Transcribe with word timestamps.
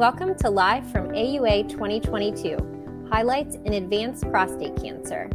Welcome 0.00 0.34
to 0.36 0.48
Live 0.48 0.90
from 0.90 1.10
AUA 1.10 1.68
2022 1.68 3.06
Highlights 3.12 3.56
in 3.56 3.74
Advanced 3.74 4.26
Prostate 4.30 4.74
Cancer. 4.76 5.28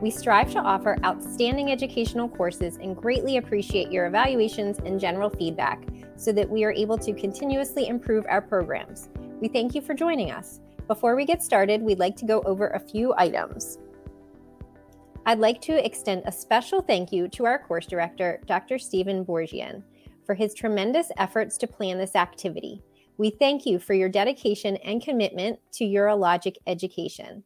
We 0.00 0.10
strive 0.10 0.50
to 0.54 0.58
offer 0.58 0.98
outstanding 1.04 1.70
educational 1.70 2.28
courses 2.28 2.78
and 2.78 2.96
greatly 2.96 3.36
appreciate 3.36 3.92
your 3.92 4.06
evaluations 4.06 4.80
and 4.80 4.98
general 4.98 5.30
feedback 5.30 5.84
so 6.16 6.32
that 6.32 6.50
we 6.50 6.64
are 6.64 6.72
able 6.72 6.98
to 6.98 7.12
continuously 7.12 7.86
improve 7.86 8.26
our 8.28 8.42
programs. 8.42 9.08
We 9.40 9.46
thank 9.46 9.72
you 9.72 9.80
for 9.80 9.94
joining 9.94 10.32
us. 10.32 10.58
Before 10.88 11.14
we 11.14 11.24
get 11.24 11.40
started, 11.40 11.80
we'd 11.80 12.00
like 12.00 12.16
to 12.16 12.26
go 12.26 12.42
over 12.44 12.70
a 12.70 12.80
few 12.80 13.14
items. 13.16 13.78
I'd 15.26 15.38
like 15.38 15.60
to 15.60 15.86
extend 15.86 16.24
a 16.26 16.32
special 16.32 16.82
thank 16.82 17.12
you 17.12 17.28
to 17.28 17.44
our 17.44 17.60
course 17.60 17.86
director, 17.86 18.40
Dr. 18.46 18.80
Stephen 18.80 19.24
Boorjian, 19.24 19.84
for 20.26 20.34
his 20.34 20.54
tremendous 20.54 21.12
efforts 21.18 21.56
to 21.58 21.68
plan 21.68 21.98
this 21.98 22.16
activity. 22.16 22.82
We 23.18 23.30
thank 23.30 23.66
you 23.66 23.78
for 23.78 23.94
your 23.94 24.08
dedication 24.08 24.76
and 24.78 25.02
commitment 25.02 25.58
to 25.74 25.84
urologic 25.84 26.56
education. 26.66 27.44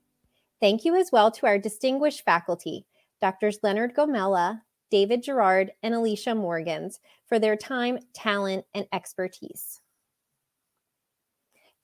Thank 0.60 0.84
you 0.84 0.96
as 0.96 1.10
well 1.12 1.30
to 1.32 1.46
our 1.46 1.58
distinguished 1.58 2.24
faculty, 2.24 2.86
Drs. 3.22 3.58
Leonard 3.62 3.94
Gomella, 3.94 4.62
David 4.90 5.24
Jarrard, 5.24 5.70
and 5.82 5.94
Alicia 5.94 6.34
Morgans, 6.34 7.00
for 7.28 7.38
their 7.38 7.56
time, 7.56 7.98
talent, 8.14 8.64
and 8.74 8.86
expertise. 8.92 9.80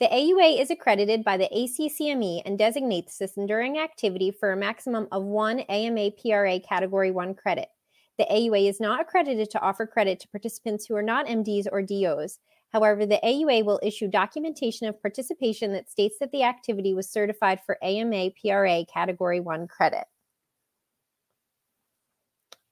The 0.00 0.08
AUA 0.08 0.60
is 0.60 0.70
accredited 0.70 1.22
by 1.22 1.36
the 1.36 1.48
ACCME 1.54 2.42
and 2.44 2.58
designates 2.58 3.18
this 3.18 3.36
enduring 3.36 3.78
activity 3.78 4.30
for 4.30 4.52
a 4.52 4.56
maximum 4.56 5.06
of 5.12 5.22
one 5.22 5.60
AMA 5.60 6.10
PRA 6.12 6.58
Category 6.60 7.10
1 7.10 7.34
credit. 7.34 7.68
The 8.18 8.24
AUA 8.24 8.68
is 8.68 8.80
not 8.80 9.00
accredited 9.00 9.50
to 9.50 9.60
offer 9.60 9.86
credit 9.86 10.18
to 10.20 10.28
participants 10.28 10.86
who 10.86 10.96
are 10.96 11.02
not 11.02 11.26
MDs 11.26 11.66
or 11.70 11.82
DOs. 11.82 12.38
However, 12.72 13.04
the 13.04 13.20
AUA 13.22 13.64
will 13.64 13.80
issue 13.82 14.08
documentation 14.08 14.86
of 14.86 15.00
participation 15.00 15.72
that 15.72 15.90
states 15.90 16.16
that 16.20 16.32
the 16.32 16.42
activity 16.42 16.94
was 16.94 17.10
certified 17.10 17.60
for 17.64 17.76
AMA 17.82 18.30
PRA 18.40 18.84
Category 18.86 19.40
1 19.40 19.68
credit. 19.68 20.04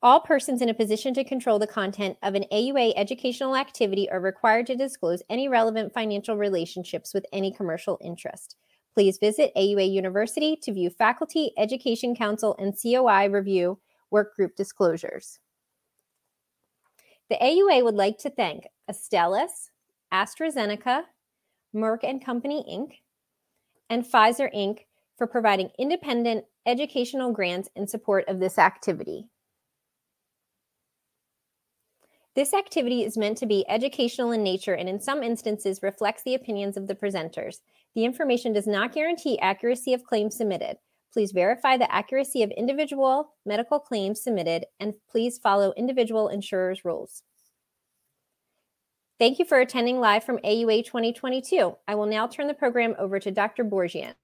All 0.03 0.21
persons 0.21 0.63
in 0.63 0.71
a 0.71 0.75
position 0.75 1.13
to 1.13 1.25
control 1.25 1.59
the 1.59 1.67
content 1.67 2.17
of 2.23 2.35
an 2.35 2.47
AUA 2.51 2.95
educational 2.97 3.55
activity 3.55 4.11
are 4.11 4.21
required 4.21 4.67
to 4.69 4.77
disclose 4.77 5.23
any 5.29 5.47
relevant 5.49 5.93
financial 5.93 6.39
relationships 6.39 7.13
with 7.13 7.27
any 7.35 7.53
commercial 7.53 7.99
interest. 8.03 8.57
Please 8.95 9.19
visit 9.19 9.53
AUA 9.55 9.93
University 9.93 10.57
to 10.63 10.73
view 10.73 10.89
Faculty, 10.89 11.53
Education 11.59 12.17
Council, 12.17 12.57
and 12.59 12.75
COI 12.83 13.29
review 13.29 13.79
work 14.11 14.35
group 14.35 14.57
disclosures. 14.57 15.39
The 17.29 17.37
AUA 17.37 17.85
would 17.85 17.95
like 17.95 18.17
to 18.19 18.31
thank 18.31 18.67
Astellas, 18.91 19.69
AstraZeneca, 20.13 21.03
Merck 21.75 22.01
and 22.03 22.25
Company 22.25 22.65
Inc., 22.69 22.99
and 23.89 24.05
Pfizer 24.05 24.55
Inc. 24.55 24.81
for 25.17 25.27
providing 25.27 25.71
independent 25.79 26.45
educational 26.67 27.33
grants 27.33 27.69
in 27.77 27.87
support 27.87 28.25
of 28.29 28.39
this 28.39 28.59
activity. 28.59 29.27
This 32.37 32.55
activity 32.55 33.05
is 33.05 33.19
meant 33.19 33.39
to 33.39 33.47
be 33.47 33.69
educational 33.69 34.31
in 34.31 34.45
nature 34.45 34.75
and 34.75 34.89
in 34.89 35.01
some 35.01 35.23
instances 35.23 35.83
reflects 35.83 36.23
the 36.23 36.35
opinions 36.35 36.77
of 36.77 36.87
the 36.87 36.95
presenters. 36.95 37.57
The 37.95 38.05
information 38.05 38.53
does 38.53 38.69
not 38.69 38.93
guarantee 38.93 39.39
accuracy 39.41 39.93
of 39.95 40.05
claims 40.05 40.37
submitted. 40.37 40.77
Please 41.13 41.33
verify 41.33 41.77
the 41.77 41.93
accuracy 41.93 42.45
of 42.45 42.53
individual 42.53 43.33
medical 43.45 43.81
claims 43.81 44.23
submitted 44.23 44.67
and 44.79 44.95
please 45.11 45.39
follow 45.39 45.73
individual 45.77 46.29
insurers' 46.29 46.85
rules. 46.85 47.25
Thank 49.21 49.39
you 49.39 49.45
for 49.45 49.61
attending 49.61 50.01
live 50.01 50.25
from 50.25 50.39
AUA 50.39 50.87
2022. 50.87 51.77
I 51.87 51.95
will 51.95 52.07
now 52.07 52.27
turn 52.27 52.47
the 52.47 52.55
program 52.55 52.95
over 52.99 53.21
to 53.21 53.31
Dr. 53.31 53.67
Boorjian. 53.67 54.15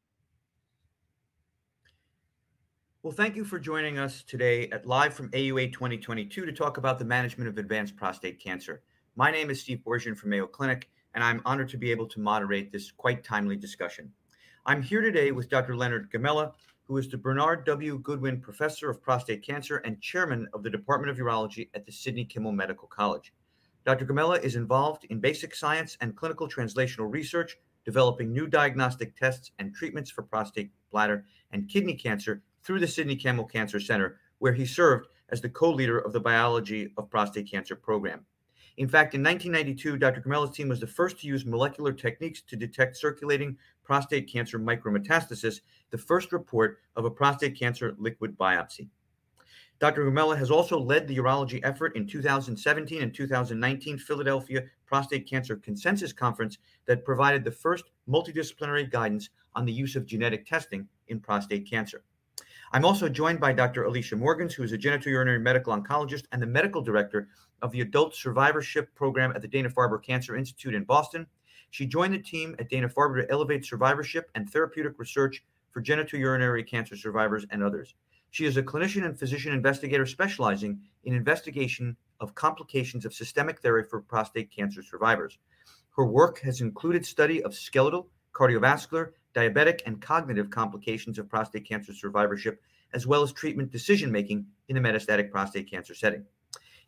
Well, 3.02 3.12
thank 3.12 3.36
you 3.36 3.44
for 3.44 3.58
joining 3.58 3.98
us 3.98 4.22
today 4.22 4.70
at 4.70 4.86
Live 4.86 5.12
from 5.12 5.28
AUA 5.32 5.74
2022 5.74 6.46
to 6.46 6.50
talk 6.50 6.78
about 6.78 6.98
the 6.98 7.04
management 7.04 7.46
of 7.46 7.58
advanced 7.58 7.94
prostate 7.94 8.42
cancer. 8.42 8.80
My 9.16 9.30
name 9.30 9.50
is 9.50 9.60
Steve 9.60 9.82
Boorjian 9.86 10.16
from 10.16 10.30
Mayo 10.30 10.46
Clinic, 10.46 10.88
and 11.12 11.22
I'm 11.22 11.42
honored 11.44 11.68
to 11.68 11.76
be 11.76 11.90
able 11.90 12.06
to 12.06 12.18
moderate 12.18 12.72
this 12.72 12.90
quite 12.90 13.22
timely 13.22 13.56
discussion. 13.56 14.10
I'm 14.64 14.80
here 14.80 15.02
today 15.02 15.30
with 15.30 15.50
Dr. 15.50 15.76
Leonard 15.76 16.10
Gomella, 16.10 16.52
who 16.84 16.96
is 16.96 17.06
the 17.06 17.18
Bernard 17.18 17.66
W. 17.66 17.98
Godwin 17.98 18.40
Professor 18.40 18.88
of 18.88 19.02
Prostate 19.02 19.42
Cancer 19.42 19.76
and 19.76 20.00
Chairman 20.00 20.48
of 20.54 20.62
the 20.62 20.70
Department 20.70 21.10
of 21.10 21.18
Urology 21.18 21.68
at 21.74 21.84
the 21.84 21.92
Sidney 21.92 22.24
Kimmel 22.24 22.52
Medical 22.52 22.88
College. 22.88 23.34
Dr. 23.86 24.04
Gomella 24.04 24.42
is 24.42 24.56
involved 24.56 25.04
in 25.10 25.20
basic 25.20 25.54
science 25.54 25.96
and 26.00 26.16
clinical 26.16 26.48
translational 26.48 27.08
research, 27.08 27.56
developing 27.84 28.32
new 28.32 28.48
diagnostic 28.48 29.14
tests 29.14 29.52
and 29.60 29.72
treatments 29.72 30.10
for 30.10 30.22
prostate, 30.22 30.72
bladder, 30.90 31.24
and 31.52 31.68
kidney 31.68 31.94
cancer 31.94 32.42
through 32.64 32.80
the 32.80 32.88
Sidney 32.88 33.14
Kimmel 33.14 33.44
Cancer 33.44 33.78
Center, 33.78 34.18
where 34.40 34.54
he 34.54 34.66
served 34.66 35.06
as 35.28 35.40
the 35.40 35.48
co 35.48 35.70
leader 35.70 36.00
of 36.00 36.12
the 36.12 36.18
Biology 36.18 36.92
of 36.98 37.08
Prostate 37.08 37.48
Cancer 37.48 37.76
program. 37.76 38.26
In 38.76 38.88
fact, 38.88 39.14
in 39.14 39.22
1992, 39.22 39.98
Dr. 39.98 40.20
Gomella's 40.20 40.56
team 40.56 40.68
was 40.68 40.80
the 40.80 40.86
first 40.88 41.20
to 41.20 41.28
use 41.28 41.46
molecular 41.46 41.92
techniques 41.92 42.42
to 42.42 42.56
detect 42.56 42.96
circulating 42.96 43.56
prostate 43.84 44.26
cancer 44.26 44.58
micrometastasis, 44.58 45.60
the 45.90 45.98
first 45.98 46.32
report 46.32 46.78
of 46.96 47.04
a 47.04 47.10
prostate 47.10 47.56
cancer 47.56 47.94
liquid 47.98 48.36
biopsy. 48.36 48.88
Dr. 49.78 50.06
Gomella 50.06 50.38
has 50.38 50.50
also 50.50 50.80
led 50.80 51.06
the 51.06 51.18
urology 51.18 51.60
effort 51.62 51.96
in 51.96 52.06
2017 52.06 53.02
and 53.02 53.12
2019 53.12 53.98
Philadelphia 53.98 54.62
Prostate 54.86 55.28
Cancer 55.28 55.56
Consensus 55.56 56.14
Conference 56.14 56.56
that 56.86 57.04
provided 57.04 57.44
the 57.44 57.50
first 57.50 57.84
multidisciplinary 58.08 58.90
guidance 58.90 59.28
on 59.54 59.66
the 59.66 59.72
use 59.72 59.94
of 59.94 60.06
genetic 60.06 60.46
testing 60.46 60.88
in 61.08 61.20
prostate 61.20 61.68
cancer. 61.68 62.02
I'm 62.72 62.86
also 62.86 63.08
joined 63.08 63.38
by 63.38 63.52
Dr. 63.52 63.84
Alicia 63.84 64.16
Morgans, 64.16 64.54
who 64.54 64.62
is 64.62 64.72
a 64.72 64.78
genitourinary 64.78 65.40
medical 65.40 65.76
oncologist 65.76 66.24
and 66.32 66.40
the 66.40 66.46
medical 66.46 66.80
director 66.80 67.28
of 67.60 67.70
the 67.70 67.82
Adult 67.82 68.14
Survivorship 68.14 68.94
Program 68.94 69.32
at 69.36 69.42
the 69.42 69.48
Dana 69.48 69.68
Farber 69.68 70.02
Cancer 70.02 70.36
Institute 70.36 70.74
in 70.74 70.84
Boston. 70.84 71.26
She 71.70 71.86
joined 71.86 72.14
the 72.14 72.18
team 72.18 72.56
at 72.58 72.70
Dana 72.70 72.88
Farber 72.88 73.20
to 73.20 73.30
elevate 73.30 73.66
survivorship 73.66 74.30
and 74.34 74.48
therapeutic 74.48 74.98
research 74.98 75.44
for 75.70 75.82
genitourinary 75.82 76.66
cancer 76.66 76.96
survivors 76.96 77.44
and 77.50 77.62
others. 77.62 77.94
She 78.36 78.44
is 78.44 78.58
a 78.58 78.62
clinician 78.62 79.06
and 79.06 79.18
physician 79.18 79.54
investigator 79.54 80.04
specializing 80.04 80.78
in 81.04 81.14
investigation 81.14 81.96
of 82.20 82.34
complications 82.34 83.06
of 83.06 83.14
systemic 83.14 83.60
therapy 83.60 83.88
for 83.88 84.02
prostate 84.02 84.50
cancer 84.50 84.82
survivors. 84.82 85.38
Her 85.96 86.04
work 86.04 86.40
has 86.40 86.60
included 86.60 87.06
study 87.06 87.42
of 87.42 87.54
skeletal, 87.54 88.10
cardiovascular, 88.34 89.12
diabetic, 89.34 89.80
and 89.86 90.02
cognitive 90.02 90.50
complications 90.50 91.18
of 91.18 91.30
prostate 91.30 91.64
cancer 91.64 91.94
survivorship, 91.94 92.60
as 92.92 93.06
well 93.06 93.22
as 93.22 93.32
treatment 93.32 93.72
decision 93.72 94.12
making 94.12 94.44
in 94.68 94.74
the 94.74 94.86
metastatic 94.86 95.30
prostate 95.30 95.70
cancer 95.70 95.94
setting. 95.94 96.22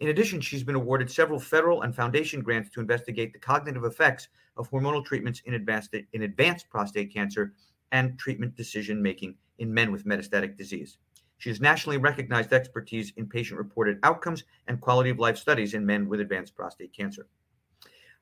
In 0.00 0.09
addition, 0.09 0.42
she's 0.42 0.65
been 0.65 0.75
awarded 0.75 1.10
several 1.10 1.41
federal 1.41 1.80
and 1.80 1.97
foundation 1.97 2.42
grants 2.42 2.69
to 2.75 2.80
investigate 2.80 3.32
the 3.32 3.38
cognitive 3.38 3.84
effects 3.84 4.28
of 4.59 4.70
hormonal 4.70 5.03
treatments 5.03 5.41
in 5.47 5.54
advanced, 5.54 5.94
in 6.12 6.25
advanced 6.25 6.69
prostate 6.69 7.10
cancer 7.10 7.54
and 7.91 8.19
treatment 8.19 8.54
decision 8.54 9.00
making 9.00 9.34
in 9.59 9.72
men 9.72 9.91
with 9.91 10.04
metastatic 10.04 10.54
disease. 10.54 10.98
She 11.38 11.50
has 11.50 11.60
nationally 11.60 11.99
recognized 11.99 12.53
expertise 12.53 13.12
in 13.16 13.28
patient 13.28 13.59
reported 13.59 13.99
outcomes 14.03 14.44
and 14.66 14.81
quality 14.81 15.10
of 15.10 15.21
life 15.21 15.38
studies 15.38 15.75
in 15.75 15.87
men 15.87 16.09
with 16.09 16.21
advanced 16.21 16.56
prostate 16.56 16.93
cancer. 16.93 17.28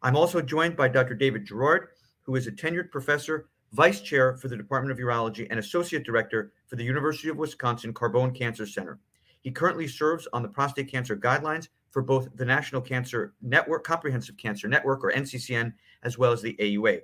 I'm 0.03 0.17
also 0.17 0.43
joined 0.43 0.77
by 0.77 0.89
Dr. 0.89 1.15
David 1.15 1.47
Jarrard, 1.47 1.89
who 2.23 2.37
is 2.37 2.47
a 2.47 2.53
tenured 2.53 2.91
professor, 2.91 3.49
vice 3.73 4.03
chair 4.03 4.37
for 4.37 4.49
the 4.49 4.57
Department 4.57 4.93
of 4.93 4.99
Urology, 4.99 5.47
and 5.49 5.59
associate 5.59 6.05
director 6.05 6.53
for 6.67 6.77
the 6.77 6.85
University 6.85 7.31
of 7.31 7.39
Wisconsin 7.39 7.95
Carbone 7.95 8.37
Cancer 8.37 8.67
Center. 8.67 8.99
He 9.41 9.51
currently 9.51 9.89
serves 9.89 10.29
on 10.33 10.43
the 10.43 10.49
prostate 10.49 10.91
cancer 10.91 11.17
guidelines 11.17 11.69
for 11.91 12.03
both 12.03 12.29
the 12.37 12.45
National 12.45 12.83
Cancer 12.83 13.33
Network, 13.41 13.85
Comprehensive 13.85 14.37
Cancer 14.37 14.69
Network, 14.69 15.03
or 15.03 15.13
NCCN, 15.13 15.73
as 16.03 16.19
well 16.19 16.33
as 16.33 16.43
the 16.43 16.55
AUA. 16.61 17.01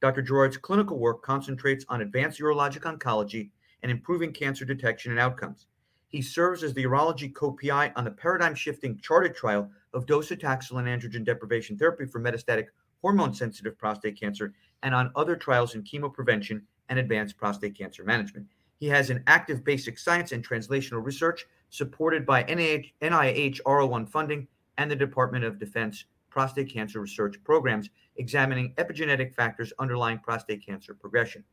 Dr. 0.00 0.22
Jarrard's 0.22 0.58
clinical 0.58 0.98
work 0.98 1.22
concentrates 1.22 1.84
on 1.88 2.02
advanced 2.02 2.38
urologic 2.38 2.82
oncology 2.82 3.50
and 3.86 3.92
improving 3.92 4.32
cancer 4.32 4.64
detection 4.64 5.12
and 5.12 5.20
outcomes. 5.20 5.68
He 6.08 6.20
serves 6.20 6.64
as 6.64 6.74
the 6.74 6.82
urology 6.82 7.32
co-PI 7.32 7.92
on 7.94 8.02
the 8.02 8.10
paradigm-shifting 8.10 8.98
CHAARTED 8.98 9.36
trial 9.36 9.70
of 9.94 10.06
docetaxel 10.06 10.80
and 10.80 10.88
androgen 10.88 11.24
deprivation 11.24 11.78
therapy 11.78 12.04
for 12.04 12.20
metastatic 12.20 12.64
hormone-sensitive 13.00 13.78
prostate 13.78 14.18
cancer 14.18 14.54
and 14.82 14.92
on 14.92 15.12
other 15.14 15.36
trials 15.36 15.76
in 15.76 15.84
chemoprevention 15.84 16.62
and 16.88 16.98
advanced 16.98 17.36
prostate 17.36 17.78
cancer 17.78 18.02
management. 18.02 18.48
He 18.80 18.88
has 18.88 19.08
an 19.08 19.22
active 19.28 19.62
basic 19.62 20.00
science 20.00 20.32
and 20.32 20.44
translational 20.44 21.04
research 21.04 21.46
supported 21.70 22.26
by 22.26 22.42
NIH, 22.42 22.92
NIH 23.00 23.60
R01 23.64 24.08
funding 24.08 24.48
and 24.78 24.90
the 24.90 24.96
Department 24.96 25.44
of 25.44 25.60
Defense 25.60 26.06
prostate 26.28 26.72
cancer 26.72 27.00
research 27.00 27.36
programs 27.44 27.88
examining 28.16 28.74
epigenetic 28.78 29.32
factors 29.36 29.72
underlying 29.78 30.18
prostate 30.18 30.66
cancer 30.66 30.92
progression. 30.92 31.44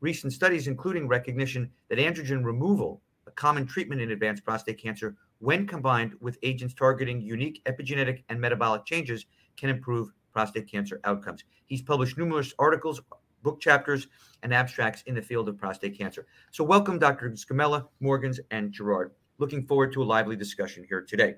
Recent 0.00 0.32
studies, 0.32 0.66
including 0.66 1.08
recognition 1.08 1.70
that 1.88 1.98
androgen 1.98 2.44
removal, 2.44 3.00
a 3.26 3.30
common 3.30 3.66
treatment 3.66 4.00
in 4.00 4.10
advanced 4.10 4.44
prostate 4.44 4.78
cancer, 4.78 5.16
when 5.38 5.66
combined 5.66 6.14
with 6.20 6.38
agents 6.42 6.74
targeting 6.74 7.20
unique 7.20 7.62
epigenetic 7.64 8.22
and 8.28 8.40
metabolic 8.40 8.84
changes, 8.84 9.26
can 9.56 9.70
improve 9.70 10.10
prostate 10.32 10.70
cancer 10.70 11.00
outcomes. 11.04 11.44
He's 11.66 11.82
published 11.82 12.18
numerous 12.18 12.52
articles, 12.58 13.00
book 13.42 13.60
chapters, 13.60 14.08
and 14.42 14.52
abstracts 14.52 15.02
in 15.06 15.14
the 15.14 15.22
field 15.22 15.48
of 15.48 15.56
prostate 15.56 15.96
cancer. 15.96 16.26
So, 16.50 16.64
welcome, 16.64 16.98
Dr. 16.98 17.30
Scamella, 17.30 17.86
Morgans, 18.00 18.40
and 18.50 18.72
Jarrard. 18.72 19.10
Looking 19.38 19.66
forward 19.66 19.92
to 19.92 20.02
a 20.02 20.04
lively 20.04 20.36
discussion 20.36 20.84
here 20.88 21.00
today. 21.00 21.36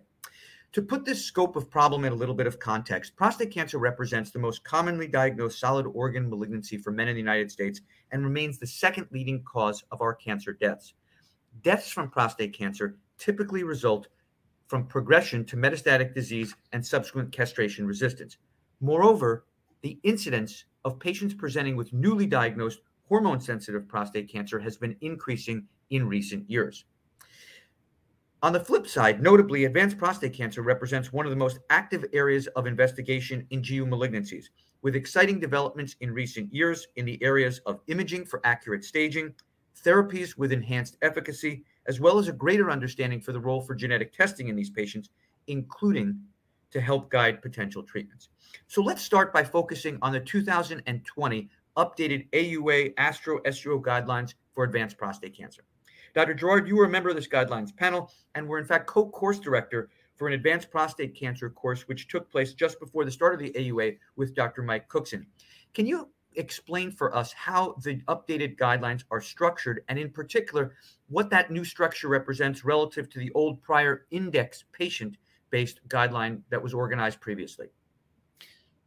To 0.76 0.82
put 0.82 1.06
this 1.06 1.24
scope 1.24 1.56
of 1.56 1.70
problem 1.70 2.04
in 2.04 2.12
a 2.12 2.16
little 2.16 2.34
bit 2.34 2.46
of 2.46 2.58
context, 2.58 3.16
prostate 3.16 3.50
cancer 3.50 3.78
represents 3.78 4.30
the 4.30 4.38
most 4.38 4.62
commonly 4.62 5.08
diagnosed 5.08 5.58
solid 5.58 5.86
organ 5.86 6.28
malignancy 6.28 6.76
for 6.76 6.90
men 6.90 7.08
in 7.08 7.14
the 7.14 7.20
United 7.22 7.50
States 7.50 7.80
and 8.12 8.22
remains 8.22 8.58
the 8.58 8.66
second 8.66 9.06
leading 9.10 9.42
cause 9.42 9.82
of 9.90 10.02
our 10.02 10.14
cancer 10.14 10.52
deaths. 10.52 10.92
Deaths 11.62 11.88
from 11.88 12.10
prostate 12.10 12.52
cancer 12.52 12.98
typically 13.16 13.64
result 13.64 14.08
from 14.66 14.86
progression 14.86 15.46
to 15.46 15.56
metastatic 15.56 16.12
disease 16.12 16.54
and 16.74 16.84
subsequent 16.84 17.32
castration 17.32 17.86
resistance. 17.86 18.36
Moreover, 18.82 19.46
the 19.80 19.98
incidence 20.02 20.66
of 20.84 21.00
patients 21.00 21.32
presenting 21.32 21.76
with 21.76 21.94
newly 21.94 22.26
diagnosed 22.26 22.80
hormone 23.08 23.40
sensitive 23.40 23.88
prostate 23.88 24.30
cancer 24.30 24.58
has 24.58 24.76
been 24.76 24.94
increasing 25.00 25.68
in 25.88 26.06
recent 26.06 26.50
years. 26.50 26.84
On 28.42 28.52
the 28.52 28.60
flip 28.60 28.86
side, 28.86 29.22
notably, 29.22 29.64
advanced 29.64 29.96
prostate 29.96 30.34
cancer 30.34 30.60
represents 30.60 31.10
one 31.10 31.24
of 31.24 31.30
the 31.30 31.36
most 31.36 31.58
active 31.70 32.04
areas 32.12 32.46
of 32.48 32.66
investigation 32.66 33.46
in 33.48 33.62
GU 33.62 33.86
malignancies, 33.86 34.44
with 34.82 34.94
exciting 34.94 35.40
developments 35.40 35.96
in 36.00 36.12
recent 36.12 36.52
years 36.52 36.86
in 36.96 37.06
the 37.06 37.20
areas 37.22 37.60
of 37.64 37.80
imaging 37.86 38.26
for 38.26 38.42
accurate 38.44 38.84
staging, 38.84 39.32
therapies 39.82 40.36
with 40.36 40.52
enhanced 40.52 40.98
efficacy, 41.00 41.64
as 41.86 41.98
well 41.98 42.18
as 42.18 42.28
a 42.28 42.32
greater 42.32 42.70
understanding 42.70 43.22
for 43.22 43.32
the 43.32 43.40
role 43.40 43.62
for 43.62 43.74
genetic 43.74 44.12
testing 44.12 44.48
in 44.48 44.56
these 44.56 44.70
patients, 44.70 45.08
including 45.46 46.20
to 46.70 46.80
help 46.80 47.10
guide 47.10 47.40
potential 47.40 47.82
treatments. 47.82 48.28
So 48.66 48.82
let's 48.82 49.02
start 49.02 49.32
by 49.32 49.44
focusing 49.44 49.98
on 50.02 50.12
the 50.12 50.20
2020 50.20 51.48
updated 51.78 52.30
AUA 52.32 52.92
Astro 52.98 53.40
SUO 53.46 53.80
guidelines 53.80 54.34
for 54.52 54.64
advanced 54.64 54.98
prostate 54.98 55.34
cancer. 55.34 55.64
Dr. 56.16 56.34
Jarrard, 56.34 56.66
you 56.66 56.76
were 56.76 56.86
a 56.86 56.88
member 56.88 57.10
of 57.10 57.14
this 57.14 57.28
guidelines 57.28 57.76
panel 57.76 58.10
and 58.34 58.48
were 58.48 58.58
in 58.58 58.64
fact 58.64 58.86
co-course 58.86 59.38
director 59.38 59.90
for 60.16 60.26
an 60.26 60.32
advanced 60.32 60.70
prostate 60.70 61.14
cancer 61.14 61.50
course, 61.50 61.86
which 61.88 62.08
took 62.08 62.30
place 62.32 62.54
just 62.54 62.80
before 62.80 63.04
the 63.04 63.10
start 63.10 63.34
of 63.34 63.40
the 63.40 63.50
AUA 63.50 63.98
with 64.16 64.34
Dr. 64.34 64.62
Mike 64.62 64.88
Cookson. 64.88 65.26
Can 65.74 65.86
you 65.86 66.08
explain 66.36 66.90
for 66.90 67.14
us 67.14 67.34
how 67.34 67.76
the 67.82 67.96
updated 68.08 68.56
guidelines 68.56 69.04
are 69.10 69.20
structured 69.20 69.82
and 69.88 69.98
in 69.98 70.10
particular 70.10 70.74
what 71.08 71.28
that 71.28 71.50
new 71.50 71.64
structure 71.64 72.08
represents 72.08 72.64
relative 72.64 73.10
to 73.10 73.18
the 73.18 73.30
old 73.32 73.60
prior 73.62 74.06
index 74.10 74.64
patient 74.72 75.18
based 75.50 75.80
guideline 75.88 76.40
that 76.50 76.62
was 76.62 76.74
organized 76.74 77.20
previously 77.22 77.68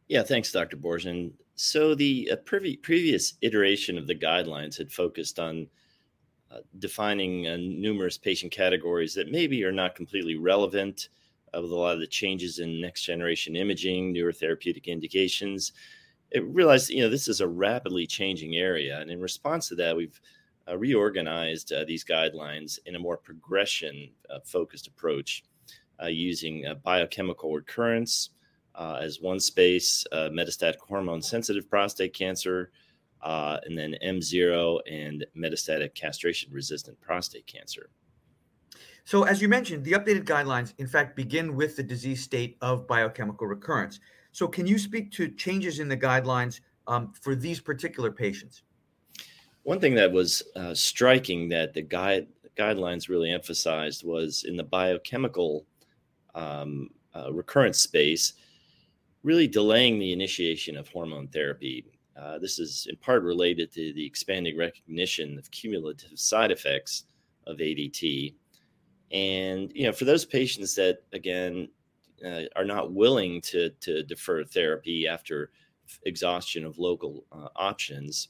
yeah 0.06 0.22
thanks 0.22 0.52
dr 0.52 0.76
Boorjian 0.76 1.32
so 1.56 1.92
the 1.96 2.30
uh, 2.30 2.36
pre- 2.44 2.76
previous 2.76 3.34
iteration 3.42 3.98
of 3.98 4.06
the 4.06 4.14
guidelines 4.14 4.78
had 4.78 4.92
focused 4.92 5.40
on 5.40 5.66
defining 6.78 7.46
uh, 7.46 7.56
numerous 7.56 8.18
patient 8.18 8.52
categories 8.52 9.14
that 9.14 9.30
maybe 9.30 9.64
are 9.64 9.72
not 9.72 9.94
completely 9.94 10.36
relevant 10.36 11.08
uh, 11.54 11.62
with 11.62 11.70
a 11.70 11.74
lot 11.74 11.94
of 11.94 12.00
the 12.00 12.06
changes 12.06 12.58
in 12.58 12.80
next 12.80 13.02
generation 13.02 13.56
imaging 13.56 14.12
newer 14.12 14.32
therapeutic 14.32 14.88
indications. 14.88 15.72
It 16.30 16.44
realized 16.44 16.90
you 16.90 17.02
know 17.02 17.08
this 17.08 17.28
is 17.28 17.40
a 17.40 17.48
rapidly 17.48 18.06
changing 18.06 18.56
area 18.56 19.00
and 19.00 19.10
in 19.10 19.20
response 19.20 19.68
to 19.68 19.74
that 19.76 19.96
we've 19.96 20.20
uh, 20.68 20.76
reorganized 20.76 21.72
uh, 21.72 21.84
these 21.84 22.04
guidelines 22.04 22.78
in 22.86 22.94
a 22.94 22.98
more 22.98 23.16
progression 23.16 24.10
uh, 24.28 24.38
focused 24.44 24.86
approach 24.86 25.44
uh, 26.02 26.06
using 26.06 26.64
biochemical 26.84 27.52
recurrence 27.52 28.30
as 28.78 29.20
one 29.20 29.38
space 29.38 30.06
metastatic 30.12 30.78
hormone 30.78 31.20
sensitive 31.20 31.68
prostate 31.68 32.14
cancer 32.14 32.70
and 33.22 33.78
then 33.78 33.94
m0 34.04 34.80
and 34.90 35.26
metastatic 35.36 35.94
castration 35.94 36.52
resistant 36.52 37.00
prostate 37.00 37.46
cancer 37.46 37.90
so 39.04 39.24
as 39.24 39.40
you 39.42 39.48
mentioned 39.48 39.84
the 39.84 39.92
updated 39.92 40.24
guidelines 40.24 40.74
in 40.78 40.86
fact 40.86 41.16
begin 41.16 41.54
with 41.54 41.76
the 41.76 41.82
disease 41.82 42.22
state 42.22 42.56
of 42.60 42.86
biochemical 42.86 43.46
recurrence 43.46 44.00
so, 44.32 44.46
can 44.46 44.66
you 44.66 44.78
speak 44.78 45.10
to 45.12 45.28
changes 45.28 45.80
in 45.80 45.88
the 45.88 45.96
guidelines 45.96 46.60
um, 46.86 47.12
for 47.20 47.34
these 47.34 47.60
particular 47.60 48.10
patients? 48.10 48.62
One 49.64 49.80
thing 49.80 49.94
that 49.96 50.10
was 50.10 50.42
uh, 50.56 50.74
striking 50.74 51.48
that 51.50 51.74
the 51.74 51.82
guide, 51.82 52.28
guidelines 52.56 53.08
really 53.08 53.30
emphasized 53.30 54.04
was 54.04 54.44
in 54.44 54.56
the 54.56 54.64
biochemical 54.64 55.66
um, 56.34 56.90
uh, 57.14 57.32
recurrence 57.32 57.80
space, 57.80 58.34
really 59.22 59.48
delaying 59.48 59.98
the 59.98 60.12
initiation 60.12 60.76
of 60.76 60.88
hormone 60.88 61.28
therapy. 61.28 61.84
Uh, 62.16 62.38
this 62.38 62.58
is 62.58 62.86
in 62.90 62.96
part 62.96 63.22
related 63.22 63.72
to 63.72 63.92
the 63.92 64.04
expanding 64.04 64.56
recognition 64.56 65.38
of 65.38 65.50
cumulative 65.50 66.18
side 66.18 66.50
effects 66.50 67.04
of 67.46 67.58
ADT. 67.58 68.34
And, 69.12 69.72
you 69.74 69.86
know, 69.86 69.92
for 69.92 70.04
those 70.04 70.24
patients 70.24 70.74
that, 70.76 70.98
again, 71.12 71.68
uh, 72.24 72.42
are 72.56 72.64
not 72.64 72.92
willing 72.92 73.40
to 73.40 73.70
to 73.80 74.02
defer 74.02 74.44
therapy 74.44 75.06
after 75.08 75.50
exhaustion 76.04 76.64
of 76.64 76.78
local 76.78 77.24
uh, 77.32 77.48
options. 77.56 78.28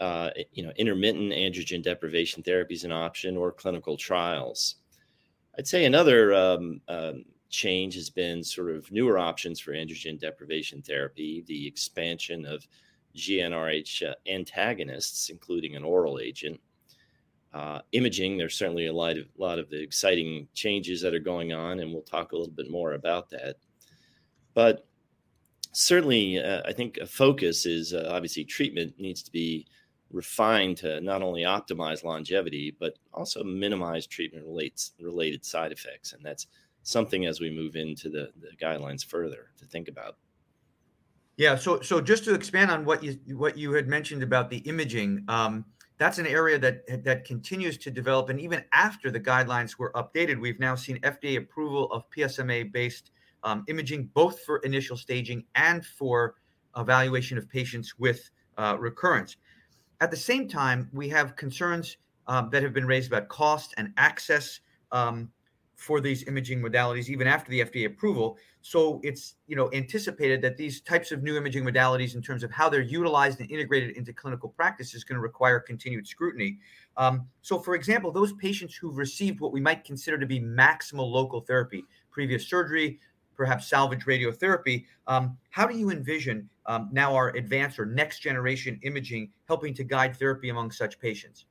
Uh, 0.00 0.30
you 0.52 0.64
know, 0.64 0.72
intermittent 0.76 1.32
androgen 1.32 1.82
deprivation 1.82 2.42
therapy 2.42 2.74
is 2.74 2.84
an 2.84 2.92
option, 2.92 3.36
or 3.36 3.52
clinical 3.52 3.96
trials. 3.96 4.76
I'd 5.58 5.66
say 5.66 5.84
another 5.84 6.32
um, 6.32 6.80
um, 6.88 7.24
change 7.50 7.94
has 7.94 8.08
been 8.08 8.42
sort 8.42 8.70
of 8.70 8.90
newer 8.90 9.18
options 9.18 9.60
for 9.60 9.72
androgen 9.72 10.18
deprivation 10.18 10.80
therapy, 10.82 11.44
the 11.46 11.66
expansion 11.66 12.46
of 12.46 12.66
GnRH 13.16 14.08
uh, 14.08 14.14
antagonists, 14.26 15.28
including 15.28 15.76
an 15.76 15.84
oral 15.84 16.20
agent, 16.20 16.60
uh, 17.52 17.80
imaging, 17.92 18.36
there's 18.36 18.56
certainly 18.56 18.86
a 18.86 18.92
lot 18.92 19.18
of 19.18 19.26
lot 19.36 19.58
of 19.58 19.68
the 19.70 19.82
exciting 19.82 20.46
changes 20.54 21.00
that 21.02 21.14
are 21.14 21.18
going 21.18 21.52
on, 21.52 21.80
and 21.80 21.92
we'll 21.92 22.02
talk 22.02 22.32
a 22.32 22.36
little 22.36 22.52
bit 22.52 22.70
more 22.70 22.92
about 22.92 23.28
that. 23.30 23.56
But 24.54 24.86
certainly, 25.72 26.38
uh, 26.38 26.62
I 26.64 26.72
think 26.72 26.98
a 26.98 27.06
focus 27.06 27.66
is 27.66 27.92
uh, 27.92 28.08
obviously 28.08 28.44
treatment 28.44 28.94
needs 29.00 29.22
to 29.24 29.32
be 29.32 29.66
refined 30.12 30.76
to 30.76 31.00
not 31.00 31.22
only 31.22 31.42
optimize 31.42 32.02
longevity 32.02 32.76
but 32.80 32.98
also 33.12 33.44
minimize 33.44 34.08
treatment 34.08 34.44
relates 34.44 34.92
related 35.00 35.44
side 35.44 35.72
effects, 35.72 36.12
and 36.12 36.24
that's 36.24 36.46
something 36.82 37.26
as 37.26 37.40
we 37.40 37.50
move 37.50 37.76
into 37.76 38.08
the, 38.08 38.30
the 38.40 38.56
guidelines 38.62 39.04
further 39.04 39.50
to 39.58 39.64
think 39.64 39.88
about. 39.88 40.16
Yeah. 41.36 41.56
So 41.56 41.80
so 41.80 42.00
just 42.00 42.24
to 42.24 42.34
expand 42.34 42.70
on 42.70 42.84
what 42.84 43.02
you 43.02 43.18
what 43.36 43.56
you 43.56 43.72
had 43.72 43.88
mentioned 43.88 44.22
about 44.22 44.50
the 44.50 44.58
imaging. 44.58 45.24
Um, 45.28 45.64
that's 46.00 46.16
an 46.16 46.26
area 46.26 46.58
that 46.58 47.04
that 47.04 47.24
continues 47.24 47.76
to 47.76 47.90
develop 47.90 48.30
and 48.30 48.40
even 48.40 48.64
after 48.72 49.10
the 49.10 49.20
guidelines 49.20 49.78
were 49.78 49.92
updated 49.92 50.40
we've 50.40 50.58
now 50.58 50.74
seen 50.74 50.98
fda 51.00 51.36
approval 51.36 51.92
of 51.92 52.10
psma 52.10 52.72
based 52.72 53.12
um, 53.44 53.64
imaging 53.68 54.10
both 54.14 54.40
for 54.40 54.58
initial 54.60 54.96
staging 54.96 55.44
and 55.54 55.84
for 55.84 56.36
evaluation 56.76 57.36
of 57.36 57.48
patients 57.48 57.98
with 57.98 58.30
uh, 58.56 58.76
recurrence 58.80 59.36
at 60.00 60.10
the 60.10 60.16
same 60.16 60.48
time 60.48 60.88
we 60.92 61.08
have 61.08 61.36
concerns 61.36 61.98
um, 62.26 62.48
that 62.50 62.62
have 62.62 62.72
been 62.72 62.86
raised 62.86 63.12
about 63.12 63.28
cost 63.28 63.74
and 63.76 63.92
access 63.98 64.60
um, 64.92 65.30
for 65.80 65.98
these 65.98 66.28
imaging 66.28 66.60
modalities 66.60 67.08
even 67.08 67.26
after 67.26 67.50
the 67.50 67.60
FDA 67.60 67.86
approval. 67.86 68.36
So 68.60 69.00
it's 69.02 69.36
you 69.46 69.56
know 69.56 69.70
anticipated 69.72 70.42
that 70.42 70.58
these 70.58 70.82
types 70.82 71.10
of 71.10 71.22
new 71.22 71.38
imaging 71.38 71.64
modalities, 71.64 72.14
in 72.14 72.20
terms 72.20 72.44
of 72.44 72.50
how 72.50 72.68
they're 72.68 72.82
utilized 72.82 73.40
and 73.40 73.50
integrated 73.50 73.96
into 73.96 74.12
clinical 74.12 74.50
practice, 74.50 74.94
is 74.94 75.04
going 75.04 75.16
to 75.16 75.22
require 75.22 75.58
continued 75.58 76.06
scrutiny. 76.06 76.58
Um, 76.98 77.26
so, 77.40 77.58
for 77.58 77.74
example, 77.74 78.12
those 78.12 78.34
patients 78.34 78.74
who've 78.74 78.98
received 78.98 79.40
what 79.40 79.52
we 79.52 79.60
might 79.60 79.82
consider 79.82 80.18
to 80.18 80.26
be 80.26 80.38
maximal 80.38 81.10
local 81.10 81.40
therapy, 81.40 81.82
previous 82.10 82.46
surgery, 82.46 82.98
perhaps 83.34 83.66
salvage 83.66 84.04
radiotherapy, 84.04 84.84
um, 85.06 85.38
how 85.48 85.66
do 85.66 85.78
you 85.78 85.90
envision 85.90 86.46
um, 86.66 86.90
now 86.92 87.14
our 87.14 87.30
advanced 87.36 87.78
or 87.78 87.86
next 87.86 88.18
generation 88.18 88.78
imaging 88.82 89.30
helping 89.48 89.72
to 89.72 89.82
guide 89.82 90.14
therapy 90.14 90.50
among 90.50 90.70
such 90.70 91.00
patients? 91.00 91.46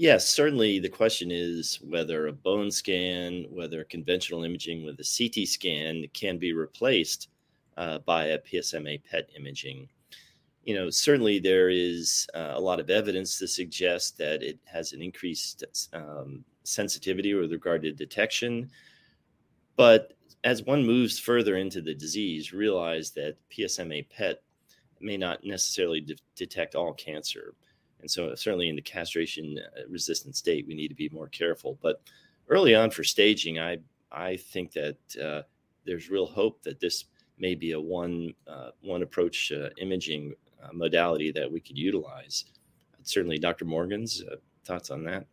Yes, 0.00 0.28
certainly 0.28 0.78
the 0.78 0.88
question 0.88 1.32
is 1.32 1.80
whether 1.82 2.28
a 2.28 2.32
bone 2.32 2.70
scan, 2.70 3.46
whether 3.50 3.82
conventional 3.82 4.44
imaging 4.44 4.84
with 4.84 5.00
a 5.00 5.02
CT 5.02 5.48
scan 5.48 6.04
can 6.14 6.38
be 6.38 6.52
replaced 6.52 7.30
uh, 7.76 7.98
by 7.98 8.26
a 8.26 8.38
PSMA 8.38 9.02
PET 9.02 9.28
imaging. 9.36 9.88
You 10.62 10.76
know, 10.76 10.88
certainly 10.88 11.40
there 11.40 11.68
is 11.68 12.28
uh, 12.32 12.52
a 12.54 12.60
lot 12.60 12.78
of 12.78 12.90
evidence 12.90 13.40
to 13.40 13.48
suggest 13.48 14.16
that 14.18 14.40
it 14.40 14.60
has 14.66 14.92
an 14.92 15.02
increased 15.02 15.64
um, 15.92 16.44
sensitivity 16.62 17.34
with 17.34 17.50
regard 17.50 17.82
to 17.82 17.90
detection. 17.90 18.70
But 19.74 20.12
as 20.44 20.62
one 20.62 20.86
moves 20.86 21.18
further 21.18 21.56
into 21.56 21.82
the 21.82 21.94
disease, 21.94 22.52
realize 22.52 23.10
that 23.16 23.34
PSMA 23.50 24.08
PET 24.10 24.44
may 25.00 25.16
not 25.16 25.42
necessarily 25.42 26.00
de- 26.00 26.14
detect 26.36 26.76
all 26.76 26.92
cancer. 26.92 27.54
And 28.00 28.10
so, 28.10 28.34
certainly 28.34 28.68
in 28.68 28.76
the 28.76 28.82
castration 28.82 29.58
uh, 29.58 29.80
resistant 29.88 30.36
state, 30.36 30.66
we 30.66 30.74
need 30.74 30.88
to 30.88 30.94
be 30.94 31.08
more 31.10 31.28
careful. 31.28 31.78
But 31.82 32.00
early 32.48 32.74
on 32.74 32.90
for 32.90 33.04
staging, 33.04 33.58
I 33.58 33.78
I 34.12 34.36
think 34.36 34.72
that 34.72 34.96
uh, 35.22 35.42
there's 35.84 36.10
real 36.10 36.26
hope 36.26 36.62
that 36.62 36.80
this 36.80 37.06
may 37.38 37.54
be 37.54 37.72
a 37.72 37.80
one 37.80 38.32
uh, 38.46 38.70
one 38.82 39.02
approach 39.02 39.52
uh, 39.52 39.70
imaging 39.78 40.34
modality 40.72 41.30
that 41.32 41.50
we 41.50 41.60
could 41.60 41.78
utilize. 41.78 42.44
Certainly, 43.02 43.38
Dr. 43.38 43.64
Morgan's 43.64 44.22
uh, 44.30 44.36
thoughts 44.64 44.90
on 44.90 45.04
that. 45.04 45.26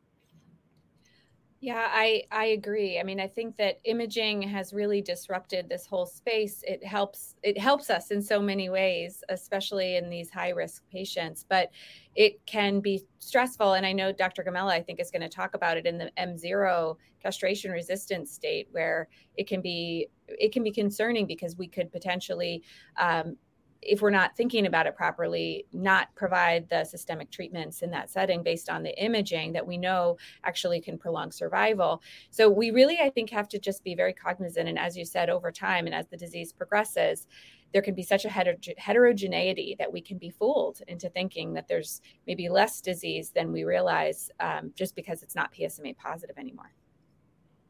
Yeah, 1.65 1.87
I 1.89 2.25
I 2.31 2.45
agree. 2.45 2.99
I 2.99 3.03
mean, 3.03 3.19
I 3.19 3.27
think 3.27 3.57
that 3.57 3.79
imaging 3.85 4.43
has 4.43 4.71
really 4.71 5.01
disrupted 5.01 5.67
this 5.67 5.87
whole 5.87 6.05
space. 6.05 6.63
It 6.67 6.85
helps 6.85 7.33
it 7.41 7.57
helps 7.57 7.89
us 7.89 8.11
in 8.11 8.21
so 8.21 8.39
many 8.39 8.69
ways, 8.69 9.23
especially 9.29 9.95
in 9.95 10.11
these 10.11 10.29
high 10.29 10.49
risk 10.49 10.83
patients, 10.91 11.43
but 11.49 11.71
it 12.15 12.45
can 12.45 12.81
be 12.81 13.01
stressful 13.17 13.73
and 13.73 13.83
I 13.85 13.93
know 13.93 14.11
Dr. 14.11 14.43
Gomella 14.43 14.73
I 14.73 14.81
think 14.83 14.99
is 14.99 15.09
going 15.09 15.23
to 15.23 15.27
talk 15.29 15.55
about 15.55 15.75
it 15.75 15.87
in 15.87 15.97
the 15.97 16.11
M0 16.17 16.97
castration 17.19 17.71
resistant 17.71 18.29
state 18.29 18.67
where 18.71 19.07
it 19.35 19.47
can 19.47 19.59
be 19.61 20.07
it 20.27 20.51
can 20.53 20.61
be 20.63 20.71
concerning 20.71 21.25
because 21.25 21.57
we 21.57 21.67
could 21.67 21.91
potentially 21.91 22.61
um, 22.97 23.37
if 23.85 24.01
we're 24.01 24.09
not 24.09 24.35
thinking 24.35 24.65
about 24.65 24.87
it 24.87 24.95
properly, 24.95 25.65
not 25.71 26.13
provide 26.15 26.67
the 26.69 26.83
systemic 26.83 27.31
treatments 27.31 27.81
in 27.81 27.91
that 27.91 28.09
setting 28.09 28.43
based 28.43 28.69
on 28.69 28.83
the 28.83 29.03
imaging 29.03 29.53
that 29.53 29.65
we 29.65 29.77
know 29.77 30.17
actually 30.43 30.81
can 30.81 30.97
prolong 30.97 31.31
survival. 31.31 32.01
So 32.29 32.49
we 32.49 32.71
really, 32.71 32.99
I 32.99 33.09
think, 33.09 33.29
have 33.29 33.47
to 33.49 33.59
just 33.59 33.83
be 33.83 33.95
very 33.95 34.13
cognizant. 34.13 34.67
And 34.67 34.79
as 34.79 34.97
you 34.97 35.05
said, 35.05 35.29
over 35.29 35.51
time 35.51 35.85
and 35.85 35.95
as 35.95 36.07
the 36.07 36.17
disease 36.17 36.51
progresses, 36.51 37.27
there 37.73 37.81
can 37.81 37.93
be 37.93 38.03
such 38.03 38.25
a 38.25 38.29
heterogeneity 38.77 39.75
that 39.79 39.91
we 39.91 40.01
can 40.01 40.17
be 40.17 40.29
fooled 40.29 40.81
into 40.87 41.09
thinking 41.09 41.53
that 41.53 41.67
there's 41.67 42.01
maybe 42.25 42.47
less 42.47 42.79
disease 42.79 43.31
than 43.31 43.51
we 43.51 43.63
realize 43.65 44.29
um, 44.39 44.71
just 44.75 44.95
because 44.95 45.21
it's 45.23 45.35
not 45.35 45.53
PSMA 45.53 45.97
positive 45.97 46.37
anymore. 46.37 46.71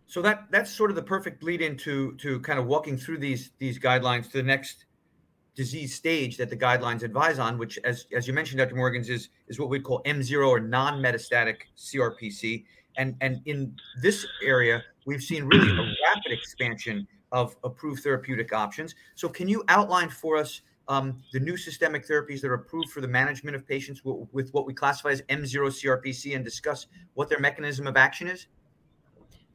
So 0.07 0.21
that 0.21 0.45
that's 0.51 0.71
sort 0.71 0.91
of 0.91 0.95
the 0.95 1.01
perfect 1.01 1.41
lead 1.41 1.61
into 1.61 2.15
to 2.17 2.39
kind 2.41 2.59
of 2.59 2.67
walking 2.67 2.97
through 2.97 3.17
these 3.17 3.51
these 3.57 3.79
guidelines 3.79 4.29
to 4.31 4.37
the 4.37 4.43
next 4.43 4.85
disease 5.55 5.95
stage 5.95 6.37
that 6.37 6.49
the 6.49 6.57
guidelines 6.57 7.03
advise 7.03 7.39
on, 7.39 7.57
which, 7.57 7.79
as, 7.83 8.05
as 8.15 8.27
you 8.27 8.33
mentioned, 8.33 8.59
Dr. 8.59 8.75
Morgans, 8.75 9.09
is, 9.09 9.29
is 9.47 9.59
what 9.59 9.69
we 9.69 9.79
call 9.79 10.01
M0 10.03 10.47
or 10.47 10.59
non 10.59 11.01
metastatic 11.01 11.57
CRPC. 11.77 12.65
And, 12.97 13.15
and 13.21 13.41
in 13.45 13.75
this 14.01 14.25
area, 14.43 14.83
we've 15.05 15.23
seen 15.23 15.45
really 15.45 15.71
a 15.71 15.73
rapid 16.07 16.31
expansion 16.31 17.07
of 17.31 17.55
approved 17.63 18.03
therapeutic 18.03 18.53
options. 18.53 18.95
So, 19.15 19.27
can 19.29 19.47
you 19.47 19.63
outline 19.67 20.09
for 20.09 20.37
us 20.37 20.61
um, 20.87 21.21
the 21.33 21.39
new 21.39 21.57
systemic 21.57 22.07
therapies 22.07 22.41
that 22.41 22.47
are 22.47 22.55
approved 22.55 22.89
for 22.89 23.01
the 23.01 23.07
management 23.07 23.55
of 23.55 23.67
patients 23.67 24.01
w- 24.01 24.27
with 24.31 24.53
what 24.53 24.65
we 24.65 24.73
classify 24.73 25.09
as 25.09 25.21
M0 25.23 25.71
CRPC 25.71 26.35
and 26.35 26.45
discuss 26.45 26.87
what 27.15 27.27
their 27.27 27.39
mechanism 27.39 27.87
of 27.87 27.97
action 27.97 28.27
is? 28.27 28.47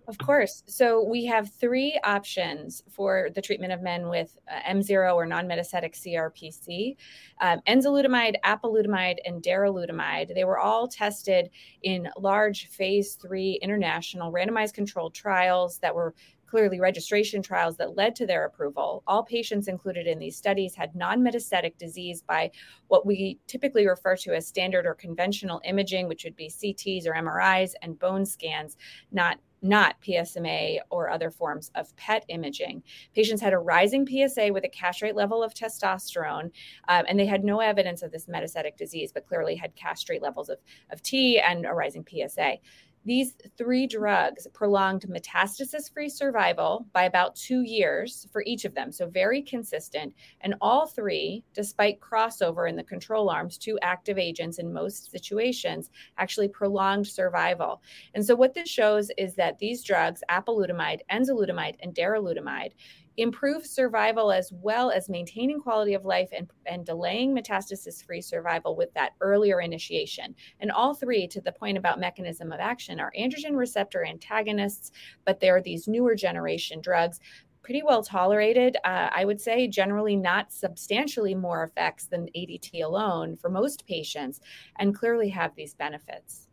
Of 0.08 0.18
course. 0.18 0.64
So 0.66 1.04
we 1.04 1.24
have 1.26 1.52
three 1.52 1.98
options 2.02 2.82
for 2.90 3.28
the 3.34 3.40
treatment 3.40 3.72
of 3.72 3.80
men 3.82 4.08
with 4.08 4.36
uh, 4.50 4.68
M0 4.68 5.14
or 5.14 5.26
non 5.26 5.46
metastatic 5.46 5.94
CRPC 5.94 6.96
um, 7.40 7.60
enzalutamide, 7.68 8.34
apalutamide, 8.44 9.18
and 9.24 9.42
darolutamide. 9.42 10.34
They 10.34 10.44
were 10.44 10.58
all 10.58 10.88
tested 10.88 11.50
in 11.82 12.08
large 12.18 12.66
phase 12.66 13.14
three 13.14 13.58
international 13.62 14.32
randomized 14.32 14.74
controlled 14.74 15.14
trials 15.14 15.78
that 15.78 15.94
were 15.94 16.14
clearly 16.50 16.80
registration 16.80 17.40
trials 17.40 17.76
that 17.76 17.96
led 17.96 18.16
to 18.16 18.26
their 18.26 18.44
approval. 18.44 19.04
All 19.06 19.22
patients 19.22 19.68
included 19.68 20.08
in 20.08 20.18
these 20.18 20.36
studies 20.36 20.74
had 20.74 20.96
non 20.96 21.20
metastatic 21.20 21.78
disease 21.78 22.22
by 22.22 22.50
what 22.88 23.06
we 23.06 23.38
typically 23.46 23.86
refer 23.86 24.16
to 24.16 24.34
as 24.34 24.48
standard 24.48 24.86
or 24.86 24.94
conventional 24.94 25.60
imaging, 25.64 26.08
which 26.08 26.24
would 26.24 26.36
be 26.36 26.48
CTs 26.48 27.06
or 27.06 27.12
MRIs 27.12 27.72
and 27.82 27.98
bone 27.98 28.26
scans, 28.26 28.76
not 29.12 29.38
not 29.62 30.00
PSMA 30.02 30.78
or 30.90 31.10
other 31.10 31.30
forms 31.30 31.70
of 31.74 31.94
PET 31.96 32.24
imaging. 32.28 32.82
Patients 33.14 33.40
had 33.40 33.52
a 33.52 33.58
rising 33.58 34.06
PSA 34.06 34.52
with 34.52 34.64
a 34.64 34.68
castrate 34.68 35.16
level 35.16 35.42
of 35.42 35.54
testosterone, 35.54 36.50
um, 36.88 37.04
and 37.08 37.18
they 37.18 37.26
had 37.26 37.44
no 37.44 37.60
evidence 37.60 38.02
of 38.02 38.12
this 38.12 38.26
metastatic 38.26 38.76
disease, 38.76 39.12
but 39.12 39.26
clearly 39.26 39.54
had 39.54 39.74
castrate 39.76 40.22
levels 40.22 40.48
of, 40.48 40.58
of 40.90 41.02
T 41.02 41.38
and 41.38 41.66
a 41.66 41.72
rising 41.72 42.06
PSA. 42.08 42.58
These 43.04 43.34
three 43.56 43.86
drugs 43.86 44.46
prolonged 44.52 45.06
metastasis 45.08 45.90
free 45.90 46.10
survival 46.10 46.86
by 46.92 47.04
about 47.04 47.34
two 47.34 47.62
years 47.62 48.26
for 48.30 48.42
each 48.46 48.66
of 48.66 48.74
them. 48.74 48.92
So, 48.92 49.08
very 49.08 49.40
consistent. 49.40 50.14
And 50.42 50.54
all 50.60 50.86
three, 50.86 51.42
despite 51.54 52.00
crossover 52.00 52.68
in 52.68 52.76
the 52.76 52.84
control 52.84 53.30
arms 53.30 53.56
to 53.58 53.78
active 53.80 54.18
agents 54.18 54.58
in 54.58 54.72
most 54.72 55.10
situations, 55.10 55.90
actually 56.18 56.48
prolonged 56.48 57.06
survival. 57.06 57.82
And 58.14 58.24
so, 58.24 58.36
what 58.36 58.52
this 58.52 58.68
shows 58.68 59.10
is 59.16 59.34
that 59.36 59.58
these 59.58 59.82
drugs, 59.82 60.22
apalutamide, 60.30 61.00
enzalutamide, 61.10 61.76
and 61.80 61.94
darolutamide, 61.94 62.72
improve 63.20 63.66
survival 63.66 64.32
as 64.32 64.52
well 64.52 64.90
as 64.90 65.08
maintaining 65.08 65.60
quality 65.60 65.94
of 65.94 66.04
life 66.04 66.30
and, 66.36 66.50
and 66.66 66.86
delaying 66.86 67.34
metastasis 67.34 68.04
free 68.04 68.20
survival 68.20 68.76
with 68.76 68.92
that 68.94 69.12
earlier 69.20 69.60
initiation. 69.60 70.34
And 70.60 70.70
all 70.70 70.94
three, 70.94 71.26
to 71.28 71.40
the 71.40 71.52
point 71.52 71.76
about 71.76 72.00
mechanism 72.00 72.52
of 72.52 72.60
action, 72.60 72.98
are 72.98 73.12
androgen 73.18 73.56
receptor 73.56 74.04
antagonists, 74.04 74.92
but 75.24 75.40
they're 75.40 75.62
these 75.62 75.86
newer 75.86 76.14
generation 76.14 76.80
drugs. 76.80 77.20
Pretty 77.62 77.82
well 77.82 78.02
tolerated. 78.02 78.78
Uh, 78.84 79.10
I 79.12 79.26
would 79.26 79.40
say 79.40 79.68
generally 79.68 80.16
not 80.16 80.50
substantially 80.50 81.34
more 81.34 81.62
effects 81.62 82.06
than 82.06 82.30
ADT 82.34 82.82
alone 82.82 83.36
for 83.36 83.50
most 83.50 83.86
patients, 83.86 84.40
and 84.78 84.94
clearly 84.94 85.28
have 85.28 85.54
these 85.54 85.74
benefits. 85.74 86.48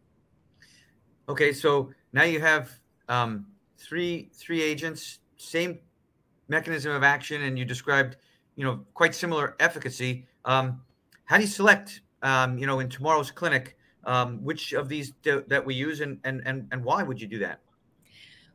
Okay, 1.30 1.54
so 1.54 1.92
now 2.12 2.24
you 2.24 2.42
have 2.42 2.72
um, 3.08 3.48
three 3.78 4.30
three 4.34 4.62
agents, 4.62 5.20
same 5.38 5.80
mechanism 6.48 6.92
of 6.92 7.04
action, 7.04 7.44
and 7.44 7.58
you 7.58 7.66
described, 7.66 8.18
you 8.56 8.64
know, 8.64 8.86
quite 8.94 9.14
similar 9.16 9.56
efficacy. 9.60 10.28
Um, 10.46 10.82
how 11.26 11.38
do 11.38 11.44
you 11.44 11.50
select, 11.50 12.02
um, 12.22 12.58
you 12.58 12.66
know, 12.66 12.80
in 12.80 12.90
tomorrow's 12.90 13.32
clinic, 13.32 13.78
um, 14.06 14.44
which 14.44 14.74
of 14.74 14.88
these 14.88 15.12
do, 15.22 15.44
that 15.48 15.66
we 15.66 15.76
use, 15.76 16.02
and 16.02 16.20
and 16.24 16.42
and 16.46 16.68
and 16.72 16.84
why 16.84 17.04
would 17.04 17.22
you 17.22 17.28
do 17.28 17.40
that? 17.40 17.60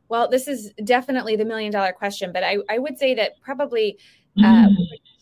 Well, 0.09 0.27
this 0.27 0.47
is 0.47 0.71
definitely 0.83 1.35
the 1.35 1.45
million 1.45 1.71
dollar 1.71 1.93
question, 1.93 2.31
but 2.31 2.43
I, 2.43 2.57
I 2.69 2.77
would 2.77 2.97
say 2.97 3.15
that 3.15 3.33
probably 3.41 3.97
uh, 4.43 4.67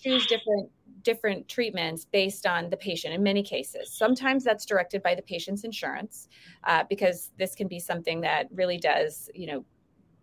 choose 0.01 0.25
different 0.25 0.69
different 1.03 1.47
treatments 1.47 2.05
based 2.05 2.45
on 2.45 2.69
the 2.69 2.77
patient 2.77 3.13
in 3.13 3.23
many 3.23 3.43
cases. 3.43 3.91
Sometimes 3.91 4.43
that's 4.43 4.65
directed 4.65 5.01
by 5.01 5.15
the 5.15 5.21
patient's 5.21 5.63
insurance 5.63 6.27
uh, 6.65 6.83
because 6.89 7.31
this 7.37 7.55
can 7.55 7.67
be 7.67 7.79
something 7.79 8.21
that 8.21 8.47
really 8.53 8.77
does, 8.77 9.29
you 9.33 9.47
know, 9.47 9.65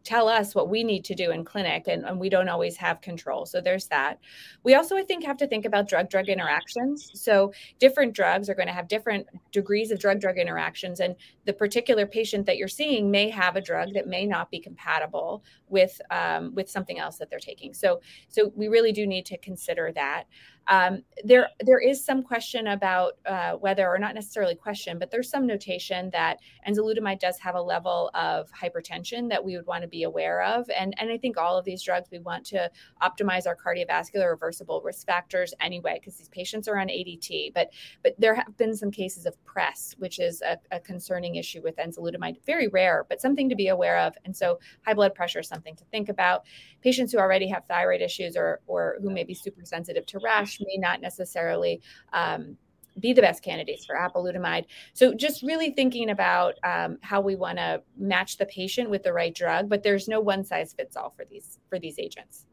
tell 0.09 0.27
us 0.27 0.55
what 0.55 0.71
we 0.71 0.83
need 0.83 1.05
to 1.05 1.15
do 1.15 1.33
in 1.33 1.45
clinic 1.45 1.87
and, 1.87 2.03
and, 2.07 2.19
we 2.19 2.31
don't 2.31 2.49
always 2.49 2.79
have 2.79 3.03
control 3.03 3.45
so 3.45 3.61
there's 3.61 3.89
that. 3.89 4.19
We 4.65 4.75
also 4.75 4.97
i 4.97 5.03
think 5.03 5.23
have 5.23 5.37
to 5.37 5.47
think 5.47 5.67
about 5.67 5.87
drug 5.87 6.09
drug 6.09 6.29
interactions. 6.31 7.11
So 7.13 7.53
different 7.79 8.15
drugs 8.15 8.49
are 8.49 8.55
going 8.55 8.69
to 8.69 8.73
have 8.73 8.89
different 8.89 9.27
degrees 9.53 9.91
of 9.91 9.99
drug 9.99 10.19
drug 10.19 10.39
interactions 10.39 11.01
and 11.01 11.15
the 11.45 11.53
particular 11.53 12.07
patient 12.07 12.47
that 12.47 12.57
you're 12.57 12.69
seeing 12.69 13.11
may 13.11 13.29
have 13.29 13.57
a 13.57 13.61
drug 13.61 13.93
that 13.93 14.07
may 14.07 14.25
not 14.25 14.51
be 14.51 14.61
compatible 14.61 15.45
with 15.69 16.01
um, 16.11 16.55
with 16.55 16.71
something 16.71 16.99
else 16.99 17.19
that 17.19 17.29
they're 17.29 17.39
taking. 17.39 17.75
So 17.75 18.01
so 18.29 18.51
we 18.57 18.69
really 18.69 18.93
do 18.93 19.07
need 19.07 19.27
to 19.27 19.37
consider 19.37 19.93
that 19.93 20.25
um, 20.69 21.03
there, 21.25 21.49
there 21.61 21.79
is 21.79 22.05
some 22.05 22.23
question 22.23 22.69
about 22.69 23.15
uh, 23.27 23.53
whether, 23.53 23.89
or 23.89 23.99
not 23.99 24.15
necessarily 24.15 24.55
question, 24.55 24.99
but 24.99 25.11
there's 25.11 25.31
some 25.31 25.47
notation 25.47 26.11
that 26.11 26.39
enzalutamide 26.69 27.19
does 27.19 27.39
have 27.39 27.55
a 27.55 27.61
level 27.61 28.11
of 28.15 28.51
hypertension 28.53 29.29
that 29.31 29.43
we 29.43 29.57
would 29.57 29.67
want 29.67 29.83
to 29.83 29.89
be 29.89 30.03
aware 30.03 30.43
of. 30.43 30.69
And, 30.79 30.95
and 30.99 31.11
I 31.11 31.17
think 31.17 31.39
all 31.39 31.59
of 31.59 31.65
these 31.65 31.83
drugs, 31.83 32.09
we 32.13 32.19
want 32.19 32.45
to 32.47 32.71
optimize 33.03 33.47
our 33.47 33.57
cardiovascular 33.57 34.31
reversible 34.31 34.83
risk 34.85 35.07
factors 35.07 35.55
anyway, 35.61 35.99
because 35.99 36.17
these 36.17 36.29
patients 36.29 36.69
are 36.69 36.79
on 36.79 36.89
ADT. 36.89 37.55
But, 37.55 37.71
but 38.03 38.15
there 38.19 38.35
have 38.35 38.57
been 38.59 38.77
some 38.77 38.91
cases 38.91 39.25
of 39.25 39.43
PRES, 39.45 39.95
which 39.99 40.19
is 40.19 40.43
a, 40.43 40.59
a 40.71 40.81
concerning 40.81 41.37
issue 41.37 41.63
with 41.63 41.77
enzalutamide. 41.77 42.45
Very 42.45 42.69
rare, 42.69 43.07
but 43.09 43.23
something 43.23 43.49
to 43.49 43.57
be 43.57 43.69
aware 43.69 43.99
of. 43.99 44.15
And 44.27 44.37
so 44.37 44.59
high 44.85 44.95
blood 44.95 45.15
pressure 45.15 45.41
is 45.41 45.49
something 45.49 45.77
to 45.77 45.85
think 45.87 46.11
about. 46.11 46.45
Patients 46.83 47.13
who 47.13 47.19
already 47.19 47.49
have 47.49 47.65
thyroid 47.67 48.01
issues 48.01 48.37
or, 48.37 48.61
or 48.67 48.97
who 49.01 49.11
may 49.11 49.25
be 49.25 49.35
super 49.35 49.65
sensitive 49.65 50.07
to 50.07 50.19
rash 50.19 50.61
may 50.61 50.77
not 50.77 51.01
necessarily 51.01 51.81
um, 52.13 52.57
be 53.01 53.13
the 53.13 53.23
best 53.23 53.43
candidates 53.43 53.85
for 53.85 53.97
apalutamide. 53.97 54.65
So 54.93 55.15
just 55.15 55.43
really 55.43 55.71
thinking 55.71 56.11
about 56.11 56.55
um, 56.65 56.99
how 57.03 57.21
we 57.21 57.37
want 57.37 57.59
to 57.59 57.83
match 57.97 58.37
the 58.37 58.47
patient 58.47 58.91
with 58.91 59.03
the 59.03 59.13
right 59.13 59.35
drug, 59.35 59.69
but 59.69 59.83
there's 59.83 60.09
no 60.09 60.21
one 60.21 60.45
size 60.45 60.73
fits 60.73 60.97
all 60.97 61.11
for 61.11 61.25
these 61.25 61.59
for 61.69 61.79
these 61.79 61.99
agents. 61.99 62.47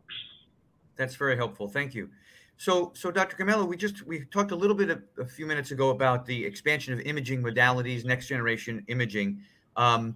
That's 0.95 1.15
very 1.15 1.35
helpful. 1.35 1.67
Thank 1.67 1.93
you. 1.93 2.09
So, 2.57 2.93
so 2.95 3.11
Dr. 3.11 3.35
Gomella, 3.35 3.67
we 3.67 3.75
just 3.75 4.05
we 4.05 4.25
talked 4.25 4.51
a 4.51 4.55
little 4.55 4.75
bit 4.75 4.89
a, 4.89 5.01
a 5.21 5.25
few 5.25 5.45
minutes 5.45 5.71
ago 5.71 5.89
about 5.89 6.25
the 6.25 6.45
expansion 6.45 6.93
of 6.93 7.01
imaging 7.01 7.41
modalities, 7.43 8.05
next 8.05 8.27
generation 8.27 8.83
imaging, 8.87 9.41
um, 9.75 10.15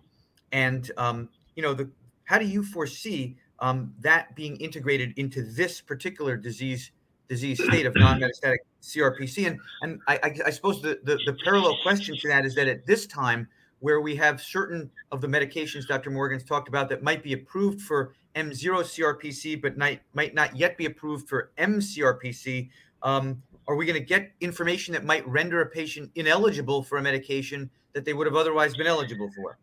and 0.51 0.89
um, 0.97 1.29
you 1.55 1.63
know 1.63 1.73
the 1.73 1.89
how 2.23 2.37
do 2.37 2.45
you 2.45 2.63
foresee 2.63 3.35
um, 3.61 3.93
that 3.99 4.35
being 4.35 4.55
integrated 4.57 5.13
into 5.17 5.43
this 5.43 5.81
particular 5.81 6.37
disease 6.37 6.91
disease 7.27 7.63
state 7.63 7.85
of 7.85 7.93
non-metastatic 7.95 8.57
CRPC. 8.81 9.45
And 9.47 9.59
and 9.81 9.99
I, 10.07 10.33
I 10.47 10.49
suppose 10.49 10.81
the, 10.81 10.99
the, 11.03 11.19
the 11.25 11.37
parallel 11.43 11.77
question 11.83 12.17
to 12.17 12.27
that 12.27 12.43
is 12.43 12.55
that 12.55 12.67
at 12.67 12.87
this 12.87 13.05
time, 13.05 13.47
where 13.79 14.01
we 14.01 14.15
have 14.15 14.41
certain 14.41 14.89
of 15.11 15.21
the 15.21 15.27
medications 15.27 15.87
Dr. 15.87 16.09
Morgan's 16.09 16.43
talked 16.43 16.67
about 16.67 16.89
that 16.89 17.03
might 17.03 17.23
be 17.23 17.33
approved 17.33 17.81
for 17.81 18.13
M0 18.35 18.83
CRPC, 18.83 19.61
but 19.61 19.77
might, 19.77 20.01
might 20.13 20.33
not 20.33 20.55
yet 20.55 20.77
be 20.77 20.85
approved 20.85 21.27
for 21.27 21.51
MCRPC. 21.57 22.69
Um, 23.03 23.41
are 23.67 23.75
we 23.75 23.85
going 23.85 23.99
to 23.99 24.05
get 24.05 24.31
information 24.41 24.93
that 24.93 25.05
might 25.05 25.27
render 25.27 25.61
a 25.61 25.65
patient 25.65 26.11
ineligible 26.15 26.83
for 26.83 26.97
a 26.97 27.01
medication 27.01 27.69
that 27.93 28.05
they 28.05 28.13
would 28.13 28.27
have 28.27 28.35
otherwise 28.35 28.75
been 28.75 28.87
eligible 28.87 29.29
for? 29.35 29.57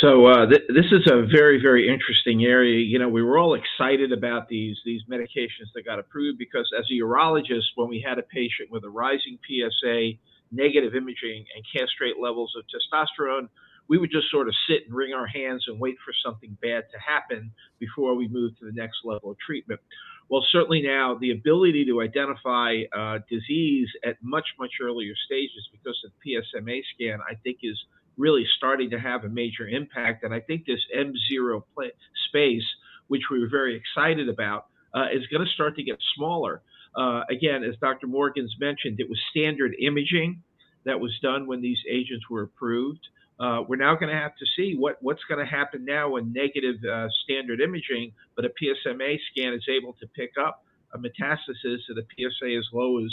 So 0.00 0.26
uh, 0.26 0.46
th- 0.46 0.66
this 0.68 0.86
is 0.90 1.06
a 1.10 1.24
very, 1.26 1.60
very 1.60 1.88
interesting 1.88 2.44
area. 2.44 2.80
You 2.80 2.98
know, 2.98 3.08
we 3.08 3.22
were 3.22 3.38
all 3.38 3.54
excited 3.54 4.12
about 4.12 4.48
these 4.48 4.76
these 4.84 5.02
medications 5.08 5.70
that 5.74 5.84
got 5.84 5.98
approved 5.98 6.38
because, 6.38 6.68
as 6.76 6.84
a 6.90 6.94
urologist, 7.00 7.76
when 7.76 7.88
we 7.88 8.04
had 8.04 8.18
a 8.18 8.22
patient 8.22 8.70
with 8.70 8.84
a 8.84 8.90
rising 8.90 9.38
PSA, 9.46 10.12
negative 10.50 10.94
imaging, 10.94 11.44
and 11.54 11.64
castrate 11.72 12.18
levels 12.20 12.52
of 12.56 12.64
testosterone, 12.66 13.48
we 13.88 13.98
would 13.98 14.10
just 14.10 14.30
sort 14.30 14.48
of 14.48 14.54
sit 14.68 14.86
and 14.86 14.94
wring 14.94 15.12
our 15.12 15.26
hands 15.26 15.64
and 15.68 15.78
wait 15.78 15.96
for 16.04 16.12
something 16.24 16.56
bad 16.60 16.84
to 16.90 16.98
happen 16.98 17.52
before 17.78 18.14
we 18.14 18.26
move 18.28 18.58
to 18.58 18.64
the 18.64 18.72
next 18.72 18.98
level 19.04 19.30
of 19.30 19.38
treatment. 19.38 19.80
Well, 20.28 20.44
certainly 20.50 20.82
now 20.82 21.18
the 21.20 21.32
ability 21.32 21.84
to 21.86 22.00
identify 22.00 22.82
uh, 22.96 23.18
disease 23.28 23.88
at 24.04 24.16
much, 24.22 24.46
much 24.58 24.72
earlier 24.82 25.12
stages 25.26 25.68
because 25.70 26.00
of 26.06 26.12
PSMA 26.26 26.80
scan, 26.94 27.18
I 27.28 27.34
think, 27.44 27.58
is 27.62 27.78
really 28.16 28.46
starting 28.56 28.90
to 28.90 28.98
have 28.98 29.24
a 29.24 29.28
major 29.28 29.66
impact. 29.68 30.24
And 30.24 30.34
I 30.34 30.40
think 30.40 30.66
this 30.66 30.80
M0 30.96 31.62
space, 32.28 32.64
which 33.08 33.22
we 33.30 33.40
were 33.40 33.48
very 33.48 33.76
excited 33.76 34.28
about, 34.28 34.66
uh, 34.94 35.06
is 35.12 35.26
going 35.28 35.44
to 35.44 35.50
start 35.52 35.76
to 35.76 35.82
get 35.82 35.98
smaller. 36.14 36.62
Uh, 36.94 37.22
again, 37.30 37.64
as 37.64 37.74
Dr. 37.80 38.06
Morgans 38.06 38.54
mentioned, 38.60 39.00
it 39.00 39.08
was 39.08 39.18
standard 39.30 39.74
imaging 39.80 40.42
that 40.84 41.00
was 41.00 41.12
done 41.22 41.46
when 41.46 41.62
these 41.62 41.78
agents 41.88 42.28
were 42.28 42.42
approved. 42.42 43.00
Uh, 43.40 43.62
we're 43.66 43.76
now 43.76 43.94
going 43.94 44.12
to 44.12 44.20
have 44.20 44.36
to 44.36 44.46
see 44.56 44.76
what, 44.76 44.98
what's 45.00 45.24
going 45.24 45.44
to 45.44 45.50
happen 45.50 45.84
now 45.84 46.10
when 46.10 46.32
negative 46.32 46.76
uh, 46.84 47.08
standard 47.24 47.60
imaging, 47.60 48.12
but 48.36 48.44
a 48.44 48.50
PSMA 48.50 49.18
scan 49.30 49.54
is 49.54 49.64
able 49.68 49.94
to 49.94 50.06
pick 50.08 50.32
up 50.38 50.64
a 50.94 50.98
metastasis 50.98 51.78
at 51.90 51.96
a 51.96 52.04
PSA 52.14 52.56
as 52.56 52.66
low 52.72 53.02
as 53.02 53.10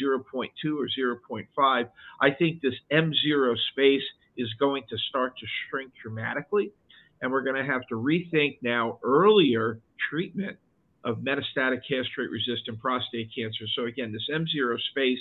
0.2 0.00 0.48
or 0.76 0.88
0.5. 0.88 1.88
I 2.20 2.30
think 2.30 2.60
this 2.60 2.74
M0 2.92 3.56
space 3.70 4.02
is 4.36 4.52
going 4.54 4.82
to 4.88 4.96
start 5.08 5.36
to 5.38 5.46
shrink 5.68 5.92
dramatically. 6.00 6.72
And 7.20 7.30
we're 7.30 7.42
going 7.42 7.56
to 7.56 7.64
have 7.64 7.86
to 7.88 7.94
rethink 7.94 8.58
now 8.62 8.98
earlier 9.02 9.80
treatment 10.10 10.56
of 11.04 11.18
metastatic 11.18 11.80
castrate 11.88 12.30
resistant 12.30 12.80
prostate 12.80 13.30
cancer. 13.34 13.64
So, 13.74 13.86
again, 13.86 14.12
this 14.12 14.26
M0 14.32 14.78
space 14.90 15.18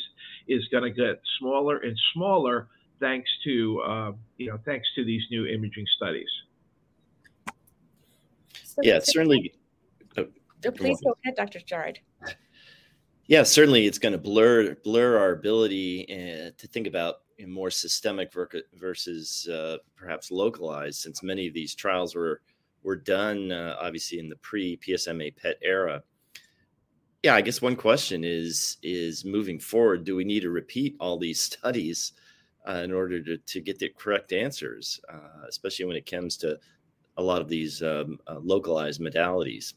is 0.48 0.68
going 0.70 0.84
to 0.84 0.92
get 0.92 1.20
smaller 1.40 1.78
and 1.78 1.98
smaller 2.14 2.68
thanks 3.00 3.30
to, 3.44 3.82
uh, 3.82 4.12
you 4.38 4.48
know, 4.48 4.60
thanks 4.66 4.88
to 4.96 5.04
these 5.04 5.24
new 5.32 5.48
imaging 5.48 5.86
studies. 5.96 6.30
So 8.64 8.82
yeah, 8.84 9.00
certainly. 9.04 9.54
Oh, 10.18 10.28
please 10.72 11.00
go 11.04 11.18
ahead, 11.24 11.36
Dr. 11.36 11.60
Jarrard. 11.60 11.98
Yeah, 13.28 13.44
certainly 13.44 13.86
it's 13.86 13.98
going 13.98 14.12
to 14.14 14.18
blur 14.18 14.76
blur 14.84 15.18
our 15.18 15.32
ability 15.32 16.06
uh, 16.10 16.52
to 16.58 16.68
think 16.68 16.88
about 16.88 17.22
more 17.48 17.70
systemic 17.70 18.32
versus 18.74 19.48
uh, 19.48 19.78
perhaps 19.96 20.32
localized, 20.32 21.00
since 21.00 21.24
many 21.24 21.48
of 21.48 21.54
these 21.54 21.76
trials 21.76 22.16
were 22.16 22.42
were 22.84 22.96
done 22.96 23.52
uh, 23.52 23.76
obviously 23.80 24.20
in 24.20 24.30
the 24.30 24.36
pre 24.38 24.78
PSMA 24.78 25.36
PET 25.36 25.58
era. 25.62 26.04
Yeah, 27.24 27.36
I 27.36 27.42
guess 27.42 27.62
one 27.62 27.76
question 27.76 28.24
is 28.24 28.78
is 28.82 29.24
moving 29.26 29.60
forward, 29.60 30.04
do 30.04 30.16
we 30.16 30.24
need 30.24 30.42
to 30.42 30.50
repeat 30.50 30.96
all 31.00 31.18
these 31.18 31.42
studies 31.52 32.14
uh, 32.68 32.82
in 32.84 32.92
order 32.92 33.22
to, 33.22 33.38
to 33.38 33.62
get 33.62 33.80
the 33.80 33.90
correct 33.90 34.34
answers, 34.34 35.00
uh, 35.10 35.46
especially 35.48 35.86
when 35.86 35.98
it 35.98 36.10
comes 36.10 36.38
to 36.38 36.60
a 37.18 37.24
lot 37.24 37.42
of 37.42 37.50
these 37.50 37.84
um, 37.84 38.20
uh, 38.28 38.40
localized 38.42 39.02
modalities? 39.02 39.74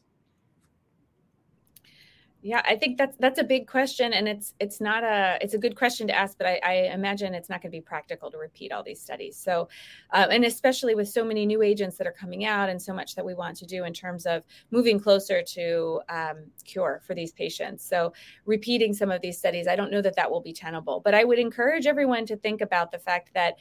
Yeah, 2.45 2.61
I 2.63 2.75
think 2.75 2.99
that's 2.99 3.17
that's 3.17 3.39
a 3.39 3.43
big 3.43 3.65
question, 3.65 4.13
and 4.13 4.27
it's 4.27 4.53
it's 4.59 4.79
not 4.79 5.03
a 5.03 5.39
it's 5.41 5.55
a 5.55 5.57
good 5.57 5.75
question 5.75 6.05
to 6.05 6.15
ask, 6.15 6.37
but 6.37 6.45
I, 6.45 6.59
I 6.63 6.73
imagine 6.93 7.33
it's 7.33 7.49
not 7.49 7.59
going 7.59 7.71
to 7.71 7.75
be 7.75 7.81
practical 7.81 8.29
to 8.29 8.37
repeat 8.37 8.71
all 8.71 8.83
these 8.83 9.01
studies. 9.01 9.35
So, 9.35 9.67
uh, 10.13 10.27
and 10.29 10.45
especially 10.45 10.93
with 10.93 11.09
so 11.09 11.25
many 11.25 11.47
new 11.47 11.63
agents 11.63 11.97
that 11.97 12.05
are 12.05 12.11
coming 12.11 12.45
out, 12.45 12.69
and 12.69 12.79
so 12.79 12.93
much 12.93 13.15
that 13.15 13.25
we 13.25 13.33
want 13.33 13.57
to 13.57 13.65
do 13.65 13.83
in 13.85 13.93
terms 13.93 14.27
of 14.27 14.43
moving 14.69 14.99
closer 14.99 15.41
to 15.41 16.01
um, 16.07 16.51
cure 16.63 17.01
for 17.07 17.15
these 17.15 17.31
patients. 17.31 17.83
So, 17.83 18.13
repeating 18.45 18.93
some 18.93 19.09
of 19.09 19.21
these 19.21 19.39
studies, 19.39 19.67
I 19.67 19.75
don't 19.75 19.89
know 19.89 20.03
that 20.03 20.15
that 20.15 20.29
will 20.29 20.41
be 20.41 20.53
tenable, 20.53 21.01
but 21.03 21.15
I 21.15 21.23
would 21.23 21.39
encourage 21.39 21.87
everyone 21.87 22.27
to 22.27 22.37
think 22.37 22.61
about 22.61 22.91
the 22.91 22.99
fact 22.99 23.31
that 23.33 23.55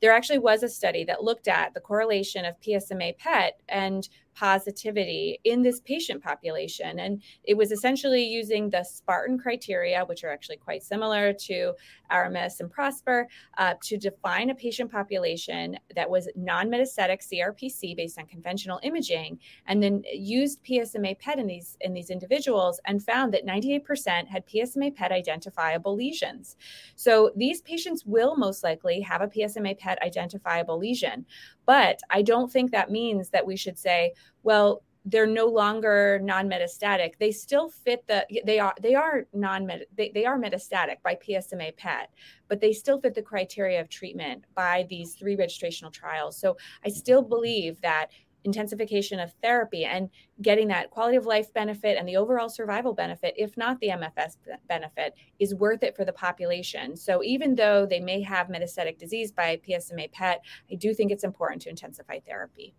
there 0.00 0.12
actually 0.12 0.38
was 0.38 0.62
a 0.62 0.68
study 0.70 1.04
that 1.04 1.22
looked 1.22 1.46
at 1.46 1.74
the 1.74 1.80
correlation 1.80 2.46
of 2.46 2.58
PSMA 2.62 3.18
PET 3.18 3.60
and 3.68 4.08
positivity 4.34 5.38
in 5.44 5.62
this 5.62 5.80
patient 5.80 6.22
population. 6.22 6.98
And 7.00 7.22
it 7.44 7.56
was 7.56 7.72
essentially 7.72 8.24
using 8.24 8.70
the 8.70 8.84
Spartan 8.84 9.38
criteria, 9.38 10.04
which 10.04 10.24
are 10.24 10.30
actually 10.30 10.56
quite 10.56 10.82
similar 10.82 11.32
to 11.32 11.72
ARAMIS 12.10 12.60
and 12.60 12.70
PROSPER, 12.70 13.28
uh, 13.58 13.74
to 13.82 13.96
define 13.96 14.50
a 14.50 14.54
patient 14.54 14.90
population 14.90 15.78
that 15.94 16.08
was 16.08 16.28
non 16.36 16.68
metastatic 16.68 17.20
CRPC 17.26 17.96
based 17.96 18.18
on 18.18 18.26
conventional 18.26 18.80
imaging, 18.82 19.38
and 19.66 19.82
then 19.82 20.02
used 20.12 20.62
PSMA 20.64 21.18
PET 21.18 21.38
in 21.38 21.46
these, 21.46 21.76
in 21.80 21.92
these 21.92 22.10
individuals 22.10 22.80
and 22.86 23.02
found 23.02 23.32
that 23.34 23.46
98% 23.46 24.26
had 24.26 24.46
PSMA 24.46 24.94
PET 24.94 25.12
identifiable 25.12 25.94
lesions. 25.94 26.56
So 26.96 27.32
these 27.36 27.60
patients 27.62 28.04
will 28.04 28.36
most 28.36 28.62
likely 28.62 29.00
have 29.00 29.22
a 29.22 29.28
PSMA 29.28 29.78
PET 29.78 30.00
identifiable 30.02 30.78
lesion. 30.78 31.26
But 31.66 32.00
I 32.10 32.22
don't 32.22 32.50
think 32.50 32.72
that 32.72 32.90
means 32.90 33.30
that 33.30 33.46
we 33.46 33.56
should 33.56 33.78
say, 33.78 34.12
well, 34.42 34.82
they're 35.06 35.26
no 35.26 35.46
longer 35.46 36.20
non-metastatic. 36.22 37.12
They 37.18 37.32
still 37.32 37.70
fit 37.70 38.06
the 38.06 38.26
they 38.44 38.58
are 38.58 38.74
they 38.82 38.94
are 38.94 39.26
non 39.32 39.70
they, 39.96 40.10
they 40.14 40.26
are 40.26 40.38
metastatic 40.38 40.96
by 41.02 41.14
PSMA 41.14 41.76
PET, 41.76 42.10
but 42.48 42.60
they 42.60 42.72
still 42.72 43.00
fit 43.00 43.14
the 43.14 43.22
criteria 43.22 43.80
of 43.80 43.88
treatment 43.88 44.44
by 44.54 44.86
these 44.90 45.14
three 45.14 45.36
registrational 45.36 45.92
trials. 45.92 46.38
So 46.38 46.56
I 46.84 46.90
still 46.90 47.22
believe 47.22 47.80
that 47.80 48.08
intensification 48.44 49.20
of 49.20 49.32
therapy 49.42 49.84
and 49.84 50.08
getting 50.40 50.68
that 50.68 50.90
quality 50.90 51.16
of 51.16 51.26
life 51.26 51.52
benefit 51.52 51.98
and 51.98 52.08
the 52.08 52.16
overall 52.16 52.48
survival 52.48 52.94
benefit, 52.94 53.34
if 53.36 53.56
not 53.56 53.78
the 53.80 53.88
MFS 53.88 54.36
benefit, 54.68 55.14
is 55.38 55.54
worth 55.54 55.82
it 55.82 55.94
for 55.94 56.04
the 56.04 56.12
population. 56.12 56.96
So 56.96 57.22
even 57.22 57.54
though 57.54 57.86
they 57.86 58.00
may 58.00 58.22
have 58.22 58.48
metastatic 58.48 58.98
disease 58.98 59.30
by 59.30 59.60
PSMA 59.68 60.12
PET, 60.12 60.40
I 60.70 60.74
do 60.76 60.94
think 60.94 61.10
it's 61.10 61.24
important 61.24 61.62
to 61.62 61.68
intensify 61.68 62.20
therapy. 62.20 62.74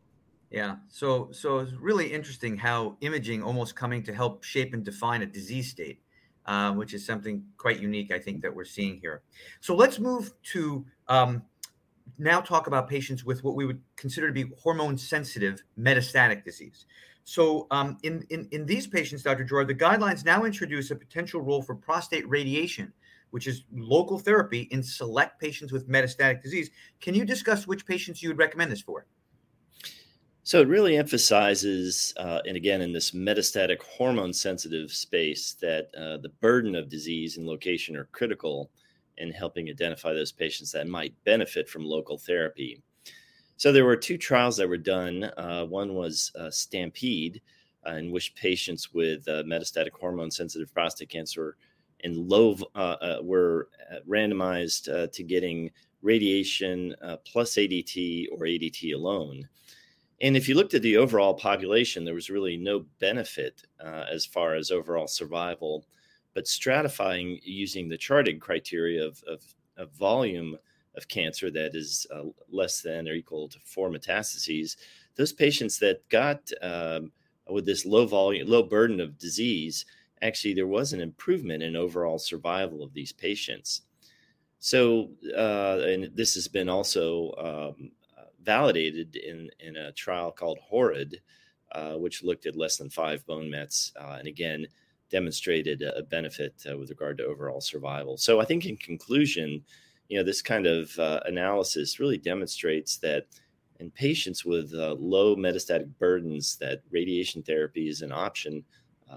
Yeah. 0.51 0.75
So 0.89 1.29
so 1.31 1.59
it's 1.59 1.71
really 1.73 2.11
interesting 2.11 2.57
how 2.57 2.97
imaging 2.99 3.41
almost 3.41 3.75
coming 3.75 4.03
to 4.03 4.13
help 4.13 4.43
shape 4.43 4.73
and 4.73 4.83
define 4.83 5.21
a 5.21 5.25
disease 5.25 5.71
state, 5.71 6.01
uh, 6.45 6.73
which 6.73 6.93
is 6.93 7.05
something 7.05 7.43
quite 7.57 7.79
unique, 7.79 8.11
I 8.11 8.19
think, 8.19 8.41
that 8.41 8.53
we're 8.53 8.65
seeing 8.65 8.99
here. 8.99 9.21
So 9.61 9.73
let's 9.73 9.97
move 9.97 10.33
to 10.51 10.85
um, 11.07 11.43
now 12.17 12.41
talk 12.41 12.67
about 12.67 12.89
patients 12.89 13.23
with 13.23 13.45
what 13.45 13.55
we 13.55 13.65
would 13.65 13.81
consider 13.95 14.27
to 14.27 14.33
be 14.33 14.51
hormone 14.61 14.97
sensitive 14.97 15.63
metastatic 15.79 16.43
disease. 16.43 16.85
So, 17.23 17.67
um, 17.71 17.97
in, 18.03 18.25
in, 18.29 18.47
in 18.51 18.65
these 18.65 18.87
patients, 18.87 19.23
Dr. 19.23 19.45
Jarrard, 19.45 19.67
the 19.67 19.75
guidelines 19.75 20.25
now 20.25 20.43
introduce 20.43 20.91
a 20.91 20.95
potential 20.95 21.39
role 21.39 21.61
for 21.61 21.75
prostate 21.75 22.27
radiation, 22.27 22.91
which 23.29 23.47
is 23.47 23.63
local 23.71 24.17
therapy 24.17 24.67
in 24.71 24.81
select 24.81 25.39
patients 25.39 25.71
with 25.71 25.87
metastatic 25.87 26.41
disease. 26.41 26.71
Can 26.99 27.13
you 27.13 27.23
discuss 27.23 27.67
which 27.67 27.85
patients 27.85 28.23
you 28.23 28.29
would 28.29 28.39
recommend 28.39 28.71
this 28.71 28.81
for? 28.81 29.05
So 30.43 30.59
it 30.59 30.67
really 30.67 30.97
emphasizes, 30.97 32.15
uh, 32.17 32.39
and 32.47 32.57
again, 32.57 32.81
in 32.81 32.91
this 32.91 33.11
metastatic 33.11 33.79
hormone 33.81 34.33
sensitive 34.33 34.91
space, 34.91 35.55
that 35.61 35.89
uh, 35.95 36.17
the 36.17 36.31
burden 36.41 36.75
of 36.75 36.89
disease 36.89 37.37
and 37.37 37.45
location 37.45 37.95
are 37.95 38.09
critical 38.11 38.71
in 39.17 39.31
helping 39.31 39.69
identify 39.69 40.13
those 40.13 40.31
patients 40.31 40.71
that 40.71 40.87
might 40.87 41.13
benefit 41.25 41.69
from 41.69 41.85
local 41.85 42.17
therapy. 42.17 42.81
So 43.57 43.71
there 43.71 43.85
were 43.85 43.95
two 43.95 44.17
trials 44.17 44.57
that 44.57 44.67
were 44.67 44.77
done. 44.77 45.25
Uh, 45.37 45.65
one 45.65 45.93
was 45.93 46.31
uh, 46.35 46.49
Stampede, 46.49 47.39
uh, 47.87 47.91
in 47.93 48.09
which 48.09 48.33
patients 48.33 48.91
with 48.91 49.27
uh, 49.27 49.43
metastatic 49.43 49.91
hormone-sensitive 49.91 50.73
prostate 50.73 51.09
cancer 51.09 51.55
and 52.03 52.17
low 52.17 52.57
were 53.21 53.69
randomized 54.09 55.11
to 55.11 55.23
getting 55.23 55.69
radiation 56.01 56.95
plus 57.31 57.53
ADT 57.53 58.25
or 58.31 58.39
ADT 58.39 58.95
alone. 58.95 59.47
And 60.21 60.37
if 60.37 60.47
you 60.47 60.55
looked 60.55 60.75
at 60.75 60.83
the 60.83 60.97
overall 60.97 61.33
population, 61.33 62.05
there 62.05 62.13
was 62.13 62.29
really 62.29 62.55
no 62.55 62.85
benefit 62.99 63.63
as 63.83 64.25
far 64.25 64.55
as 64.55 64.71
overall 64.71 65.07
survival 65.07 65.85
but 66.33 66.45
stratifying 66.45 67.39
using 67.43 67.89
the 67.89 67.97
CHAARTED 67.97 68.39
criteria 68.39 69.05
of, 69.05 69.23
of, 69.27 69.43
of 69.77 69.91
volume 69.91 70.57
of 70.95 71.07
cancer 71.07 71.49
that 71.51 71.75
is 71.75 72.05
uh, 72.13 72.23
less 72.49 72.81
than 72.81 73.07
or 73.07 73.13
equal 73.13 73.47
to 73.49 73.59
four 73.59 73.89
metastases, 73.89 74.77
those 75.15 75.33
patients 75.33 75.79
that 75.79 76.07
got 76.09 76.49
um, 76.61 77.11
with 77.49 77.65
this 77.65 77.85
low 77.85 78.05
volume, 78.05 78.47
low 78.47 78.63
burden 78.63 78.99
of 78.99 79.17
disease, 79.17 79.85
actually 80.21 80.53
there 80.53 80.67
was 80.67 80.93
an 80.93 81.01
improvement 81.01 81.63
in 81.63 81.75
overall 81.75 82.19
survival 82.19 82.83
of 82.83 82.93
these 82.93 83.11
patients. 83.11 83.81
So, 84.59 85.09
uh, 85.35 85.79
and 85.85 86.11
this 86.15 86.35
has 86.35 86.47
been 86.47 86.69
also 86.69 87.73
um, 87.77 87.91
validated 88.43 89.15
in, 89.15 89.49
in 89.59 89.75
a 89.75 89.91
trial 89.91 90.31
called 90.31 90.59
HORRAD, 90.69 91.21
uh, 91.71 91.93
which 91.93 92.23
looked 92.23 92.45
at 92.45 92.55
less 92.55 92.77
than 92.77 92.89
five 92.89 93.25
bone 93.25 93.49
mets, 93.49 93.91
uh, 93.99 94.15
and 94.19 94.27
again 94.27 94.65
demonstrated 95.09 95.81
a 95.81 96.03
benefit 96.03 96.53
uh, 96.69 96.77
with 96.77 96.89
regard 96.89 97.17
to 97.17 97.25
overall 97.25 97.59
survival. 97.59 98.17
So 98.17 98.39
I 98.39 98.45
think 98.45 98.65
in 98.65 98.77
conclusion, 98.77 99.61
you 100.07 100.17
know, 100.17 100.23
this 100.23 100.41
kind 100.41 100.65
of 100.65 100.97
uh, 100.97 101.19
analysis 101.25 101.99
really 101.99 102.17
demonstrates 102.17 102.97
that 102.97 103.27
in 103.81 103.91
patients 103.91 104.45
with 104.45 104.73
uh, 104.73 104.95
low 104.99 105.35
metastatic 105.35 105.89
burdens, 105.99 106.55
that 106.57 106.81
radiation 106.91 107.43
therapy 107.43 107.89
is 107.89 108.01
an 108.01 108.11
option 108.11 108.63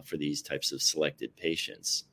for 0.02 0.16
these 0.16 0.42
types 0.42 0.72
of 0.72 0.82
selected 0.82 1.36
patients. 1.36 2.06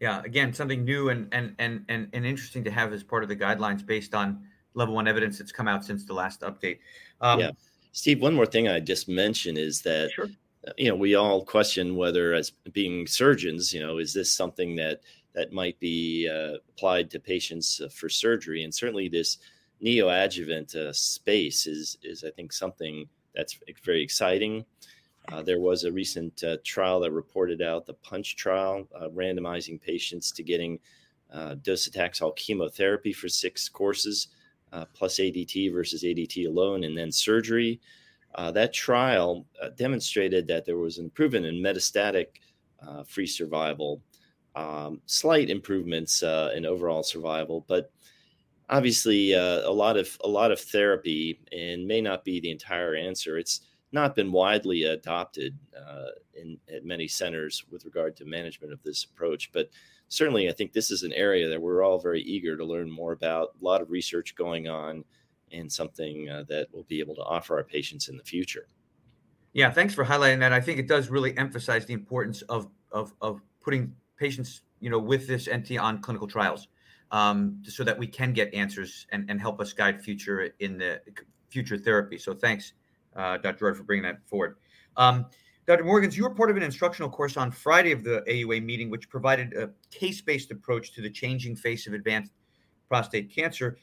Yeah, 0.00 0.22
again, 0.24 0.52
something 0.54 0.84
new 0.84 1.08
and 1.08 1.28
and 1.32 1.54
and 1.58 1.84
and, 1.88 2.08
and 2.12 2.24
interesting 2.24 2.64
to 2.64 2.70
have 2.70 2.92
as 2.92 3.02
part 3.02 3.22
of 3.22 3.28
the 3.28 3.36
guidelines 3.36 3.84
based 3.84 4.14
on 4.14 4.46
level 4.78 4.94
one 4.94 5.08
evidence 5.08 5.38
that's 5.38 5.52
come 5.52 5.68
out 5.68 5.84
since 5.84 6.04
the 6.04 6.14
last 6.14 6.40
update. 6.40 6.78
Um, 7.20 7.40
yeah, 7.40 7.50
Steve. 7.92 8.22
One 8.22 8.34
more 8.34 8.46
thing 8.46 8.68
I 8.68 8.80
just 8.80 9.08
mentioned 9.08 9.58
is 9.58 9.82
that 9.82 10.10
sure. 10.12 10.28
Uh, 10.66 10.72
you 10.76 10.88
know 10.88 10.96
we 10.96 11.14
all 11.14 11.44
question 11.44 11.96
whether, 11.96 12.32
as 12.32 12.50
being 12.72 13.06
surgeons, 13.06 13.72
you 13.72 13.80
know, 13.80 13.98
is 13.98 14.14
this 14.14 14.34
something 14.34 14.76
that 14.76 15.00
that 15.34 15.52
might 15.52 15.78
be 15.78 16.28
uh, 16.28 16.56
applied 16.70 17.10
to 17.10 17.20
patients 17.20 17.80
uh, 17.80 17.88
for 17.88 18.08
surgery, 18.08 18.64
and 18.64 18.74
certainly 18.74 19.08
this 19.08 19.38
neoadjuvant 19.82 20.74
uh, 20.74 20.92
space 20.92 21.66
is 21.66 21.98
is 22.02 22.24
I 22.24 22.30
think 22.30 22.52
something 22.52 23.06
that's 23.34 23.58
very 23.84 24.02
exciting. 24.02 24.64
Uh, 25.30 25.42
there 25.42 25.60
was 25.60 25.84
a 25.84 25.92
recent 25.92 26.42
uh, 26.42 26.56
trial 26.64 27.00
that 27.00 27.12
reported 27.12 27.60
out 27.60 27.84
the 27.84 27.94
punch 27.94 28.36
trial, 28.36 28.88
uh, 28.98 29.08
randomizing 29.08 29.80
patients 29.80 30.32
to 30.32 30.42
getting 30.42 30.78
uh, 31.32 31.54
docetaxel 31.56 32.34
chemotherapy 32.36 33.12
for 33.12 33.28
six 33.28 33.68
courses, 33.68 34.28
uh, 34.72 34.84
plus 34.94 35.16
ADT 35.16 35.72
versus 35.72 36.02
ADT 36.02 36.46
alone, 36.46 36.84
and 36.84 36.96
then 36.96 37.12
surgery. 37.12 37.80
Uh, 38.34 38.50
that 38.52 38.72
trial 38.72 39.46
demonstrated 39.76 40.46
that 40.46 40.64
there 40.64 40.76
was 40.76 40.98
an 40.98 41.04
improvement 41.04 41.46
in 41.46 41.56
metastatic 41.56 42.26
free 43.06 43.26
survival, 43.26 44.00
um, 44.54 45.00
slight 45.06 45.50
improvements 45.50 46.22
in 46.22 46.66
overall 46.66 47.02
survival, 47.02 47.64
but 47.68 47.90
obviously 48.68 49.32
a 49.32 49.70
lot 49.70 49.96
of 49.96 50.16
a 50.24 50.28
lot 50.28 50.52
of 50.52 50.60
therapy 50.60 51.40
and 51.52 51.86
may 51.86 52.00
not 52.00 52.24
be 52.24 52.38
the 52.38 52.50
entire 52.50 52.94
answer. 52.94 53.38
It's 53.38 53.62
not 53.92 54.14
been 54.14 54.30
widely 54.30 54.84
adopted 54.84 55.56
uh, 55.76 56.10
in 56.34 56.58
at 56.74 56.84
many 56.84 57.08
centers 57.08 57.64
with 57.70 57.84
regard 57.84 58.16
to 58.16 58.24
management 58.24 58.72
of 58.72 58.82
this 58.82 59.04
approach. 59.04 59.50
But 59.52 59.70
certainly, 60.08 60.48
I 60.48 60.52
think 60.52 60.72
this 60.72 60.90
is 60.90 61.02
an 61.02 61.12
area 61.12 61.48
that 61.48 61.60
we're 61.60 61.82
all 61.82 61.98
very 61.98 62.22
eager 62.22 62.56
to 62.56 62.64
learn 62.64 62.90
more 62.90 63.12
about. 63.12 63.54
A 63.60 63.64
lot 63.64 63.80
of 63.80 63.90
research 63.90 64.34
going 64.34 64.68
on, 64.68 65.04
and 65.52 65.70
something 65.70 66.28
uh, 66.28 66.44
that 66.48 66.68
we'll 66.72 66.84
be 66.84 67.00
able 67.00 67.14
to 67.16 67.22
offer 67.22 67.56
our 67.56 67.64
patients 67.64 68.08
in 68.08 68.16
the 68.16 68.24
future. 68.24 68.68
Yeah, 69.52 69.70
thanks 69.70 69.94
for 69.94 70.04
highlighting 70.04 70.40
that. 70.40 70.52
I 70.52 70.60
think 70.60 70.78
it 70.78 70.88
does 70.88 71.08
really 71.08 71.36
emphasize 71.36 71.86
the 71.86 71.94
importance 71.94 72.42
of 72.42 72.68
of 72.92 73.14
of 73.20 73.40
putting 73.60 73.94
patients, 74.16 74.62
you 74.80 74.90
know, 74.90 74.98
with 74.98 75.26
this 75.26 75.48
NT 75.48 75.78
on 75.78 76.00
clinical 76.00 76.26
trials, 76.26 76.68
um, 77.10 77.62
so 77.64 77.84
that 77.84 77.98
we 77.98 78.06
can 78.06 78.32
get 78.32 78.52
answers 78.54 79.06
and, 79.10 79.30
and 79.30 79.40
help 79.40 79.60
us 79.60 79.72
guide 79.72 80.02
future 80.02 80.50
in 80.58 80.78
the 80.78 81.00
future 81.48 81.78
therapy. 81.78 82.18
So 82.18 82.34
thanks 82.34 82.72
uh, 83.18 83.36
Dr. 83.38 83.64
Jarrard, 83.64 83.76
for 83.76 83.82
bringing 83.82 84.04
that 84.04 84.26
forward. 84.26 84.56
Um, 84.96 85.26
Dr. 85.68 85.84
Morgans, 85.84 86.16
you 86.16 86.22
were 86.22 86.30
part 86.30 86.48
of 86.48 86.56
an 86.56 86.62
instructional 86.62 87.10
course 87.10 87.36
on 87.36 87.50
Friday 87.50 87.92
of 87.92 88.02
the 88.02 88.24
AUA 88.26 88.64
meeting, 88.64 88.88
which 88.88 89.10
provided 89.10 89.52
a 89.52 89.68
case 89.90 90.22
based 90.22 90.50
approach 90.50 90.94
to 90.94 91.02
the 91.02 91.10
changing 91.10 91.54
face 91.54 91.86
of 91.86 91.92
advanced 91.92 92.32
prostate 92.88 93.30
cancer. 93.30 93.76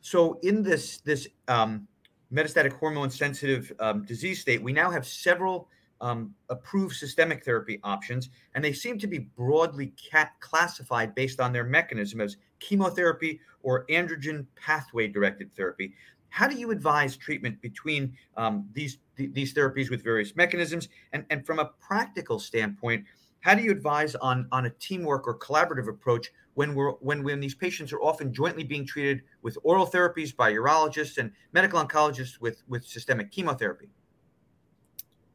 So, 0.00 0.40
in 0.42 0.64
this, 0.64 0.98
this 0.98 1.28
um, 1.46 1.86
metastatic 2.34 2.72
hormone 2.72 3.08
sensitive 3.08 3.72
um, 3.78 4.04
disease 4.04 4.40
state, 4.40 4.60
we 4.60 4.72
now 4.72 4.90
have 4.90 5.06
several 5.06 5.68
um, 6.00 6.34
approved 6.48 6.96
systemic 6.96 7.44
therapy 7.44 7.78
options, 7.84 8.30
and 8.56 8.64
they 8.64 8.72
seem 8.72 8.98
to 8.98 9.06
be 9.06 9.18
broadly 9.20 9.94
classified 10.40 11.14
based 11.14 11.38
on 11.38 11.52
their 11.52 11.62
mechanism 11.62 12.20
as 12.20 12.36
chemotherapy 12.58 13.38
or 13.62 13.86
androgen 13.86 14.44
pathway 14.56 15.06
directed 15.06 15.54
therapy. 15.54 15.94
How 16.30 16.48
do 16.48 16.56
you 16.56 16.72
advise 16.72 17.16
treatment 17.16 17.60
between 17.62 18.16
um, 18.36 18.68
these 18.72 18.98
th- 19.18 19.34
these 19.34 19.52
therapies 19.52 19.90
with 19.90 20.02
various 20.02 20.34
mechanisms, 20.34 20.88
and 21.12 21.26
and 21.28 21.44
from 21.44 21.58
a 21.58 21.72
practical 21.80 22.38
standpoint, 22.38 23.04
how 23.40 23.54
do 23.54 23.62
you 23.62 23.70
advise 23.70 24.14
on 24.14 24.48
on 24.50 24.64
a 24.64 24.70
teamwork 24.70 25.26
or 25.26 25.38
collaborative 25.38 25.88
approach 25.88 26.30
when 26.54 26.74
we're 26.74 26.92
when 26.92 27.22
when 27.22 27.40
these 27.40 27.54
patients 27.54 27.92
are 27.92 28.00
often 28.00 28.32
jointly 28.32 28.64
being 28.64 28.86
treated 28.86 29.22
with 29.42 29.58
oral 29.62 29.86
therapies 29.86 30.34
by 30.34 30.52
urologists 30.52 31.18
and 31.18 31.30
medical 31.52 31.84
oncologists 31.84 32.40
with 32.40 32.62
with 32.68 32.84
systemic 32.84 33.30
chemotherapy? 33.30 33.90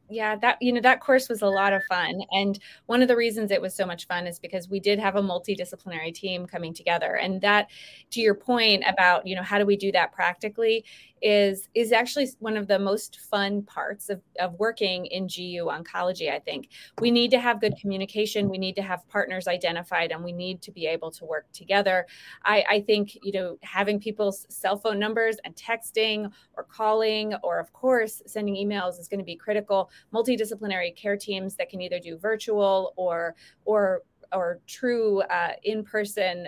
Yeah 0.09 0.35
that 0.35 0.57
you 0.61 0.71
know 0.71 0.81
that 0.81 0.99
course 0.99 1.29
was 1.29 1.41
a 1.41 1.47
lot 1.47 1.73
of 1.73 1.81
fun 1.85 2.21
and 2.31 2.59
one 2.87 3.01
of 3.01 3.07
the 3.07 3.15
reasons 3.15 3.51
it 3.51 3.61
was 3.61 3.73
so 3.73 3.85
much 3.85 4.05
fun 4.07 4.27
is 4.27 4.37
because 4.37 4.69
we 4.69 4.79
did 4.79 4.99
have 4.99 5.15
a 5.15 5.21
multidisciplinary 5.21 6.13
team 6.13 6.45
coming 6.45 6.73
together 6.73 7.15
and 7.15 7.39
that 7.41 7.69
to 8.11 8.19
your 8.19 8.35
point 8.35 8.83
about 8.87 9.25
you 9.25 9.35
know 9.35 9.43
how 9.43 9.57
do 9.57 9.65
we 9.65 9.77
do 9.77 9.91
that 9.91 10.11
practically 10.11 10.83
is 11.23 11.69
is 11.73 11.93
actually 11.93 12.27
one 12.39 12.57
of 12.57 12.67
the 12.67 12.77
most 12.77 13.21
fun 13.21 13.63
parts 13.63 14.09
of, 14.09 14.21
of 14.39 14.53
working 14.59 15.05
in 15.05 15.25
GU 15.25 15.65
oncology. 15.71 16.29
I 16.29 16.39
think 16.39 16.67
we 16.99 17.11
need 17.11 17.31
to 17.31 17.39
have 17.39 17.61
good 17.61 17.75
communication. 17.79 18.49
We 18.49 18.57
need 18.57 18.75
to 18.75 18.81
have 18.81 19.07
partners 19.07 19.47
identified, 19.47 20.11
and 20.11 20.21
we 20.21 20.33
need 20.33 20.61
to 20.63 20.71
be 20.71 20.85
able 20.85 21.11
to 21.11 21.25
work 21.25 21.45
together. 21.53 22.05
I, 22.43 22.65
I 22.69 22.81
think 22.81 23.17
you 23.23 23.31
know 23.31 23.57
having 23.61 23.99
people's 24.01 24.45
cell 24.49 24.77
phone 24.77 24.99
numbers 24.99 25.37
and 25.45 25.55
texting 25.55 26.29
or 26.57 26.65
calling, 26.65 27.33
or 27.41 27.57
of 27.57 27.71
course 27.71 28.21
sending 28.25 28.55
emails 28.55 28.99
is 28.99 29.07
going 29.07 29.21
to 29.21 29.25
be 29.25 29.37
critical. 29.37 29.89
Multidisciplinary 30.13 30.95
care 30.95 31.17
teams 31.17 31.55
that 31.55 31.69
can 31.69 31.81
either 31.81 31.99
do 31.99 32.17
virtual 32.17 32.93
or 32.95 33.35
or 33.65 34.01
or 34.31 34.59
true 34.65 35.21
uh, 35.21 35.53
in-person 35.63 36.47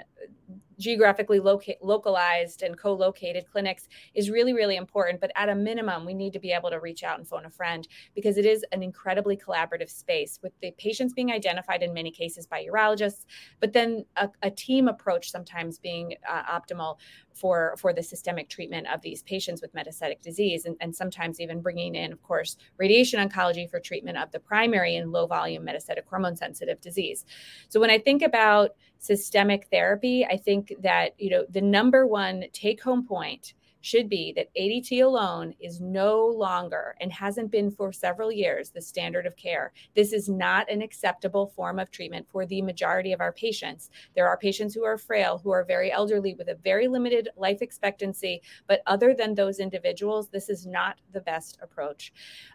geographically 0.77 1.39
loca- 1.39 1.75
localized 1.81 2.61
and 2.61 2.77
co-located 2.77 3.45
clinics 3.51 3.87
is 4.13 4.29
really 4.29 4.53
really 4.53 4.75
important 4.75 5.19
but 5.19 5.31
at 5.35 5.49
a 5.49 5.55
minimum 5.55 6.05
we 6.05 6.13
need 6.13 6.33
to 6.33 6.39
be 6.39 6.51
able 6.51 6.69
to 6.69 6.79
reach 6.79 7.03
out 7.03 7.17
and 7.17 7.27
phone 7.27 7.45
a 7.45 7.49
friend 7.49 7.87
because 8.13 8.37
it 8.37 8.45
is 8.45 8.65
an 8.71 8.83
incredibly 8.83 9.37
collaborative 9.37 9.89
space 9.89 10.39
with 10.41 10.53
the 10.61 10.71
patients 10.77 11.13
being 11.13 11.31
identified 11.31 11.81
in 11.81 11.93
many 11.93 12.11
cases 12.11 12.45
by 12.45 12.65
urologists 12.65 13.25
but 13.59 13.73
then 13.73 14.05
a, 14.17 14.29
a 14.41 14.51
team 14.51 14.87
approach 14.87 15.31
sometimes 15.31 15.79
being 15.79 16.15
uh, 16.29 16.43
optimal 16.43 16.97
for 17.35 17.75
for 17.77 17.93
the 17.93 18.01
systemic 18.01 18.49
treatment 18.49 18.87
of 18.87 19.01
these 19.01 19.21
patients 19.23 19.61
with 19.61 19.73
metastatic 19.73 20.21
disease 20.21 20.65
and, 20.65 20.75
and 20.79 20.95
sometimes 20.95 21.39
even 21.39 21.61
bringing 21.61 21.95
in 21.95 22.11
of 22.11 22.21
course 22.23 22.57
radiation 22.77 23.27
oncology 23.27 23.69
for 23.69 23.79
treatment 23.79 24.17
of 24.17 24.31
the 24.31 24.39
primary 24.39 24.95
and 24.95 25.11
low 25.11 25.27
volume 25.27 25.65
metastatic 25.65 26.05
hormone 26.09 26.35
sensitive 26.35 26.79
disease. 26.81 27.25
So 27.69 27.79
when 27.79 27.89
i 27.89 27.99
think 27.99 28.21
about 28.21 28.71
systemic 29.05 29.67
therapy 29.71 30.25
i 30.25 30.37
think 30.37 30.73
that 30.81 31.13
you 31.17 31.29
know 31.29 31.45
the 31.49 31.61
number 31.61 32.05
one 32.07 32.43
take 32.53 32.81
home 32.81 33.05
point 33.05 33.53
should 33.85 34.09
be 34.09 34.33
that 34.35 34.49
ADT 34.55 35.03
alone 35.03 35.53
is 35.59 35.79
no 35.79 36.25
longer 36.25 36.95
and 36.99 37.13
hasn't 37.13 37.51
been 37.51 37.69
for 37.69 37.93
several 37.93 38.31
years 38.31 38.71
the 38.71 38.81
standard 38.81 39.27
of 39.27 39.35
care. 39.35 39.73
This 39.93 40.11
is 40.11 40.27
not 40.27 40.67
an 40.71 40.81
acceptable 40.81 41.45
form 41.55 41.77
of 41.77 41.91
treatment 41.91 42.25
for 42.27 42.47
the 42.47 42.63
majority 42.63 43.13
of 43.13 43.21
our 43.21 43.31
patients. 43.31 43.91
There 44.15 44.27
are 44.27 44.37
patients 44.37 44.73
who 44.73 44.83
are 44.85 44.97
frail, 44.97 45.37
who 45.37 45.51
are 45.51 45.63
very 45.63 45.91
elderly 45.91 46.33
with 46.33 46.47
a 46.47 46.55
very 46.55 46.87
limited 46.87 47.29
life 47.37 47.61
expectancy, 47.61 48.41
but 48.65 48.81
other 48.87 49.13
than 49.13 49.35
those 49.35 49.59
individuals, 49.59 50.29
this 50.29 50.49
is 50.49 50.65
not 50.65 50.99
the 51.13 51.21
best 51.21 51.59
approach. 51.61 52.11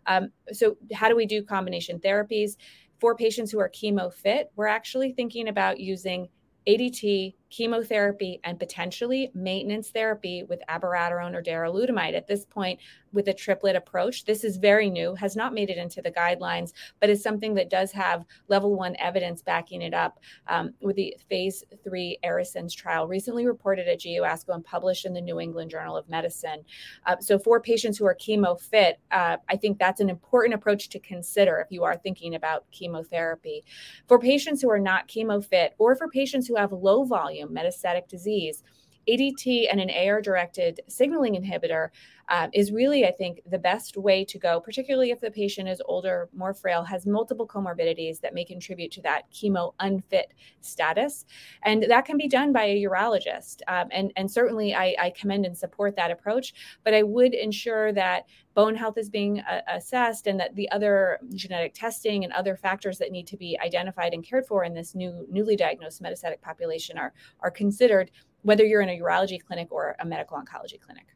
Um, 0.08 0.32
so, 0.50 0.78
how 0.92 1.08
do 1.08 1.14
we 1.14 1.26
do 1.26 1.44
combination 1.44 2.00
therapies? 2.00 2.56
For 2.98 3.14
patients 3.14 3.52
who 3.52 3.60
are 3.60 3.70
chemo 3.70 4.12
fit, 4.12 4.50
we're 4.56 4.66
actually 4.66 5.12
thinking 5.12 5.46
about 5.46 5.78
using 5.78 6.28
ADT, 6.66 7.34
chemotherapy, 7.50 8.40
and 8.44 8.58
potentially 8.58 9.30
maintenance 9.34 9.90
therapy 9.90 10.44
with 10.44 10.60
abiraterone 10.68 11.34
or 11.34 11.42
darolutamide. 11.42 12.14
At 12.14 12.26
this 12.26 12.44
point, 12.44 12.80
with 13.12 13.28
a 13.28 13.34
triplet 13.34 13.76
approach. 13.76 14.24
This 14.24 14.44
is 14.44 14.56
very 14.56 14.90
new, 14.90 15.14
has 15.14 15.36
not 15.36 15.54
made 15.54 15.70
it 15.70 15.78
into 15.78 16.02
the 16.02 16.10
guidelines, 16.10 16.72
but 17.00 17.10
is 17.10 17.22
something 17.22 17.54
that 17.54 17.70
does 17.70 17.92
have 17.92 18.24
level 18.48 18.76
one 18.76 18.96
evidence 18.98 19.42
backing 19.42 19.82
it 19.82 19.94
up 19.94 20.20
um, 20.48 20.72
with 20.80 20.96
the 20.96 21.16
phase 21.28 21.64
three 21.82 22.18
ARASENS 22.24 22.74
trial 22.74 23.08
recently 23.08 23.46
reported 23.46 23.88
at 23.88 24.00
GUASCO 24.00 24.54
and 24.54 24.64
published 24.64 25.06
in 25.06 25.14
the 25.14 25.20
New 25.20 25.40
England 25.40 25.70
Journal 25.70 25.96
of 25.96 26.08
Medicine. 26.08 26.64
Uh, 27.06 27.16
so, 27.20 27.38
for 27.38 27.60
patients 27.60 27.98
who 27.98 28.06
are 28.06 28.14
chemo 28.14 28.60
fit, 28.60 28.98
uh, 29.10 29.36
I 29.48 29.56
think 29.56 29.78
that's 29.78 30.00
an 30.00 30.10
important 30.10 30.54
approach 30.54 30.88
to 30.90 30.98
consider 30.98 31.58
if 31.58 31.70
you 31.70 31.84
are 31.84 31.96
thinking 31.96 32.34
about 32.34 32.70
chemotherapy. 32.70 33.64
For 34.06 34.18
patients 34.18 34.62
who 34.62 34.70
are 34.70 34.78
not 34.78 35.08
chemo 35.08 35.44
fit, 35.44 35.74
or 35.78 35.96
for 35.96 36.08
patients 36.08 36.46
who 36.46 36.56
have 36.56 36.72
low 36.72 37.04
volume 37.04 37.39
metastatic 37.48 38.08
disease, 38.08 38.62
ADT 39.08 39.66
and 39.70 39.80
an 39.80 39.90
AR 39.90 40.20
directed 40.20 40.80
signaling 40.88 41.34
inhibitor 41.34 41.88
um, 42.30 42.48
is 42.52 42.70
really, 42.70 43.04
I 43.04 43.10
think, 43.10 43.40
the 43.50 43.58
best 43.58 43.96
way 43.96 44.24
to 44.24 44.38
go, 44.38 44.60
particularly 44.60 45.10
if 45.10 45.20
the 45.20 45.30
patient 45.30 45.68
is 45.68 45.82
older, 45.84 46.28
more 46.32 46.54
frail, 46.54 46.84
has 46.84 47.04
multiple 47.04 47.46
comorbidities 47.46 48.20
that 48.20 48.34
may 48.34 48.44
contribute 48.44 48.92
to 48.92 49.02
that 49.02 49.30
chemo 49.32 49.74
unfit 49.80 50.32
status. 50.60 51.26
And 51.64 51.82
that 51.88 52.04
can 52.04 52.16
be 52.16 52.28
done 52.28 52.52
by 52.52 52.64
a 52.64 52.84
urologist. 52.84 53.62
Um, 53.66 53.88
and, 53.90 54.12
and 54.16 54.30
certainly 54.30 54.74
I, 54.74 54.94
I 54.98 55.10
commend 55.10 55.44
and 55.44 55.58
support 55.58 55.96
that 55.96 56.12
approach, 56.12 56.54
but 56.84 56.94
I 56.94 57.02
would 57.02 57.34
ensure 57.34 57.92
that 57.92 58.26
bone 58.54 58.76
health 58.76 58.96
is 58.96 59.10
being 59.10 59.40
uh, 59.40 59.62
assessed 59.68 60.26
and 60.26 60.38
that 60.38 60.54
the 60.54 60.70
other 60.70 61.18
genetic 61.34 61.74
testing 61.74 62.24
and 62.24 62.32
other 62.32 62.56
factors 62.56 62.98
that 62.98 63.10
need 63.10 63.26
to 63.26 63.36
be 63.36 63.58
identified 63.64 64.14
and 64.14 64.24
cared 64.24 64.46
for 64.46 64.64
in 64.64 64.74
this 64.74 64.94
new 64.94 65.26
newly 65.30 65.56
diagnosed 65.56 66.02
metastatic 66.02 66.40
population 66.40 66.98
are, 66.98 67.12
are 67.40 67.50
considered 67.50 68.10
whether 68.42 68.64
you're 68.64 68.82
in 68.82 68.88
a 68.88 68.98
urology 68.98 69.38
clinic 69.40 69.68
or 69.70 69.96
a 70.00 70.04
medical 70.04 70.36
oncology 70.36 70.80
clinic. 70.80 71.06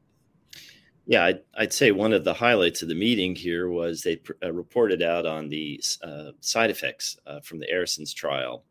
Yeah, 1.06 1.24
I'd, 1.24 1.40
I'd, 1.54 1.72
say 1.72 1.90
one 1.90 2.14
of 2.14 2.24
the 2.24 2.32
highlights 2.32 2.80
of 2.80 2.88
the 2.88 2.94
meeting 2.94 3.34
here 3.34 3.68
was 3.68 4.00
they 4.00 4.16
pr- 4.16 4.32
uh, 4.42 4.52
reported 4.52 5.02
out 5.02 5.26
on 5.26 5.50
the 5.50 5.82
uh, 6.02 6.30
side 6.40 6.70
effects 6.70 7.18
uh, 7.26 7.40
from 7.40 7.58
the 7.58 7.70
ARASENS 7.70 8.14
trial, 8.14 8.64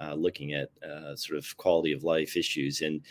uh, 0.00 0.14
looking 0.14 0.52
at 0.52 0.70
uh, 0.84 1.14
sort 1.14 1.38
of 1.38 1.56
quality 1.56 1.92
of 1.92 2.02
life 2.02 2.36
issues, 2.36 2.80
and 2.80 3.02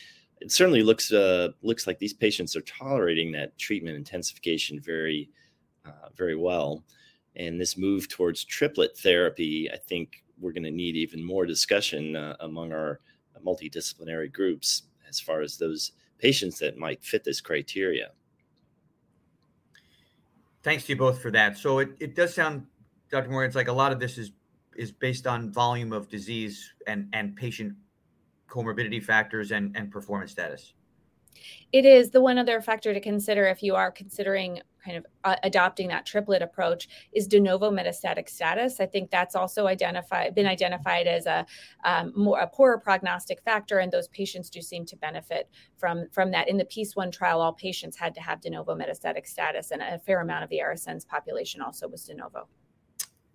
it 0.42 0.52
certainly 0.52 0.84
looks 0.84 1.14
uh, 1.14 1.50
looks 1.62 1.88
like 1.88 2.00
these 2.00 2.14
patients 2.14 2.54
are 2.58 2.62
tolerating 2.62 3.32
that 3.32 3.58
treatment 3.58 3.96
intensification 3.96 4.80
very 4.82 5.30
very 6.16 6.36
well. 6.36 6.84
And 7.36 7.60
this 7.60 7.78
move 7.78 8.10
towards 8.10 8.44
triplet 8.44 8.98
therapy, 8.98 9.70
I 9.72 9.78
think 9.78 10.24
we're 10.40 10.54
going 10.54 10.64
to 10.64 10.72
need 10.72 10.96
even 10.96 11.24
more 11.24 11.46
discussion 11.46 12.16
among 12.40 12.72
our 12.74 13.00
multidisciplinary 13.46 14.32
groups 14.32 14.84
as 15.08 15.20
far 15.20 15.42
as 15.42 15.58
those 15.58 15.92
patients 16.18 16.58
that 16.60 16.78
might 16.78 17.04
fit 17.04 17.24
this 17.24 17.42
criteria. 17.42 18.12
Thanks 20.66 20.86
to 20.86 20.94
you 20.94 20.98
both 20.98 21.22
for 21.22 21.30
that. 21.30 21.60
So 21.60 21.78
it, 21.78 21.90
it 22.00 22.16
does 22.16 22.34
sound, 22.34 22.66
Dr. 23.12 23.30
Moore, 23.30 23.46
it's 23.46 23.56
like 23.56 23.68
a 23.68 23.72
lot 23.72 23.92
of 23.92 24.00
this 24.00 24.18
is 24.18 24.32
is 24.76 24.92
based 24.92 25.28
on 25.28 25.52
volume 25.52 25.94
of 25.94 26.10
disease 26.10 26.74
and 26.88 27.08
and 27.14 27.36
patient 27.36 27.76
comorbidity 28.50 29.02
factors 29.02 29.52
and 29.52 29.78
and 29.78 29.92
performance 29.92 30.32
status. 30.32 30.74
It 31.72 31.86
is 31.86 32.10
the 32.10 32.20
one 32.20 32.40
other 32.40 32.62
factor 32.62 32.96
to 32.96 33.00
consider 33.00 33.46
if 33.46 33.62
you 33.62 33.76
are 33.76 33.92
considering 33.92 34.60
kind 34.86 34.98
of 34.98 35.06
uh, 35.24 35.36
adopting 35.44 35.88
that 35.88 36.06
triplet 36.06 36.42
approach 36.42 36.88
is 37.14 37.28
de 37.28 37.40
novo 37.40 37.72
metastatic 37.72 38.30
status. 38.30 38.80
I 38.80 38.86
think 38.86 39.10
that's 39.10 39.36
also 39.36 39.68
identified 39.68 40.36
been 40.36 40.46
identified 40.46 41.08
as 41.08 41.26
a 41.26 41.46
um, 41.84 42.14
more 42.16 42.40
a 42.40 42.48
poorer 42.48 42.78
prognostic 42.78 43.42
factor, 43.42 43.80
and 43.80 43.92
those 43.92 44.08
patients 44.10 44.50
do 44.50 44.62
seem 44.62 44.86
to 44.86 44.96
benefit 44.98 45.50
from 45.78 46.08
from 46.12 46.32
that. 46.32 46.48
In 46.48 46.58
the 46.58 46.66
PEACE 46.66 46.96
one 46.96 47.12
trial, 47.12 47.42
all 47.42 47.54
patients 47.54 47.98
had 47.98 48.14
to 48.16 48.22
have 48.22 48.42
de 48.42 48.50
novo 48.50 48.76
metastatic 48.76 49.28
status, 49.28 49.72
and 49.72 49.82
a 49.82 50.00
fair 50.00 50.22
amount 50.22 50.44
of 50.44 50.50
the 50.50 50.60
ARASENS 50.60 51.08
population 51.08 51.62
also 51.62 51.88
was 51.88 52.06
de 52.06 52.14
novo 52.14 52.48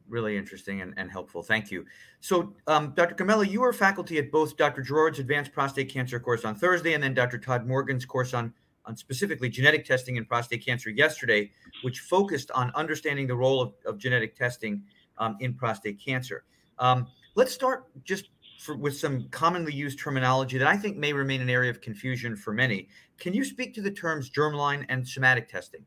really 0.08 0.36
interesting 0.36 0.80
and, 0.80 0.92
and, 0.96 1.08
helpful. 1.08 1.40
Thank 1.40 1.70
you. 1.70 1.86
So, 2.18 2.52
um, 2.66 2.92
Dr. 2.96 3.14
Gomella, 3.14 3.48
you 3.48 3.62
are 3.62 3.72
faculty 3.72 4.18
at 4.18 4.32
both 4.32 4.56
Dr. 4.56 4.82
Jarrard's 4.82 5.20
Advanced 5.20 5.52
Prostate 5.52 5.88
Cancer 5.88 6.18
course 6.18 6.44
on 6.44 6.56
Thursday 6.56 6.94
and 6.94 7.02
then 7.02 7.14
Dr. 7.14 7.38
Todd 7.38 7.64
Morgan's 7.64 8.04
course 8.04 8.34
on 8.34 8.52
on 8.86 8.96
specifically 8.96 9.48
genetic 9.48 9.84
testing 9.84 10.16
in 10.16 10.24
prostate 10.24 10.64
cancer 10.64 10.90
yesterday, 10.90 11.50
which 11.82 12.00
focused 12.00 12.50
on 12.52 12.72
understanding 12.74 13.26
the 13.26 13.36
role 13.36 13.60
of, 13.60 13.74
of 13.86 13.98
genetic 13.98 14.36
testing 14.36 14.82
um, 15.18 15.36
in 15.40 15.54
prostate 15.54 16.00
cancer. 16.04 16.44
Um, 16.78 17.06
let's 17.34 17.52
start 17.52 17.84
just 18.04 18.30
for, 18.58 18.76
with 18.76 18.96
some 18.96 19.28
commonly 19.30 19.72
used 19.72 19.98
terminology 19.98 20.58
that 20.58 20.66
I 20.66 20.76
think 20.76 20.96
may 20.96 21.12
remain 21.12 21.40
an 21.40 21.50
area 21.50 21.70
of 21.70 21.80
confusion 21.80 22.36
for 22.36 22.52
many. 22.52 22.88
Can 23.18 23.32
you 23.34 23.44
speak 23.44 23.74
to 23.74 23.82
the 23.82 23.90
terms 23.90 24.30
germline 24.30 24.84
and 24.88 25.06
somatic 25.06 25.48
testing? 25.48 25.84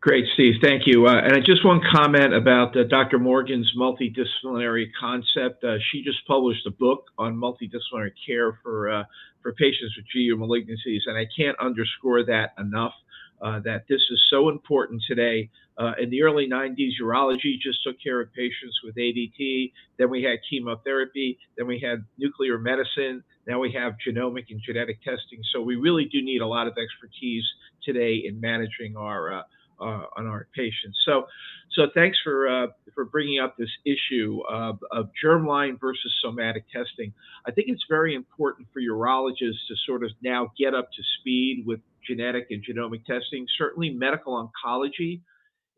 Great, 0.00 0.24
Steve. 0.32 0.54
Thank 0.62 0.86
you. 0.86 1.06
Uh, 1.06 1.20
and 1.22 1.44
just 1.44 1.62
one 1.62 1.82
comment 1.92 2.32
about 2.32 2.74
uh, 2.74 2.84
Dr. 2.84 3.18
Morgan's 3.18 3.70
multidisciplinary 3.78 4.86
concept. 4.98 5.62
Uh, 5.62 5.76
she 5.92 6.02
just 6.02 6.26
published 6.26 6.66
a 6.66 6.70
book 6.70 7.04
on 7.18 7.36
multidisciplinary 7.36 8.12
care 8.26 8.58
for 8.62 8.90
uh, 8.90 9.04
for 9.42 9.52
patients 9.52 9.94
with 9.98 10.06
GU 10.10 10.36
malignancies, 10.38 11.00
and 11.04 11.18
I 11.18 11.26
can't 11.36 11.56
underscore 11.60 12.24
that 12.24 12.54
enough. 12.58 12.94
Uh, 13.42 13.58
that 13.60 13.84
this 13.88 14.00
is 14.10 14.22
so 14.30 14.50
important 14.50 15.02
today. 15.06 15.48
Uh, 15.78 15.92
in 15.98 16.10
the 16.10 16.22
early 16.22 16.46
90s, 16.46 16.90
urology 17.02 17.58
just 17.58 17.82
took 17.82 17.96
care 18.02 18.20
of 18.20 18.30
patients 18.34 18.78
with 18.84 18.94
ADT. 18.96 19.72
Then 19.98 20.10
we 20.10 20.22
had 20.22 20.38
chemotherapy. 20.48 21.38
Then 21.56 21.66
we 21.66 21.80
had 21.80 22.04
nuclear 22.18 22.58
medicine. 22.58 23.24
Now 23.46 23.58
we 23.58 23.72
have 23.72 23.94
genomic 24.06 24.44
and 24.50 24.60
genetic 24.62 25.02
testing. 25.02 25.40
So 25.54 25.62
we 25.62 25.76
really 25.76 26.04
do 26.04 26.20
need 26.20 26.42
a 26.42 26.46
lot 26.46 26.66
of 26.66 26.74
expertise 26.76 27.44
today 27.82 28.22
in 28.26 28.38
managing 28.40 28.96
our 28.98 29.44
uh, 29.80 30.04
on 30.16 30.26
our 30.26 30.46
patients. 30.54 30.98
So, 31.04 31.26
so 31.72 31.86
thanks 31.94 32.18
for 32.22 32.48
uh, 32.48 32.66
for 32.94 33.04
bringing 33.04 33.40
up 33.40 33.56
this 33.56 33.70
issue 33.84 34.40
of, 34.48 34.78
of 34.90 35.10
germline 35.24 35.78
versus 35.80 36.12
somatic 36.22 36.64
testing. 36.70 37.12
I 37.46 37.50
think 37.50 37.68
it's 37.68 37.84
very 37.88 38.14
important 38.14 38.68
for 38.72 38.80
urologists 38.80 39.66
to 39.68 39.76
sort 39.86 40.04
of 40.04 40.10
now 40.22 40.52
get 40.58 40.74
up 40.74 40.90
to 40.92 41.02
speed 41.20 41.64
with 41.66 41.80
genetic 42.06 42.48
and 42.50 42.64
genomic 42.64 43.04
testing. 43.06 43.46
Certainly, 43.56 43.90
medical 43.90 44.34
oncology 44.34 45.20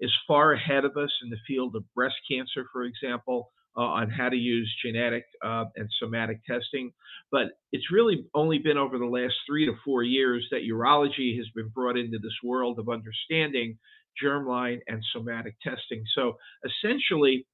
is 0.01 0.13
far 0.27 0.53
ahead 0.53 0.85
of 0.85 0.97
us 0.97 1.11
in 1.23 1.31
the 1.31 1.37
field 1.47 1.77
of 1.77 1.85
breast 1.95 2.17
cancer, 2.29 2.67
for 2.73 2.83
example. 2.83 3.51
Uh, 3.75 3.81
on 3.81 4.11
how 4.11 4.29
to 4.29 4.37
use 4.37 4.71
genetic 4.85 5.25
uh, 5.43 5.65
and 5.77 5.89
somatic 5.99 6.45
testing. 6.45 6.93
But 7.31 7.53
it's 7.73 7.91
really 7.91 8.27
only 8.35 8.59
been 8.59 8.77
over 8.77 8.99
the 8.99 9.07
last 9.07 9.33
three 9.47 9.65
to 9.65 9.73
four 9.83 10.03
years 10.03 10.47
that 10.51 10.69
urology 10.71 11.39
has 11.39 11.47
been 11.55 11.69
brought 11.69 11.97
into 11.97 12.19
this 12.19 12.37
world 12.45 12.79
of 12.79 12.91
understanding 12.91 13.79
germline 14.23 14.81
and 14.89 15.03
somatic 15.15 15.55
testing. 15.63 16.05
So 16.15 16.37
essentially, 16.67 17.47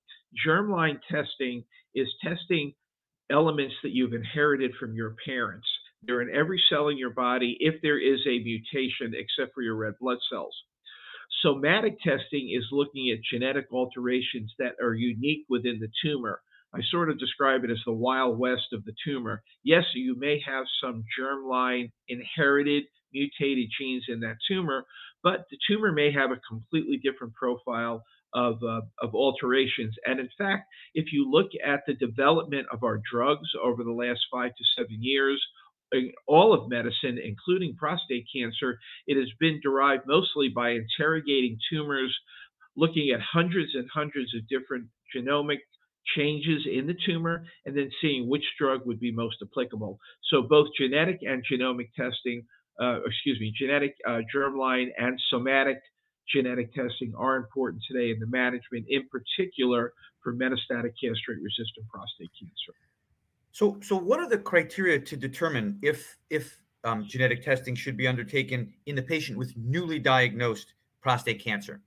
germline 0.45 0.99
testing 1.09 1.63
is 1.95 2.09
testing 2.21 2.75
elements 3.31 3.77
that 3.85 3.93
you've 3.93 4.13
inherited 4.13 4.73
from 4.81 4.95
your 4.95 5.15
parents. 5.25 5.69
They're 6.03 6.23
in 6.23 6.35
every 6.35 6.61
cell 6.69 6.89
in 6.89 6.99
your 6.99 7.11
body 7.11 7.57
if 7.61 7.77
there 7.83 8.01
is 8.01 8.21
a 8.27 8.43
mutation, 8.43 9.15
except 9.15 9.55
for 9.55 9.63
your 9.63 9.77
red 9.77 9.95
blood 10.01 10.19
cells. 10.31 10.57
Somatic 11.43 12.01
testing 12.01 12.51
is 12.51 12.67
looking 12.73 13.11
at 13.11 13.23
genetic 13.23 13.67
alterations 13.73 14.53
that 14.59 14.75
are 14.83 14.95
unique 14.95 15.45
within 15.49 15.79
the 15.79 15.89
tumor. 16.03 16.41
I 16.75 16.81
sort 16.91 17.11
of 17.11 17.19
describe 17.19 17.65
it 17.65 17.71
as 17.71 17.81
the 17.87 17.93
wild 17.93 18.39
west 18.39 18.73
of 18.73 18.85
the 18.85 18.95
tumor. 19.05 19.43
Yes, 19.63 19.85
you 19.95 20.17
may 20.19 20.41
have 20.47 20.67
some 20.83 21.05
germline 21.19 21.91
inherited 22.09 22.85
mutated 23.13 23.71
genes 23.79 24.05
in 24.09 24.21
that 24.21 24.37
tumor, 24.47 24.85
but 25.23 25.47
the 25.51 25.59
tumor 25.67 25.93
may 25.93 26.13
have 26.13 26.31
a 26.31 26.41
completely 26.49 26.99
different 26.99 27.35
profile 27.35 28.05
of, 28.35 28.63
uh, 28.63 28.83
of 29.01 29.15
alterations. 29.15 29.95
And 30.05 30.21
in 30.21 30.29
fact, 30.37 30.69
if 30.95 31.13
you 31.13 31.31
look 31.31 31.51
at 31.65 31.81
the 31.87 31.95
development 31.95 32.67
of 32.71 32.83
our 32.83 33.01
drugs 33.11 33.49
over 33.63 33.83
the 33.83 33.93
last 33.93 34.21
five 34.31 34.51
to 34.55 34.65
seven 34.77 34.99
years, 35.01 35.43
all 36.27 36.53
of 36.53 36.69
medicine, 36.69 37.19
including 37.23 37.77
prostate 37.77 38.27
cancer, 38.35 38.79
it 39.07 39.17
has 39.17 39.29
been 39.41 39.61
derived 39.63 40.07
mostly 40.07 40.49
by 40.49 40.71
interrogating 40.71 41.59
tumors, 41.71 42.15
looking 42.77 43.11
at 43.11 43.21
hundreds 43.21 43.75
and 43.75 43.89
hundreds 43.93 44.35
of 44.35 44.47
different 44.49 44.87
genomic 45.15 45.59
changes 46.17 46.67
in 46.71 46.87
the 46.87 46.97
tumor, 47.07 47.45
and 47.67 47.77
then 47.77 47.91
seeing 48.01 48.29
which 48.29 48.45
drug 48.59 48.87
would 48.87 49.01
be 49.01 49.13
most 49.13 49.37
applicable. 49.43 49.99
So 50.31 50.43
both 50.43 50.69
genetic 50.79 51.21
and 51.23 51.45
genomic 51.51 51.91
testing 51.95 52.45
uh, 52.81 53.01
excuse 53.05 53.39
me, 53.41 53.53
genetic 53.59 53.95
uh, 54.07 54.21
germline 54.35 54.89
and 54.97 55.21
somatic 55.31 55.81
genetic 56.33 56.73
testing 56.75 57.13
are 57.17 57.37
important 57.37 57.83
today 57.91 58.11
in 58.11 58.21
the 58.21 58.27
management, 58.27 58.87
in 58.89 59.09
particular 59.09 59.93
for 60.23 60.35
metastatic 60.35 60.93
castrate-resistant 61.03 61.87
prostate 61.91 62.31
cancer. 62.39 62.88
So, 63.59 63.77
so 63.83 63.97
what 63.97 64.21
are 64.21 64.29
the 64.29 64.39
criteria 64.39 65.01
to 65.01 65.17
determine 65.17 65.81
if 65.83 66.17
if 66.31 66.61
um, 66.85 67.05
genetic 67.09 67.43
testing 67.43 67.75
should 67.75 67.97
be 67.97 68.07
undertaken 68.07 68.73
in 68.87 68.95
the 68.95 69.03
patient 69.03 69.37
with 69.37 69.53
newly 69.57 69.99
diagnosed 69.99 70.75
prostate 71.03 71.43
cancer? 71.43 71.81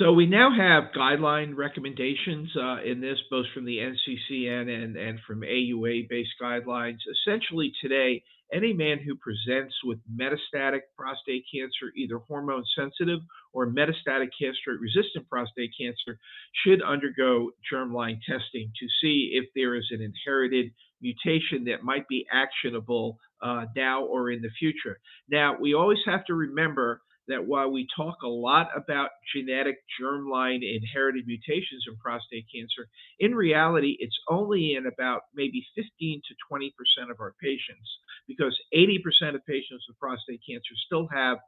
So 0.00 0.12
we 0.12 0.26
now 0.26 0.50
have 0.50 0.92
guideline 0.92 1.56
recommendations 1.56 2.48
uh, 2.56 2.82
in 2.82 3.00
this, 3.00 3.16
both 3.30 3.46
from 3.54 3.64
the 3.64 3.76
NCCN 3.76 4.68
and, 4.68 4.96
and 4.96 5.20
from 5.24 5.42
AUA-based 5.42 6.34
guidelines. 6.42 6.98
Essentially 7.12 7.72
today, 7.80 8.20
any 8.52 8.72
man 8.72 8.98
who 8.98 9.16
presents 9.16 9.74
with 9.84 9.98
metastatic 10.12 10.80
prostate 10.96 11.44
cancer, 11.52 11.92
either 11.96 12.18
hormone 12.18 12.64
sensitive 12.76 13.20
or 13.52 13.66
metastatic 13.66 14.28
castrate 14.38 14.80
resistant 14.80 15.28
prostate 15.28 15.70
cancer, 15.78 16.18
should 16.64 16.82
undergo 16.82 17.50
germline 17.72 18.18
testing 18.28 18.70
to 18.78 18.86
see 19.00 19.32
if 19.34 19.46
there 19.54 19.74
is 19.74 19.86
an 19.90 20.02
inherited 20.02 20.72
mutation 21.00 21.64
that 21.64 21.82
might 21.82 22.06
be 22.08 22.26
actionable 22.32 23.18
uh, 23.42 23.64
now 23.74 24.04
or 24.04 24.30
in 24.30 24.42
the 24.42 24.50
future. 24.58 25.00
Now, 25.28 25.56
we 25.58 25.74
always 25.74 26.00
have 26.06 26.24
to 26.26 26.34
remember 26.34 27.00
that 27.28 27.46
while 27.46 27.70
we 27.70 27.86
talk 27.96 28.16
a 28.22 28.28
lot 28.28 28.68
about 28.76 29.10
genetic 29.34 29.76
germline 30.00 30.60
inherited 30.62 31.26
mutations 31.26 31.84
in 31.88 31.96
prostate 31.96 32.46
cancer, 32.52 32.88
in 33.18 33.34
reality, 33.34 33.96
it's 34.00 34.18
only 34.28 34.74
in 34.74 34.86
about 34.86 35.22
maybe 35.34 35.64
15 35.76 36.20
to 36.28 36.34
20% 36.52 37.10
of 37.10 37.20
our 37.20 37.34
patients. 37.40 37.88
Because 38.30 38.56
80% 38.72 39.34
of 39.34 39.44
patients 39.44 39.84
with 39.88 39.98
prostate 39.98 40.40
cancer 40.48 40.74
still 40.86 41.08
have 41.12 41.38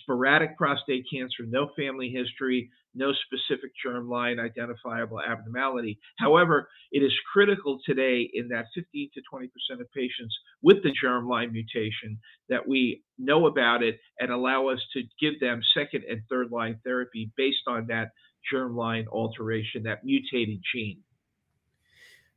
sporadic 0.00 0.56
prostate 0.56 1.04
cancer, 1.12 1.44
no 1.46 1.68
family 1.76 2.08
history, 2.08 2.70
no 2.94 3.12
specific 3.26 3.72
germline 3.84 4.38
identifiable 4.38 5.20
abnormality. 5.20 5.98
However, 6.18 6.68
it 6.90 7.00
is 7.00 7.12
critical 7.32 7.80
today 7.84 8.30
in 8.32 8.48
that 8.48 8.66
15 8.74 9.10
to 9.14 9.20
20% 9.32 9.80
of 9.80 9.92
patients 9.92 10.34
with 10.62 10.82
the 10.82 10.92
germline 11.04 11.52
mutation 11.52 12.18
that 12.48 12.66
we 12.66 13.02
know 13.18 13.46
about 13.46 13.82
it 13.82 13.98
and 14.20 14.30
allow 14.30 14.68
us 14.68 14.80
to 14.94 15.02
give 15.20 15.38
them 15.40 15.60
second 15.74 16.04
and 16.08 16.22
third 16.30 16.50
line 16.50 16.78
therapy 16.84 17.30
based 17.36 17.66
on 17.66 17.86
that 17.88 18.10
germline 18.52 19.06
alteration, 19.08 19.82
that 19.82 20.04
mutated 20.04 20.60
gene. 20.72 21.02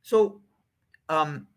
So, 0.02 0.40
um, 1.08 1.48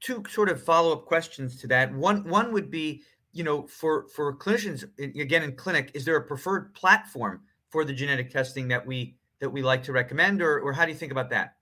two 0.00 0.22
sort 0.28 0.48
of 0.48 0.62
follow 0.62 0.92
up 0.92 1.06
questions 1.06 1.56
to 1.60 1.66
that. 1.68 1.92
One, 1.92 2.28
one 2.28 2.52
would 2.52 2.70
be, 2.70 3.02
you 3.32 3.44
know, 3.44 3.66
for 3.66 4.08
for 4.08 4.36
clinicians, 4.36 4.84
again 4.98 5.42
in 5.42 5.54
clinic, 5.54 5.90
is 5.94 6.04
there 6.04 6.16
a 6.16 6.22
preferred 6.22 6.74
platform 6.74 7.42
for 7.70 7.84
the 7.84 7.92
genetic 7.92 8.30
testing 8.30 8.68
that 8.68 8.86
we 8.86 9.16
that 9.40 9.50
we 9.50 9.62
like 9.62 9.82
to 9.84 9.92
recommend, 9.92 10.42
or 10.42 10.60
or 10.60 10.72
how 10.72 10.84
do 10.84 10.92
you 10.92 10.98
think 10.98 11.12
about 11.12 11.30
that? 11.30 11.54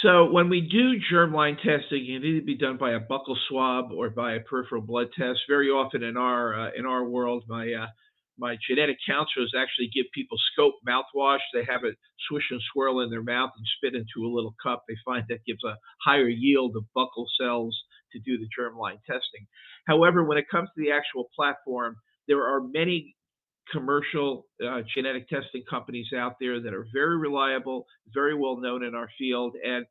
So 0.00 0.30
when 0.30 0.48
we 0.48 0.62
do 0.62 0.98
germline 1.12 1.56
testing, 1.56 2.06
it 2.06 2.22
needs 2.22 2.40
to 2.40 2.44
be 2.44 2.56
done 2.56 2.76
by 2.76 2.92
a 2.92 3.00
buccal 3.00 3.36
swab 3.48 3.92
or 3.92 4.10
by 4.10 4.34
a 4.34 4.40
peripheral 4.40 4.82
blood 4.82 5.08
test. 5.16 5.40
Very 5.48 5.68
often 5.68 6.02
in 6.02 6.16
our 6.16 6.58
uh, 6.58 6.70
in 6.76 6.86
our 6.86 7.04
world, 7.04 7.44
my 7.46 7.72
uh, 7.72 7.86
my 8.38 8.56
genetic 8.68 8.96
counselors 9.06 9.52
actually 9.56 9.90
give 9.94 10.06
people 10.14 10.38
scope 10.52 10.74
mouthwash. 10.86 11.40
They 11.52 11.64
have 11.64 11.84
it 11.84 11.96
swish 12.28 12.44
and 12.50 12.60
swirl 12.72 13.00
in 13.00 13.10
their 13.10 13.22
mouth 13.22 13.50
and 13.56 13.66
spit 13.76 13.94
into 13.94 14.26
a 14.26 14.32
little 14.32 14.54
cup. 14.62 14.84
They 14.88 14.96
find 15.04 15.24
that 15.28 15.44
gives 15.46 15.62
a 15.64 15.76
higher 16.04 16.28
yield 16.28 16.76
of 16.76 16.84
buccal 16.96 17.26
cells 17.38 17.78
to 18.12 18.18
do 18.20 18.38
the 18.38 18.48
germline 18.58 18.98
testing. 19.06 19.46
However, 19.86 20.24
when 20.24 20.38
it 20.38 20.48
comes 20.50 20.68
to 20.74 20.82
the 20.82 20.92
actual 20.92 21.30
platform, 21.34 21.96
there 22.28 22.46
are 22.46 22.60
many 22.62 23.14
commercial 23.70 24.46
uh, 24.64 24.82
genetic 24.94 25.28
testing 25.28 25.62
companies 25.68 26.08
out 26.16 26.36
there 26.40 26.60
that 26.60 26.74
are 26.74 26.86
very 26.92 27.18
reliable, 27.18 27.86
very 28.12 28.34
well 28.34 28.56
known 28.56 28.82
in 28.84 28.94
our 28.94 29.08
field. 29.18 29.54
And 29.64 29.86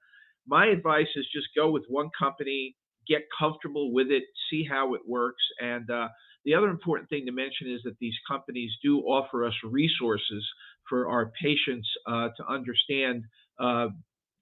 my 0.47 0.67
advice 0.67 1.07
is 1.15 1.25
just 1.33 1.47
go 1.55 1.71
with 1.71 1.83
one 1.87 2.09
company, 2.17 2.75
get 3.07 3.21
comfortable 3.37 3.93
with 3.93 4.07
it, 4.09 4.23
see 4.49 4.65
how 4.69 4.93
it 4.93 5.01
works. 5.07 5.43
And 5.59 5.89
uh, 5.89 6.07
the 6.45 6.55
other 6.55 6.69
important 6.69 7.09
thing 7.09 7.25
to 7.25 7.31
mention 7.31 7.71
is 7.71 7.81
that 7.83 7.97
these 7.99 8.15
companies 8.29 8.71
do 8.83 8.99
offer 9.01 9.45
us 9.45 9.53
resources 9.63 10.45
for 10.89 11.09
our 11.09 11.31
patients 11.41 11.87
uh, 12.07 12.29
to 12.37 12.47
understand 12.49 13.23
uh, 13.59 13.87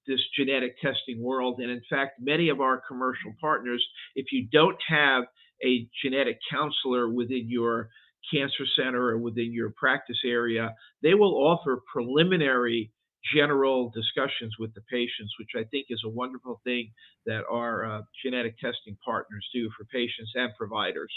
this 0.08 0.20
genetic 0.38 0.76
testing 0.82 1.22
world. 1.22 1.60
And 1.60 1.70
in 1.70 1.82
fact, 1.90 2.20
many 2.20 2.50
of 2.50 2.62
our 2.62 2.82
commercial 2.88 3.34
partners, 3.40 3.86
if 4.16 4.28
you 4.32 4.48
don't 4.52 4.78
have 4.88 5.26
a 5.64 5.88
genetic 6.04 6.40
counselor 6.50 7.10
within 7.10 7.50
your 7.50 7.90
cancer 8.34 8.66
center 8.76 9.10
or 9.10 9.18
within 9.18 9.54
your 9.54 9.72
practice 9.78 10.20
area, 10.26 10.74
they 11.04 11.14
will 11.14 11.36
offer 11.36 11.82
preliminary 11.92 12.92
general 13.36 13.92
discussions 13.94 14.56
with 14.60 14.74
the 14.74 14.82
patients, 14.90 15.34
which 15.40 15.50
I 15.56 15.68
think 15.70 15.88
is 15.90 16.02
a 16.06 16.10
wonderful 16.10 16.62
thing 16.64 16.92
that 17.26 17.44
our 17.50 17.86
uh, 17.86 18.02
genetic 18.24 18.58
testing 18.60 18.98
partners 19.04 19.46
do 19.54 19.70
for 19.78 19.86
patients 19.86 20.32
and 20.36 20.52
providers. 20.58 21.12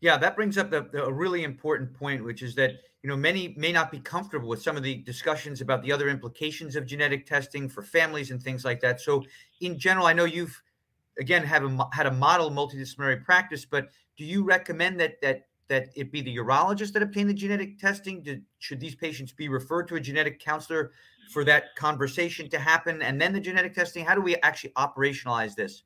Yeah, 0.00 0.16
that 0.18 0.34
brings 0.36 0.58
up 0.58 0.70
the, 0.70 0.88
the, 0.92 1.04
a 1.04 1.12
really 1.12 1.44
important 1.44 1.94
point, 1.94 2.24
which 2.24 2.42
is 2.42 2.54
that 2.56 2.72
you 3.02 3.08
know 3.08 3.16
many 3.16 3.54
may 3.56 3.72
not 3.72 3.90
be 3.90 3.98
comfortable 4.00 4.48
with 4.48 4.62
some 4.62 4.76
of 4.76 4.82
the 4.82 4.96
discussions 4.96 5.60
about 5.60 5.82
the 5.82 5.92
other 5.92 6.08
implications 6.08 6.76
of 6.76 6.86
genetic 6.86 7.26
testing 7.26 7.68
for 7.68 7.82
families 7.82 8.30
and 8.30 8.42
things 8.42 8.64
like 8.64 8.80
that. 8.80 9.00
So, 9.00 9.24
in 9.60 9.78
general, 9.78 10.06
I 10.06 10.12
know 10.12 10.24
you've 10.24 10.60
again 11.18 11.44
have 11.44 11.64
a, 11.64 11.88
had 11.92 12.06
a 12.06 12.10
model 12.10 12.50
multidisciplinary 12.50 13.24
practice, 13.24 13.64
but 13.64 13.90
do 14.16 14.24
you 14.24 14.44
recommend 14.44 14.98
that 15.00 15.20
that 15.20 15.46
that 15.68 15.88
it 15.94 16.12
be 16.12 16.20
the 16.20 16.36
urologist 16.36 16.92
that 16.92 17.02
obtain 17.02 17.26
the 17.26 17.34
genetic 17.34 17.78
testing? 17.78 18.44
Should 18.58 18.80
these 18.80 18.94
patients 18.94 19.32
be 19.32 19.48
referred 19.48 19.88
to 19.88 19.94
a 19.94 20.00
genetic 20.00 20.40
counselor 20.40 20.92
for 21.32 21.44
that 21.44 21.74
conversation 21.76 22.50
to 22.50 22.58
happen, 22.58 23.02
and 23.02 23.20
then 23.20 23.32
the 23.32 23.40
genetic 23.40 23.74
testing? 23.74 24.04
How 24.04 24.14
do 24.14 24.20
we 24.20 24.36
actually 24.42 24.70
operationalize 24.70 25.54
this? 25.54 25.84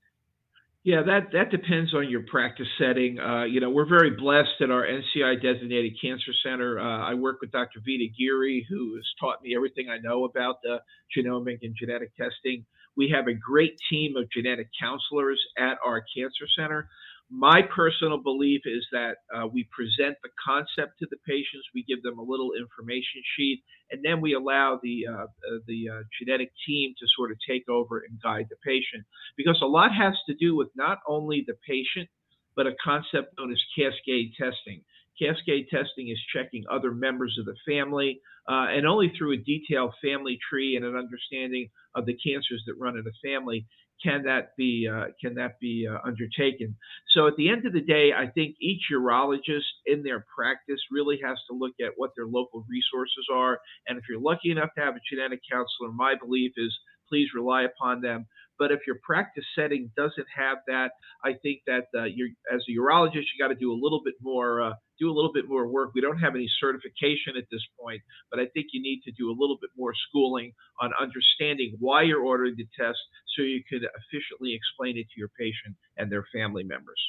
Yeah, 0.87 1.03
that 1.03 1.33
that 1.33 1.51
depends 1.51 1.93
on 1.95 2.09
your 2.09 2.23
practice 2.31 2.69
setting. 2.79 3.19
Uh, 3.19 3.43
you 3.43 3.59
know, 3.59 3.71
we're 3.71 3.89
very 3.89 4.11
blessed 4.11 4.63
at 4.63 4.71
our 4.71 4.87
NCI 4.87 5.43
designated 5.43 5.95
cancer 6.01 6.31
center. 6.45 6.79
Uh, 6.79 7.01
I 7.11 7.13
work 7.15 7.39
with 7.41 7.51
Dr. 7.51 7.81
Veda 7.85 8.05
Giri, 8.17 8.65
who 8.71 8.95
has 8.95 9.05
taught 9.19 9.43
me 9.43 9.57
everything 9.57 9.89
I 9.91 9.99
know 9.99 10.27
about 10.27 10.63
the 10.63 10.79
genomic 11.11 11.59
and 11.63 11.75
genetic 11.77 12.13
testing. 12.17 12.65
We 12.97 13.11
have 13.11 13.27
a 13.27 13.35
great 13.35 13.77
team 13.91 14.17
of 14.17 14.31
genetic 14.31 14.69
counselors 14.81 15.43
at 15.59 15.77
our 15.85 16.05
cancer 16.17 16.47
center 16.57 16.89
my 17.31 17.61
personal 17.75 18.19
belief 18.19 18.63
is 18.65 18.87
that 18.93 19.17
uh, 19.35 19.47
we 19.47 19.69
present 19.73 20.17
the 20.23 20.31
concept 20.45 20.99
to 21.01 21.07
the 21.11 21.17
patients, 21.27 21.67
we 21.75 21.83
give 21.83 22.03
them 22.03 22.19
a 22.19 22.23
little 22.23 22.53
information 22.59 23.23
sheet, 23.37 23.63
and 23.91 24.01
then 24.05 24.21
we 24.21 24.35
allow 24.35 24.79
the 24.83 25.07
uh, 25.09 25.25
uh, 25.25 25.59
the 25.67 25.89
uh, 25.89 26.03
genetic 26.21 26.53
team 26.67 26.95
to 26.99 27.07
sort 27.17 27.33
of 27.33 27.39
take 27.49 27.69
over 27.69 28.05
and 28.09 28.21
guide 28.23 28.47
the 28.49 28.57
patient. 28.65 29.05
Because 29.37 29.59
a 29.63 29.67
lot 29.67 29.93
has 29.93 30.15
to 30.29 30.35
do 30.35 30.57
with 30.57 30.69
not 30.77 30.99
only 31.09 31.45
the 31.47 31.57
patient, 31.67 32.09
but 32.55 32.67
a 32.67 32.77
concept 32.83 33.35
known 33.39 33.51
as 33.51 33.61
cascade 33.77 34.33
testing. 34.39 34.83
Cascade 35.21 35.67
testing 35.71 36.11
is 36.11 36.19
checking 36.33 36.65
other 36.71 36.93
members 36.93 37.37
of 37.41 37.47
the 37.47 37.57
family, 37.67 38.21
uh, 38.49 38.67
and 38.71 38.87
only 38.87 39.13
through 39.17 39.33
a 39.33 39.39
detailed 39.39 39.95
family 40.03 40.39
tree 40.49 40.77
and 40.77 40.85
an 40.85 40.95
understanding 40.95 41.69
of 41.95 42.07
the 42.07 42.17
cancers 42.25 42.63
that 42.67 42.75
run 42.79 42.97
in 42.97 43.05
the 43.05 43.13
family 43.25 43.67
can 44.03 44.25
that 44.25 44.57
be 44.57 44.89
uh, 44.93 45.07
can 45.21 45.35
that 45.35 45.59
be 45.61 45.87
uh, 45.91 45.99
undertaken? 46.05 46.77
So 47.15 47.27
at 47.27 47.37
the 47.37 47.49
end 47.49 47.67
of 47.67 47.73
the 47.73 47.81
day, 47.81 48.13
I 48.17 48.27
think 48.29 48.57
each 48.61 48.83
urologist 48.93 49.65
in 49.87 50.03
their 50.03 50.27
practice 50.35 50.81
really 50.91 51.19
has 51.25 51.39
to 51.51 51.57
look 51.57 51.75
at 51.81 51.93
what 51.97 52.11
their 52.17 52.27
local 52.27 52.65
resources 52.69 53.27
are, 53.33 53.59
and 53.89 53.99
if 53.99 54.05
you're 54.09 54.21
lucky 54.21 54.51
enough 54.51 54.71
to 54.77 54.85
have 54.85 54.97
a 54.97 55.01
genetic 55.11 55.41
counselor, 55.51 55.93
my 55.93 56.15
belief 56.15 56.53
is 56.57 56.77
please 57.09 57.29
rely 57.35 57.63
upon 57.63 58.01
them. 58.01 58.27
But 58.59 58.73
if 58.73 58.81
your 58.87 58.97
practice 59.03 59.45
setting 59.55 59.91
doesn't 59.97 60.27
have 60.35 60.59
that, 60.67 60.93
I 61.23 61.35
think 61.43 61.61
that 61.67 61.87
uh, 61.95 62.05
you're 62.05 62.31
as 62.53 62.63
a 62.69 62.73
urologist, 62.73 63.29
you 63.33 63.39
got 63.39 63.49
to 63.49 63.55
do 63.55 63.73
a 63.73 63.79
little 63.81 64.01
bit 64.03 64.15
more 64.23 64.63
uh, 64.63 64.73
do 64.99 65.11
a 65.11 65.15
little 65.15 65.33
bit 65.33 65.49
more 65.49 65.69
work. 65.69 65.91
We 65.95 66.01
don't 66.01 66.19
have 66.19 66.35
any 66.35 66.49
certification 66.61 67.37
at 67.37 67.45
this 67.51 67.61
point, 67.79 68.01
but 68.31 68.41
I 68.41 68.47
think 68.47 68.69
you 68.73 68.83
need 68.83 69.03
to 69.05 69.13
do 69.13 69.29
a 69.29 69.37
little 69.39 69.59
bit 69.61 69.71
more 69.77 69.93
schooling 70.09 70.53
on 70.81 70.91
understanding 71.01 71.77
why 71.79 72.03
you're 72.03 72.25
ordering 72.25 72.55
the 72.57 72.67
test 72.79 72.99
so 73.37 73.43
you 73.43 73.63
could 73.69 73.83
efficiently 73.83 74.55
explain 74.55 74.97
it 74.97 75.07
to 75.15 75.19
your 75.19 75.29
patient 75.39 75.77
and 75.97 76.11
their 76.11 76.25
family 76.33 76.65
members. 76.65 77.01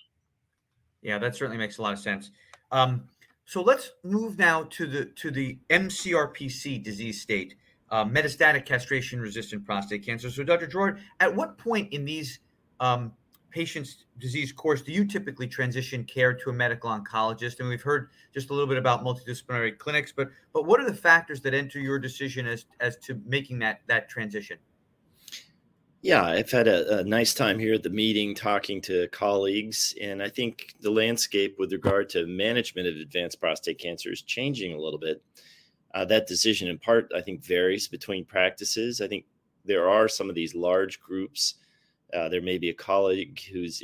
Yeah, 1.01 1.17
that 1.19 1.35
certainly 1.35 1.57
makes 1.57 1.77
a 1.77 1.81
lot 1.81 1.93
of 1.93 1.99
sense. 1.99 2.31
Um, 2.71 3.09
so 3.45 3.61
let's 3.61 3.91
move 4.03 4.37
now 4.37 4.63
to 4.63 4.85
the 4.85 5.05
to 5.05 5.31
the 5.31 5.59
MCRPC 5.69 6.83
disease 6.83 7.21
state 7.21 7.55
uh, 7.89 8.05
metastatic 8.05 8.65
castration 8.65 9.19
resistant 9.19 9.65
prostate 9.65 10.05
cancer. 10.05 10.29
So, 10.29 10.43
Dr. 10.43 10.67
Jarrard, 10.67 10.99
at 11.19 11.33
what 11.33 11.57
point 11.57 11.91
in 11.93 12.05
these 12.05 12.39
um, 12.79 13.13
patients' 13.49 14.05
disease 14.19 14.51
course 14.51 14.81
do 14.81 14.91
you 14.91 15.05
typically 15.05 15.47
transition 15.47 16.03
care 16.03 16.33
to 16.33 16.49
a 16.49 16.53
medical 16.53 16.89
oncologist? 16.89 17.59
And 17.59 17.69
we've 17.69 17.81
heard 17.81 18.09
just 18.33 18.49
a 18.49 18.53
little 18.53 18.67
bit 18.67 18.77
about 18.77 19.03
multidisciplinary 19.03 19.77
clinics, 19.77 20.11
but 20.11 20.29
but 20.53 20.65
what 20.65 20.79
are 20.79 20.85
the 20.85 20.95
factors 20.95 21.41
that 21.41 21.53
enter 21.53 21.79
your 21.79 21.99
decision 21.99 22.45
as 22.47 22.65
as 22.79 22.97
to 22.97 23.21
making 23.25 23.59
that 23.59 23.81
that 23.87 24.09
transition? 24.09 24.57
Yeah, 26.03 26.23
I've 26.23 26.51
had 26.51 26.67
a, 26.67 26.99
a, 26.99 27.03
nice 27.03 27.33
time 27.33 27.57
here 27.57 27.73
at 27.73 27.81
the 27.81 27.89
meeting 27.89 28.35
talking 28.35 28.79
to 28.81 29.07
colleagues, 29.07 29.95
and 29.99 30.21
I 30.21 30.29
think 30.29 30.75
the 30.79 30.91
landscape 30.91 31.55
with 31.57 31.71
regard 31.71 32.07
to 32.09 32.27
management 32.27 32.87
of 32.87 32.95
advanced 32.97 33.41
prostate 33.41 33.79
cancer 33.79 34.11
is 34.11 34.21
changing 34.21 34.73
a 34.73 34.79
little 34.79 34.99
bit. 34.99 35.23
Uh, 35.97 36.05
that 36.05 36.27
decision, 36.27 36.67
in 36.67 36.77
part, 36.77 37.11
I 37.15 37.21
think, 37.21 37.43
varies 37.43 37.87
between 37.87 38.23
practices. 38.23 39.01
I 39.01 39.07
think 39.07 39.25
there 39.65 39.89
are 39.89 40.07
some 40.07 40.29
of 40.29 40.35
these 40.35 40.53
large 40.53 40.99
groups. 40.99 41.55
Uh, 42.13 42.29
there 42.29 42.43
may 42.43 42.59
be 42.59 42.69
a 42.69 42.73
colleague 42.75 43.41
who's 43.51 43.81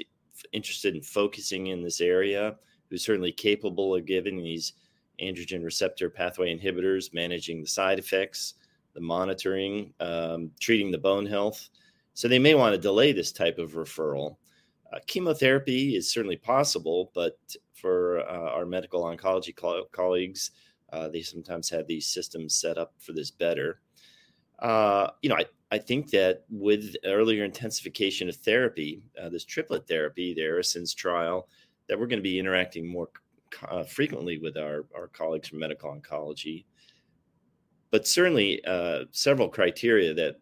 interested 0.52 0.94
in 0.94 1.02
focusing 1.02 1.68
in 1.68 1.82
this 1.82 2.02
area, 2.02 2.56
who's 2.88 3.04
certainly 3.04 3.32
capable 3.32 3.96
of 3.96 4.06
giving 4.06 4.38
these 4.44 4.74
androgen 5.20 5.64
receptor 5.64 6.08
pathway 6.08 6.56
inhibitors, 6.56 7.16
managing 7.16 7.62
the 7.62 7.68
side 7.68 7.98
effects, 7.98 8.54
the 8.94 9.02
monitoring, 9.02 9.92
um, 10.00 10.52
treating 10.60 10.92
the 10.92 10.98
bone 11.00 11.26
health. 11.26 11.70
So 12.14 12.28
they 12.28 12.38
may 12.38 12.54
want 12.54 12.76
to 12.76 12.80
delay 12.80 13.12
this 13.12 13.32
type 13.32 13.58
of 13.58 13.72
referral. 13.72 14.36
Uh, 14.94 15.00
chemotherapy 15.08 15.96
is 15.96 16.12
certainly 16.12 16.38
possible, 16.38 17.10
but 17.16 17.40
for 17.74 18.20
uh, 18.30 18.52
our 18.52 18.68
medical 18.68 19.02
oncology 19.02 19.56
co- 19.56 19.86
colleagues, 19.92 20.52
uh, 20.94 21.10
they 21.10 21.22
sometimes 21.22 21.70
have 21.70 21.88
these 21.88 22.08
systems 22.08 22.54
set 22.54 22.78
up 22.78 22.94
for 23.00 23.14
this 23.14 23.32
better. 23.32 23.82
Uh, 24.60 25.08
you 25.24 25.30
know, 25.30 25.36
I, 25.36 25.46
I 25.72 25.80
think 25.80 26.12
that 26.12 26.44
with 26.52 26.96
earlier 27.04 27.44
intensification 27.44 28.30
of 28.30 28.36
therapy, 28.36 29.02
uh, 29.22 29.30
this 29.30 29.44
triplet 29.44 29.88
therapy, 29.88 30.36
the 30.36 30.44
ARASENS 30.44 30.94
trial, 30.96 31.50
that 31.90 32.00
we're 32.00 32.08
going 32.08 32.20
to 32.20 32.24
be 32.24 32.38
interacting 32.38 32.88
more 32.88 33.10
uh, 33.68 33.84
frequently 33.84 34.38
with 34.38 34.56
our, 34.56 34.86
our 34.96 35.08
colleagues 35.08 35.48
from 35.50 35.60
medical 35.60 35.92
oncology. 35.92 36.66
But 37.90 38.08
certainly, 38.08 38.64
uh, 38.66 39.06
several 39.12 39.50
criteria 39.50 40.14
that 40.14 40.38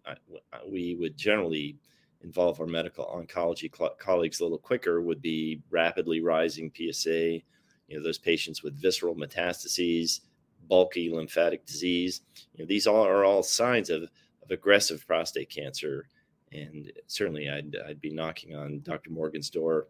we 0.70 0.96
would 0.96 1.18
generally 1.18 1.78
involve 2.24 2.60
our 2.60 2.68
medical 2.68 3.06
oncology 3.06 3.74
cl- 3.76 3.96
colleagues 4.00 4.42
a 4.42 4.44
little 4.44 4.58
quicker 4.58 5.02
would 5.02 5.22
be 5.22 5.62
rapidly 5.70 6.22
rising 6.22 6.72
PSA, 6.76 7.40
you 7.88 7.98
know, 7.98 8.04
those 8.04 8.18
patients 8.18 8.64
with 8.64 8.82
visceral 8.82 9.16
metastases, 9.16 10.22
bulky 10.68 11.10
lymphatic 11.10 11.66
disease. 11.66 12.22
You 12.54 12.64
know, 12.64 12.68
these 12.68 12.88
all 12.88 13.06
are 13.06 13.26
all 13.26 13.44
signs 13.44 13.90
of, 13.90 14.04
of 14.04 14.52
aggressive 14.52 15.06
prostate 15.06 15.50
cancer. 15.50 16.08
And 16.52 16.92
certainly 17.08 17.50
I'd, 17.50 17.76
I'd 17.88 18.02
be 18.02 18.12
knocking 18.12 18.56
on 18.56 18.82
Dr. 18.82 19.12
Morgan's 19.12 19.50
door 19.50 19.88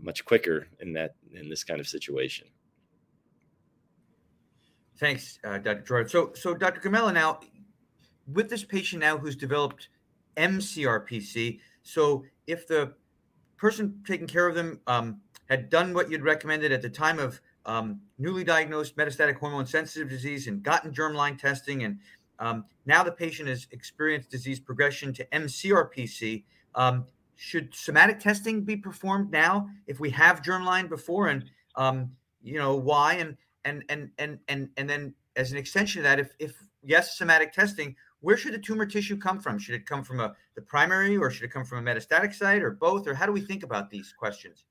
much 0.00 0.24
quicker 0.24 0.68
in 0.80 0.92
that 0.92 1.14
in 1.32 1.48
this 1.48 1.64
kind 1.64 1.80
of 1.80 1.88
situation. 1.88 2.46
Thanks, 4.98 5.38
uh, 5.44 5.58
Dr. 5.58 5.82
Jarrard. 5.82 6.10
So, 6.10 6.32
so 6.34 6.54
Dr. 6.54 6.80
Gomella, 6.80 7.12
now 7.12 7.40
with 8.32 8.48
this 8.48 8.64
patient 8.64 9.00
now 9.00 9.18
who's 9.18 9.36
developed 9.36 9.88
MCRPC, 10.36 11.60
so 11.82 12.24
if 12.46 12.66
the 12.66 12.94
person 13.56 14.02
taking 14.06 14.26
care 14.26 14.46
of 14.46 14.54
them 14.54 14.80
um, 14.86 15.20
had 15.48 15.70
done 15.70 15.94
what 15.94 16.10
you'd 16.10 16.22
recommended 16.22 16.72
at 16.72 16.82
the 16.82 16.90
time 16.90 17.18
of 17.18 17.40
um, 17.66 18.00
newly 18.18 18.44
diagnosed 18.44 18.96
metastatic 18.96 19.36
hormone 19.36 19.66
sensitive 19.66 20.08
disease 20.08 20.46
and 20.46 20.62
gotten 20.62 20.92
germline 20.92 21.38
testing, 21.38 21.82
and 21.82 21.98
um, 22.38 22.64
now 22.86 23.02
the 23.02 23.12
patient 23.12 23.48
has 23.48 23.66
experienced 23.72 24.30
disease 24.30 24.60
progression 24.60 25.12
to 25.14 25.24
MCRPC, 25.26 26.44
um, 26.74 27.04
should 27.36 27.74
somatic 27.74 28.18
testing 28.18 28.62
be 28.62 28.76
performed 28.76 29.30
now 29.30 29.68
if 29.86 30.00
we 30.00 30.10
have 30.10 30.42
germline 30.42 30.88
before, 30.88 31.28
and 31.28 31.44
um, 31.74 32.10
you 32.42 32.58
know 32.58 32.76
why, 32.76 33.14
and 33.14 33.36
and 33.64 33.84
and 33.88 34.10
and 34.18 34.38
and 34.48 34.70
and 34.76 34.88
then 34.88 35.14
as 35.36 35.52
an 35.52 35.58
extension 35.58 36.00
of 36.00 36.04
that, 36.04 36.18
if 36.18 36.34
if 36.38 36.54
yes, 36.82 37.18
somatic 37.18 37.52
testing, 37.52 37.94
where 38.20 38.36
should 38.36 38.54
the 38.54 38.58
tumor 38.58 38.86
tissue 38.86 39.16
come 39.16 39.38
from? 39.38 39.58
Should 39.58 39.74
it 39.74 39.86
come 39.86 40.02
from 40.02 40.20
a 40.20 40.34
the 40.54 40.62
primary, 40.62 41.16
or 41.16 41.30
should 41.30 41.44
it 41.44 41.52
come 41.52 41.64
from 41.64 41.86
a 41.86 41.90
metastatic 41.90 42.34
site, 42.34 42.62
or 42.62 42.70
both, 42.70 43.06
or 43.06 43.14
how 43.14 43.26
do 43.26 43.32
we 43.32 43.40
think 43.40 43.62
about 43.62 43.90
these 43.90 44.14
questions? 44.18 44.64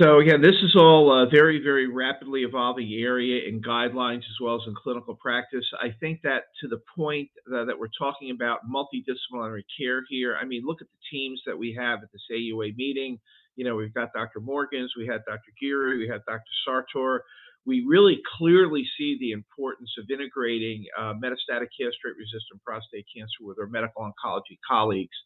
So 0.00 0.20
again, 0.20 0.40
this 0.40 0.54
is 0.62 0.76
all 0.76 1.10
a 1.12 1.28
very, 1.28 1.60
very 1.60 1.88
rapidly 1.88 2.42
evolving 2.42 2.92
area 2.92 3.48
in 3.48 3.60
guidelines 3.60 4.18
as 4.18 4.36
well 4.40 4.54
as 4.54 4.62
in 4.68 4.74
clinical 4.80 5.16
practice. 5.16 5.64
I 5.82 5.88
think 5.98 6.20
that 6.22 6.44
to 6.60 6.68
the 6.68 6.80
point 6.96 7.28
that, 7.46 7.74
we're 7.76 7.88
talking 7.98 8.30
about 8.30 8.60
multidisciplinary 8.70 9.64
care 9.76 10.02
here, 10.08 10.36
I 10.40 10.44
mean, 10.44 10.62
look 10.64 10.80
at 10.80 10.86
the 10.86 11.16
teams 11.18 11.42
that 11.46 11.58
we 11.58 11.74
have 11.78 11.98
at 12.04 12.12
this 12.12 12.22
AUA 12.30 12.76
meeting. 12.76 13.18
You 13.56 13.64
know, 13.64 13.74
we've 13.74 13.92
got 13.92 14.12
Dr. 14.14 14.38
Morgans, 14.38 14.92
we 14.96 15.04
had 15.04 15.24
Dr. 15.26 15.52
Giri, 15.60 15.98
we 15.98 16.06
had 16.06 16.20
Dr. 16.26 16.44
Sartor 16.64 17.22
we 17.68 17.84
really 17.86 18.18
clearly 18.38 18.82
see 18.96 19.18
the 19.20 19.32
importance 19.32 19.90
of 19.98 20.10
integrating 20.10 20.86
uh, 20.98 21.12
metastatic 21.22 21.68
castrate 21.78 22.16
resistant 22.16 22.64
prostate 22.64 23.04
cancer 23.14 23.42
with 23.42 23.58
our 23.60 23.66
medical 23.66 24.02
oncology 24.02 24.56
colleagues. 24.66 25.16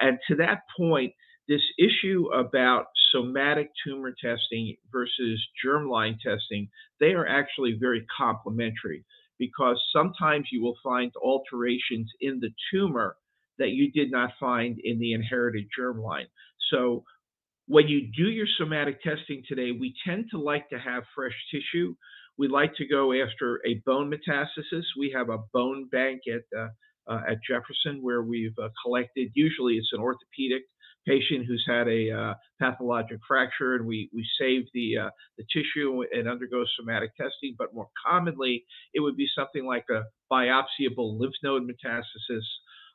And 0.00 0.18
to 0.28 0.36
that 0.36 0.62
point, 0.76 1.12
this 1.48 1.62
issue 1.78 2.26
about 2.32 2.86
somatic 3.12 3.70
tumor 3.84 4.14
testing 4.22 4.76
versus 4.92 5.44
germline 5.64 6.16
testing, 6.20 6.68
they 7.00 7.12
are 7.12 7.26
actually 7.26 7.76
very 7.80 8.06
complementary 8.16 9.04
because 9.38 9.80
sometimes 9.92 10.46
you 10.52 10.62
will 10.62 10.76
find 10.82 11.10
alterations 11.22 12.10
in 12.20 12.40
the 12.40 12.50
tumor 12.72 13.16
that 13.58 13.70
you 13.70 13.90
did 13.90 14.10
not 14.10 14.30
find 14.38 14.78
in 14.84 14.98
the 14.98 15.12
inherited 15.12 15.66
germline. 15.78 16.26
So 16.70 17.04
when 17.66 17.88
you 17.88 18.10
do 18.16 18.30
your 18.30 18.46
somatic 18.58 19.02
testing 19.02 19.42
today, 19.48 19.70
we 19.72 19.94
tend 20.06 20.26
to 20.30 20.38
like 20.38 20.68
to 20.70 20.78
have 20.78 21.04
fresh 21.14 21.34
tissue. 21.50 21.94
We 22.38 22.48
like 22.48 22.74
to 22.76 22.86
go 22.86 23.12
after 23.12 23.60
a 23.66 23.80
bone 23.86 24.10
metastasis. 24.10 24.84
We 24.98 25.12
have 25.14 25.28
a 25.30 25.38
bone 25.52 25.88
bank 25.90 26.22
at 26.28 26.58
uh, 26.58 26.68
uh, 27.08 27.22
at 27.28 27.38
Jefferson 27.48 28.02
where 28.02 28.22
we've 28.22 28.56
uh, 28.62 28.68
collected. 28.84 29.30
Usually, 29.34 29.74
it's 29.74 29.90
an 29.92 30.00
orthopedic 30.00 30.62
patient 31.06 31.46
who's 31.46 31.64
had 31.66 31.88
a 31.88 32.10
uh, 32.10 32.34
pathologic 32.60 33.18
fracture, 33.26 33.74
and 33.76 33.86
we 33.86 34.10
we 34.14 34.26
save 34.38 34.64
the 34.74 34.98
uh, 34.98 35.10
the 35.38 35.44
tissue 35.52 36.02
and 36.12 36.28
undergo 36.28 36.64
somatic 36.78 37.14
testing. 37.16 37.54
But 37.58 37.74
more 37.74 37.88
commonly, 38.06 38.64
it 38.94 39.00
would 39.00 39.16
be 39.16 39.28
something 39.34 39.66
like 39.66 39.86
a 39.90 40.02
biopsiable 40.32 41.18
lymph 41.18 41.34
node 41.42 41.62
metastasis 41.62 42.44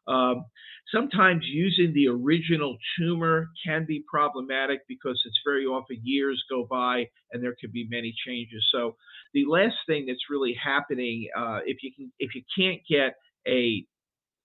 um, 0.08 0.45
sometimes 0.93 1.43
using 1.45 1.93
the 1.93 2.08
original 2.08 2.78
tumor 2.97 3.49
can 3.66 3.86
be 3.88 4.03
problematic 4.08 4.82
because 4.88 5.22
it's 5.26 5.39
very 5.45 5.66
often 5.66 5.97
years 6.03 6.43
go 6.49 6.68
by 6.70 7.06
and 7.32 7.43
there 7.43 7.56
could 7.60 7.72
be 7.72 7.88
many 7.89 8.14
changes. 8.26 8.66
So 8.72 8.95
the 9.34 9.45
last 9.47 9.76
thing 9.88 10.06
that's 10.08 10.30
really 10.30 10.56
happening, 10.64 11.28
uh, 11.38 11.60
if 11.66 11.78
you 11.82 11.91
can, 11.95 12.12
if 12.20 12.36
you 12.36 12.43
can't 12.58 12.82
get 12.89 13.16
a 13.47 13.86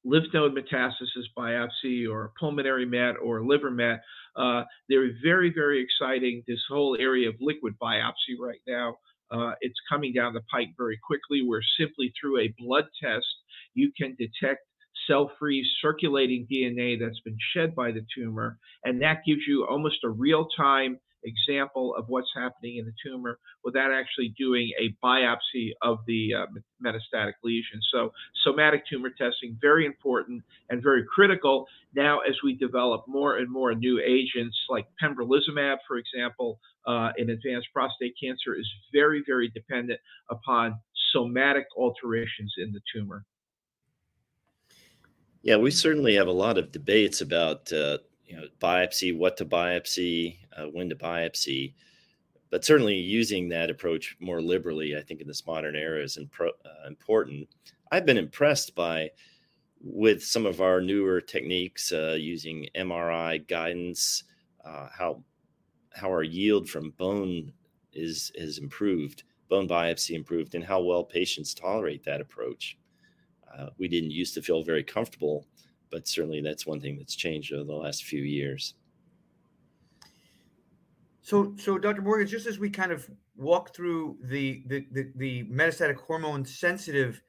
lymph 0.04 0.26
node 0.32 0.54
metastasis 0.54 1.26
biopsy 1.36 2.08
or 2.10 2.32
pulmonary 2.38 2.86
met 2.86 3.14
or 3.22 3.44
liver 3.44 3.70
met, 3.70 4.00
uh, 4.36 4.62
they're 4.88 5.10
very, 5.22 5.52
very 5.54 5.82
exciting. 5.82 6.42
This 6.46 6.62
whole 6.68 6.96
area 6.98 7.28
of 7.28 7.34
liquid 7.40 7.74
biopsy 7.80 8.38
right 8.38 8.60
now. 8.66 8.96
Uh, 9.30 9.52
it's 9.60 9.78
coming 9.88 10.12
down 10.12 10.34
the 10.34 10.42
pike 10.50 10.70
very 10.76 10.98
quickly, 11.06 11.42
where 11.46 11.62
simply 11.78 12.12
through 12.20 12.40
a 12.40 12.54
blood 12.58 12.84
test, 13.00 13.26
you 13.74 13.92
can 13.96 14.16
detect 14.18 14.60
cell 15.06 15.30
free 15.38 15.66
circulating 15.80 16.46
DNA 16.50 16.98
that's 16.98 17.20
been 17.20 17.38
shed 17.54 17.74
by 17.74 17.92
the 17.92 18.04
tumor. 18.14 18.58
And 18.84 19.00
that 19.02 19.22
gives 19.26 19.42
you 19.46 19.66
almost 19.70 19.98
a 20.04 20.08
real 20.10 20.48
time 20.56 20.98
example 21.24 21.94
of 21.96 22.08
what's 22.08 22.30
happening 22.34 22.78
in 22.78 22.84
the 22.84 22.92
tumor 23.02 23.38
without 23.64 23.92
actually 23.92 24.34
doing 24.38 24.70
a 24.78 24.94
biopsy 25.04 25.72
of 25.82 25.98
the 26.06 26.34
uh, 26.34 26.46
metastatic 26.84 27.34
lesion. 27.42 27.80
So, 27.92 28.12
somatic 28.42 28.86
tumor 28.86 29.10
testing, 29.10 29.56
very 29.60 29.86
important 29.86 30.42
and 30.70 30.82
very 30.82 31.04
critical 31.04 31.66
now 31.94 32.20
as 32.20 32.34
we 32.42 32.54
develop 32.54 33.04
more 33.06 33.38
and 33.38 33.50
more 33.50 33.74
new 33.74 34.00
agents 34.00 34.56
like 34.68 34.86
pembrolizumab, 35.02 35.78
for 35.86 35.96
example, 35.98 36.58
uh, 36.86 37.10
in 37.18 37.30
advanced 37.30 37.68
prostate 37.72 38.14
cancer, 38.22 38.54
is 38.58 38.68
very, 38.92 39.22
very 39.26 39.48
dependent 39.48 40.00
upon 40.30 40.78
somatic 41.12 41.66
alterations 41.76 42.54
in 42.58 42.72
the 42.72 42.80
tumor. 42.92 43.24
Yeah, 45.42 45.56
we 45.56 45.70
certainly 45.70 46.14
have 46.16 46.28
a 46.28 46.32
lot 46.32 46.58
of 46.58 46.70
debates 46.70 47.20
about 47.22 47.72
uh, 47.72 47.98
you 48.30 48.36
know 48.36 48.46
biopsy, 48.60 49.16
what 49.16 49.36
to 49.38 49.44
biopsy, 49.44 50.38
uh, 50.56 50.66
when 50.66 50.88
to 50.88 50.96
biopsy, 50.96 51.74
but 52.50 52.64
certainly 52.64 52.94
using 52.94 53.48
that 53.48 53.70
approach 53.70 54.16
more 54.20 54.40
liberally, 54.40 54.96
I 54.96 55.02
think 55.02 55.20
in 55.20 55.26
this 55.26 55.46
modern 55.46 55.74
era 55.74 56.02
is 56.02 56.16
impro- 56.16 56.58
uh, 56.64 56.86
important. 56.86 57.48
I've 57.90 58.06
been 58.06 58.16
impressed 58.16 58.74
by 58.74 59.10
with 59.82 60.22
some 60.22 60.46
of 60.46 60.60
our 60.60 60.80
newer 60.80 61.20
techniques 61.20 61.90
uh, 61.90 62.16
using 62.18 62.68
MRI 62.76 63.46
guidance, 63.48 64.24
uh, 64.64 64.88
how 64.96 65.24
how 65.92 66.08
our 66.08 66.22
yield 66.22 66.68
from 66.68 66.90
bone 66.90 67.52
is 67.92 68.30
is 68.36 68.58
improved, 68.58 69.24
bone 69.48 69.66
biopsy 69.66 70.14
improved, 70.14 70.54
and 70.54 70.64
how 70.64 70.80
well 70.80 71.02
patients 71.02 71.52
tolerate 71.52 72.04
that 72.04 72.20
approach 72.20 72.78
uh, 73.56 73.70
we 73.78 73.88
didn't 73.88 74.10
used 74.10 74.34
to 74.34 74.42
feel 74.42 74.62
very 74.62 74.84
comfortable, 74.84 75.46
but 75.90 76.06
certainly 76.06 76.40
that's 76.40 76.66
one 76.66 76.80
thing 76.80 76.96
that's 76.96 77.14
changed 77.14 77.52
over 77.52 77.64
the 77.64 77.72
last 77.72 78.04
few 78.04 78.22
years. 78.22 78.74
So, 81.22 81.54
so 81.58 81.78
Dr. 81.78 82.02
Morgan, 82.02 82.26
just 82.26 82.46
as 82.46 82.58
we 82.58 82.70
kind 82.70 82.92
of 82.92 83.08
walk 83.36 83.74
through 83.74 84.16
the 84.22 84.62
the, 84.66 84.86
the, 84.92 85.12
the 85.16 85.44
metastatic 85.44 85.96
hormone 85.96 86.44
sensitive 86.44 87.20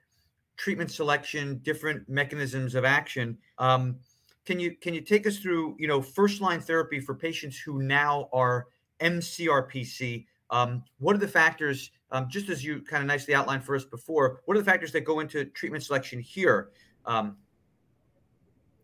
treatment 0.58 0.92
selection, 0.92 1.60
different 1.64 2.08
mechanisms 2.08 2.76
of 2.76 2.86
action, 2.86 3.38
um, 3.58 3.98
can 4.46 4.60
you 4.60 4.76
can 4.76 4.94
you 4.94 5.02
take 5.02 5.28
us 5.28 5.38
through 5.38 5.76
you 5.78 5.88
know 5.88 6.02
first 6.02 6.42
line 6.42 6.62
therapy 6.62 7.00
for 7.00 7.14
patients 7.14 7.60
who 7.60 7.82
now 7.82 8.30
are 8.34 8.68
MCRPC? 9.02 10.26
Um, 10.50 10.84
what 11.00 11.16
are 11.16 11.20
the 11.20 11.28
factors 11.28 11.92
um, 12.12 12.28
just 12.30 12.50
as 12.50 12.64
you 12.64 12.82
kind 12.82 13.02
of 13.02 13.08
nicely 13.08 13.34
outlined 13.34 13.64
for 13.64 13.76
us 13.76 13.86
before, 13.86 14.42
what 14.46 14.58
are 14.58 14.60
the 14.60 14.66
factors 14.66 14.92
that 14.92 15.02
go 15.02 15.20
into 15.22 15.46
treatment 15.46 15.84
selection 15.84 16.20
here? 16.20 16.70
Um, 17.06 17.38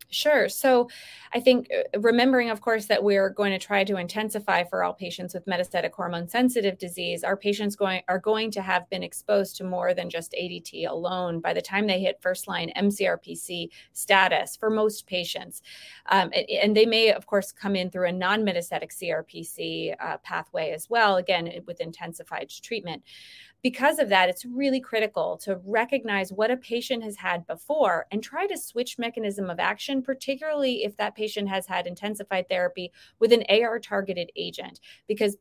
Sure. 0.09 0.47
So 0.47 0.89
I 1.33 1.41
think 1.41 1.67
uh, 1.69 1.99
remembering, 1.99 2.49
of 2.49 2.61
course, 2.61 2.85
that 2.85 3.03
we're 3.03 3.29
going 3.29 3.51
to 3.51 3.59
try 3.59 3.83
to 3.83 3.97
intensify 3.97 4.63
for 4.63 4.83
all 4.83 4.93
patients 4.93 5.33
with 5.33 5.45
metastatic 5.45 5.91
hormone 5.91 6.29
sensitive 6.29 6.77
disease, 6.77 7.25
our 7.25 7.35
patients 7.35 7.75
going 7.75 8.01
are 8.07 8.19
going 8.19 8.49
to 8.51 8.61
have 8.61 8.89
been 8.89 9.03
exposed 9.03 9.57
to 9.57 9.65
more 9.65 9.93
than 9.93 10.09
just 10.09 10.31
ADT 10.31 10.87
alone 10.89 11.41
by 11.41 11.53
the 11.53 11.61
time 11.61 11.87
they 11.87 11.99
hit 11.99 12.21
first 12.21 12.47
line 12.47 12.71
MCRPC 12.77 13.69
status 13.91 14.55
for 14.55 14.69
most 14.69 15.07
patients. 15.07 15.61
Um, 16.05 16.31
and 16.61 16.75
they 16.75 16.85
may, 16.85 17.11
of 17.11 17.25
course, 17.25 17.51
come 17.51 17.75
in 17.75 17.91
through 17.91 18.07
a 18.07 18.11
non 18.13 18.45
metastatic 18.45 18.91
CRPC 18.93 19.93
uh, 19.99 20.17
pathway 20.19 20.71
as 20.71 20.89
well, 20.89 21.17
again, 21.17 21.51
with 21.65 21.81
intensified 21.81 22.49
treatment 22.49 23.03
because 23.63 23.99
of 23.99 24.09
that, 24.09 24.29
it's 24.29 24.45
really 24.45 24.79
critical 24.79 25.37
to 25.37 25.59
recognize 25.65 26.31
what 26.31 26.51
a 26.51 26.57
patient 26.57 27.03
has 27.03 27.17
had 27.17 27.45
before 27.47 28.05
and 28.11 28.23
try 28.23 28.47
to 28.47 28.57
switch 28.57 28.99
mechanism 28.99 29.49
of 29.49 29.59
action, 29.59 30.01
particularly 30.01 30.83
if 30.83 30.95
that 30.97 31.15
patient 31.15 31.49
has 31.49 31.65
had 31.65 31.87
intensified 31.87 32.47
therapy 32.47 32.91
with 33.19 33.33
an 33.33 33.43
AR 33.49 33.79
targeted 33.79 34.31
agent, 34.35 34.79
because 35.07 35.37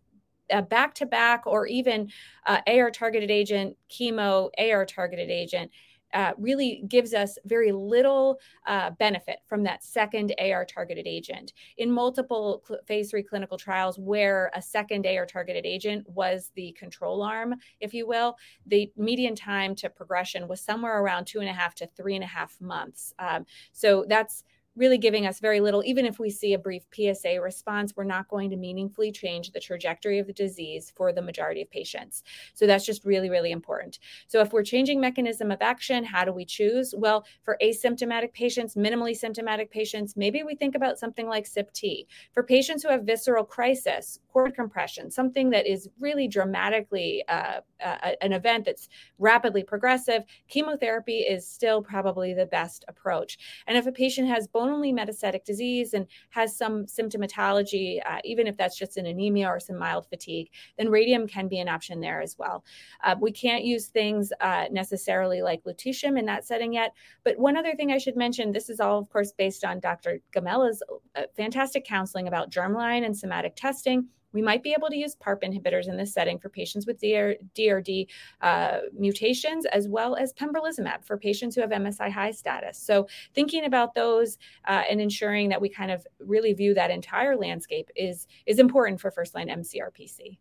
back 0.68 0.94
to 0.94 1.06
back 1.06 1.42
or 1.46 1.66
even 1.66 2.10
uh, 2.46 2.60
AR 2.66 2.90
targeted 2.90 3.30
agent, 3.30 3.76
chemo, 3.90 4.50
AR 4.58 4.86
targeted 4.86 5.30
agent, 5.30 5.70
uh, 6.16 6.32
really 6.38 6.82
gives 6.88 7.12
us 7.12 7.36
very 7.44 7.70
little 7.72 8.40
uh, 8.66 8.88
benefit 8.92 9.40
from 9.46 9.62
that 9.62 9.84
second 9.84 10.34
AR 10.38 10.64
targeted 10.64 11.06
agent. 11.06 11.52
In 11.76 11.92
multiple 11.92 12.64
cl- 12.66 12.80
phase 12.86 13.10
three 13.10 13.22
clinical 13.22 13.58
trials 13.58 13.98
where 13.98 14.50
a 14.54 14.62
second 14.62 15.06
AR 15.06 15.26
targeted 15.26 15.66
agent 15.66 16.08
was 16.08 16.52
the 16.54 16.72
control 16.72 17.22
arm, 17.22 17.54
if 17.80 17.92
you 17.92 18.06
will, 18.08 18.34
the 18.64 18.90
median 18.96 19.36
time 19.36 19.74
to 19.74 19.90
progression 19.90 20.48
was 20.48 20.62
somewhere 20.62 21.02
around 21.02 21.26
two 21.26 21.40
and 21.40 21.50
a 21.50 21.52
half 21.52 21.74
to 21.74 21.86
three 21.88 22.14
and 22.14 22.24
a 22.24 22.26
half 22.26 22.58
months. 22.62 23.12
Um, 23.18 23.44
so 23.72 24.06
that's 24.08 24.42
really 24.76 24.98
giving 24.98 25.26
us 25.26 25.40
very 25.40 25.60
little. 25.60 25.82
Even 25.84 26.06
if 26.06 26.18
we 26.18 26.30
see 26.30 26.52
a 26.52 26.58
brief 26.58 26.84
PSA 26.94 27.40
response, 27.40 27.94
we're 27.96 28.04
not 28.04 28.28
going 28.28 28.50
to 28.50 28.56
meaningfully 28.56 29.10
change 29.10 29.50
the 29.50 29.60
trajectory 29.60 30.18
of 30.18 30.26
the 30.26 30.32
disease 30.32 30.92
for 30.94 31.12
the 31.12 31.22
majority 31.22 31.62
of 31.62 31.70
patients. 31.70 32.22
So 32.54 32.66
that's 32.66 32.86
just 32.86 33.04
really, 33.04 33.30
really 33.30 33.50
important. 33.50 33.98
So 34.26 34.40
if 34.40 34.52
we're 34.52 34.62
changing 34.62 35.00
mechanism 35.00 35.50
of 35.50 35.62
action, 35.62 36.04
how 36.04 36.24
do 36.24 36.32
we 36.32 36.44
choose? 36.44 36.94
Well, 36.96 37.24
for 37.42 37.56
asymptomatic 37.62 38.32
patients, 38.32 38.74
minimally 38.74 39.16
symptomatic 39.16 39.70
patients, 39.70 40.16
maybe 40.16 40.42
we 40.42 40.54
think 40.54 40.74
about 40.74 40.98
something 40.98 41.26
like 41.26 41.46
sip-T. 41.46 42.06
For 42.32 42.42
patients 42.42 42.82
who 42.82 42.90
have 42.90 43.04
visceral 43.04 43.44
crisis, 43.44 44.20
cord 44.37 44.55
compression, 44.55 45.11
something 45.11 45.49
that 45.49 45.66
is 45.66 45.89
really 45.99 46.28
dramatically 46.28 47.24
uh, 47.26 47.61
uh, 47.82 48.11
an 48.20 48.34
event 48.34 48.66
that's 48.66 48.91
rapidly 49.18 49.62
progressive, 49.62 50.24
chemotherapy 50.47 51.20
is 51.20 51.49
still 51.49 51.80
probably 51.80 52.34
the 52.34 52.45
best 52.45 52.84
approach. 52.87 53.39
And 53.66 53.78
if 53.78 53.87
a 53.87 53.93
patient 53.93 54.28
has 54.28 54.47
bone 54.47 54.68
only 54.68 54.93
metastatic 54.93 55.45
disease 55.45 55.95
and 55.95 56.07
has 56.28 56.55
some 56.55 56.84
symptomatology, 56.84 57.99
uh, 58.05 58.18
even 58.24 58.47
if 58.47 58.59
that's 58.59 58.76
just 58.76 58.99
an 58.99 59.07
anemia 59.07 59.49
or 59.49 59.59
some 59.59 59.78
mild 59.78 60.07
fatigue, 60.07 60.51
then 60.76 60.91
radium 60.91 61.26
can 61.26 61.49
be 61.49 61.59
an 61.59 61.68
option 61.70 62.03
there 62.03 62.20
as 62.20 62.37
well. 62.39 62.62
Uh, 63.03 63.16
we 63.18 63.32
can't 63.32 63.64
use 63.64 63.87
things 63.87 64.34
uh, 64.43 64.66
necessarily 64.70 65.41
like 65.41 65.64
lutetium 65.64 66.18
in 66.18 66.26
that 66.26 66.47
setting 66.47 66.74
yet. 66.74 66.93
But 67.24 67.39
one 67.39 67.57
other 67.57 67.74
thing 67.74 67.91
I 67.91 67.97
should 67.97 68.18
mention 68.18 68.53
this 68.53 68.68
is 68.68 68.80
all, 68.80 68.99
of 68.99 69.09
course, 69.09 69.32
based 69.32 69.64
on 69.64 69.80
Dr. 69.80 70.20
Gomella's 70.34 70.82
uh, 71.14 71.22
fantastic 71.39 71.87
counseling 71.87 72.28
about 72.28 72.51
germline 72.51 73.07
and 73.07 73.16
somatic 73.16 73.57
testing 73.57 74.09
we 74.37 74.43
might 74.43 74.62
be 74.62 74.74
able 74.74 74.91
to 74.91 74.97
use 74.97 75.16
PARP 75.16 75.43
inhibitors 75.43 75.89
in 75.89 75.97
this 75.97 76.12
setting 76.12 76.39
for 76.39 76.51
patients 76.51 76.87
with 76.87 77.01
DR, 77.01 77.37
DRD 77.55 78.07
uh, 78.43 78.80
mutations, 78.93 79.64
as 79.64 79.89
well 79.89 80.14
as 80.14 80.34
pembrolizumab 80.34 81.03
for 81.07 81.16
patients 81.16 81.55
who 81.55 81.62
have 81.62 81.70
MSI 81.70 82.12
high 82.12 82.32
status. 82.32 82.76
So, 82.78 83.09
thinking 83.34 83.64
about 83.64 83.95
those 83.95 84.37
uh, 84.68 84.82
and 84.91 85.01
ensuring 85.01 85.49
that 85.49 85.61
we 85.61 85.70
kind 85.70 85.91
of 85.91 86.07
really 86.18 86.53
view 86.53 86.74
that 86.74 86.91
entire 86.91 87.34
landscape 87.34 87.89
is 87.97 88.26
is 88.45 88.59
important 88.59 89.01
for 89.01 89.11
first 89.11 89.34
line 89.34 89.49
MCRPC. 89.49 90.37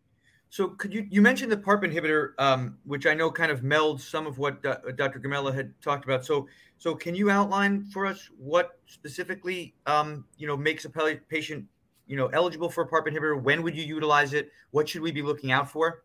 So, 0.50 0.68
could 0.68 0.92
you 0.92 1.06
you 1.08 1.22
mentioned 1.22 1.50
the 1.50 1.56
PARP 1.56 1.84
inhibitor, 1.84 2.32
um, 2.38 2.76
which 2.84 3.06
I 3.06 3.14
know 3.14 3.30
kind 3.30 3.50
of 3.50 3.62
melds 3.62 4.00
some 4.00 4.26
of 4.26 4.36
what 4.36 4.64
uh, 4.64 4.76
Dr. 4.94 5.20
Gomella 5.20 5.54
had 5.54 5.72
talked 5.80 6.04
about. 6.04 6.24
So, 6.24 6.48
so 6.76 6.94
can 6.94 7.14
you 7.14 7.30
outline 7.30 7.86
for 7.86 8.04
us 8.04 8.28
what 8.36 8.78
specifically 8.86 9.74
um, 9.86 10.26
you 10.36 10.46
know 10.46 10.56
makes 10.56 10.84
a 10.84 10.90
patient 11.28 11.64
you 12.06 12.16
know 12.16 12.26
eligible 12.28 12.70
for 12.70 12.84
a 12.84 12.88
PARP 12.88 13.08
inhibitor? 13.08 13.40
When 13.40 13.62
would 13.62 13.76
you 13.76 13.84
utilize 13.84 14.32
it? 14.32 14.50
What 14.70 14.88
should 14.88 15.02
we 15.02 15.12
be 15.12 15.22
looking 15.22 15.52
out 15.52 15.70
for? 15.70 16.02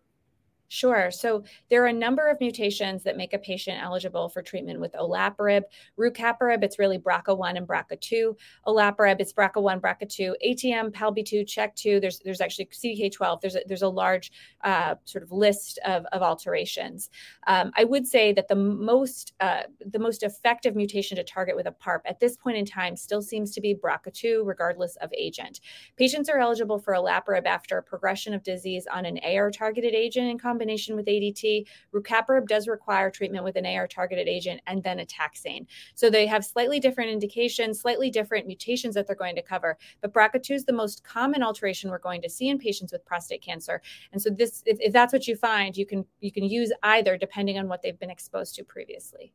Sure. 0.72 1.12
So 1.12 1.44
there 1.70 1.84
are 1.84 1.88
a 1.88 1.94
number 1.94 2.30
of 2.30 2.40
mutations 2.40 3.04
that 3.04 3.18
make 3.18 3.34
a 3.34 3.38
patient 3.38 3.84
eligible 3.84 4.30
for 4.30 4.42
treatment 4.42 4.80
with 4.80 4.94
olaparib. 4.94 5.64
Rucaparib, 6.00 6.64
it's 6.64 6.80
really 6.80 6.98
BRCA1 6.98 7.58
and 7.58 7.68
BRCA2. 7.68 8.38
Olaparib, 8.66 9.18
it's 9.20 9.34
BRCA1, 9.34 9.82
BRCA2. 9.82 10.34
ATM, 10.48 10.92
PALB2, 10.92 11.46
CHEK2. 11.46 12.00
There's 12.00 12.20
there's 12.20 12.40
actually 12.40 12.68
CDK12. 12.68 13.42
There's 13.42 13.56
a, 13.58 13.60
there's 13.68 13.82
a 13.82 13.90
large 13.90 14.32
uh, 14.64 14.96
sort 15.04 15.26
of 15.26 15.34
list 15.34 15.78
of, 15.86 16.06
of 16.14 16.22
alterations. 16.22 17.10
Um, 17.48 17.74
I 17.76 17.84
would 17.84 18.08
say 18.08 18.32
that 18.32 18.48
the 18.48 18.56
most 18.56 19.34
uh, 19.42 19.64
the 19.86 20.00
most 20.00 20.24
effective 20.24 20.78
mutation 20.78 21.18
to 21.18 21.24
target 21.26 21.58
with 21.58 21.68
a 21.68 21.74
PARP 21.74 22.04
at 22.06 22.22
this 22.22 22.38
point 22.38 22.56
in 22.56 22.66
time 22.66 22.96
still 22.96 23.22
seems 23.22 23.52
to 23.56 23.60
be 23.60 23.76
BRCA2, 23.76 24.46
regardless 24.46 24.96
of 25.02 25.12
agent. 25.18 25.60
Patients 25.98 26.30
are 26.30 26.40
eligible 26.40 26.80
for 26.80 26.94
olaparib 26.94 27.46
after 27.46 27.82
progression 27.82 28.34
of 28.34 28.42
disease 28.42 28.88
on 28.90 29.06
an 29.06 29.20
AR 29.26 29.52
targeted 29.52 29.94
agent 29.94 30.30
in 30.30 30.40
combination 30.40 30.61
combination 30.62 30.96
with 30.96 31.08
ADT. 31.08 31.66
Rucaparib 31.94 32.48
does 32.48 32.68
require 32.68 33.10
treatment 33.10 33.44
with 33.44 33.56
an 33.56 33.66
AR 33.66 33.88
targeted 33.88 34.28
agent 34.28 34.62
and 34.68 34.84
then 34.84 35.00
a 35.00 35.06
taxane. 35.06 35.66
So 35.96 36.10
they 36.10 36.28
have 36.28 36.46
slightly 36.46 36.80
different 36.80 37.10
indications, 37.10 37.82
slightly 37.82 38.12
different 38.12 38.46
mutations 38.46 38.94
that 38.94 39.08
they're 39.08 39.16
going 39.16 39.36
to 39.36 39.42
cover. 39.42 39.78
But 40.02 40.14
BRCA2 40.14 40.52
is 40.52 40.66
the 40.66 40.74
most 40.74 41.04
common 41.04 41.42
alteration 41.42 41.90
we're 41.90 41.98
going 41.98 42.22
to 42.22 42.30
see 42.30 42.48
in 42.48 42.60
patients 42.60 42.92
with 42.92 43.04
prostate 43.06 43.42
cancer. 43.42 43.82
And 44.12 44.22
so 44.22 44.30
this, 44.30 44.62
if, 44.68 44.78
if 44.80 44.94
that's 44.94 45.14
what 45.14 45.28
you 45.28 45.36
find, 45.36 45.76
you 45.76 45.86
can 45.86 46.06
you 46.20 46.32
can 46.32 46.44
use 46.44 46.72
either 46.84 47.18
depending 47.18 47.58
on 47.58 47.68
what 47.68 47.82
they've 47.82 48.00
been 48.00 48.12
exposed 48.12 48.56
to 48.56 48.64
previously. 48.64 49.34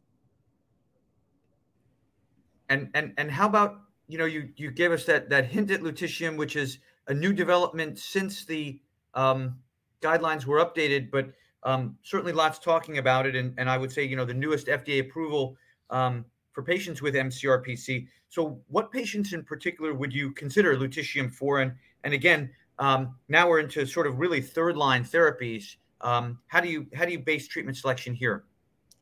And 2.69 2.91
and 2.95 3.15
and 3.17 3.31
how 3.33 3.49
about 3.49 3.81
you 4.07 4.19
know 4.19 4.27
you 4.27 4.51
you 4.57 4.71
gave 4.71 4.93
us 4.93 5.05
that 5.07 5.31
that 5.31 5.47
hint 5.47 5.71
at 5.71 5.81
lutetium, 5.81 6.37
which 6.37 6.55
is 6.55 6.79
a 7.09 7.15
new 7.15 7.33
development 7.33 7.99
since 7.99 8.45
the 8.45 8.81
um, 9.15 9.59
guidelines 10.03 10.45
were 10.45 10.65
updated, 10.65 11.11
but 11.11 11.31
um, 11.63 11.97
certainly 12.03 12.33
lots 12.33 12.59
talking 12.59 12.99
about 12.99 13.27
it. 13.27 13.35
And, 13.35 13.55
and 13.59 13.69
I 13.69 13.79
would 13.79 13.93
say, 13.93 14.05
you 14.05 14.17
know, 14.17 14.25
the 14.25 14.35
newest 14.35 14.67
FDA 14.69 15.01
approval 15.01 15.57
um, 15.91 16.25
for 16.53 16.63
patients 16.63 17.03
with 17.03 17.15
MCRPC. 17.15 18.07
So, 18.29 18.61
what 18.69 18.91
patients 18.91 19.33
in 19.33 19.43
particular 19.43 19.95
would 19.95 20.13
you 20.13 20.33
consider 20.33 20.77
lutetium 20.77 21.33
for? 21.33 21.61
And, 21.61 21.73
and 22.05 22.15
again, 22.15 22.51
um, 22.79 23.15
now 23.29 23.49
we're 23.49 23.61
into 23.61 23.87
sort 23.87 24.07
of 24.07 24.19
really 24.19 24.41
third 24.41 24.77
line 24.77 25.05
therapies. 25.05 25.77
Um, 26.03 26.39
how 26.49 26.61
do 26.61 26.69
you 26.69 26.87
how 26.95 27.05
do 27.05 27.13
you 27.13 27.19
base 27.19 27.49
treatment 27.49 27.77
selection 27.77 28.15
here? 28.15 28.45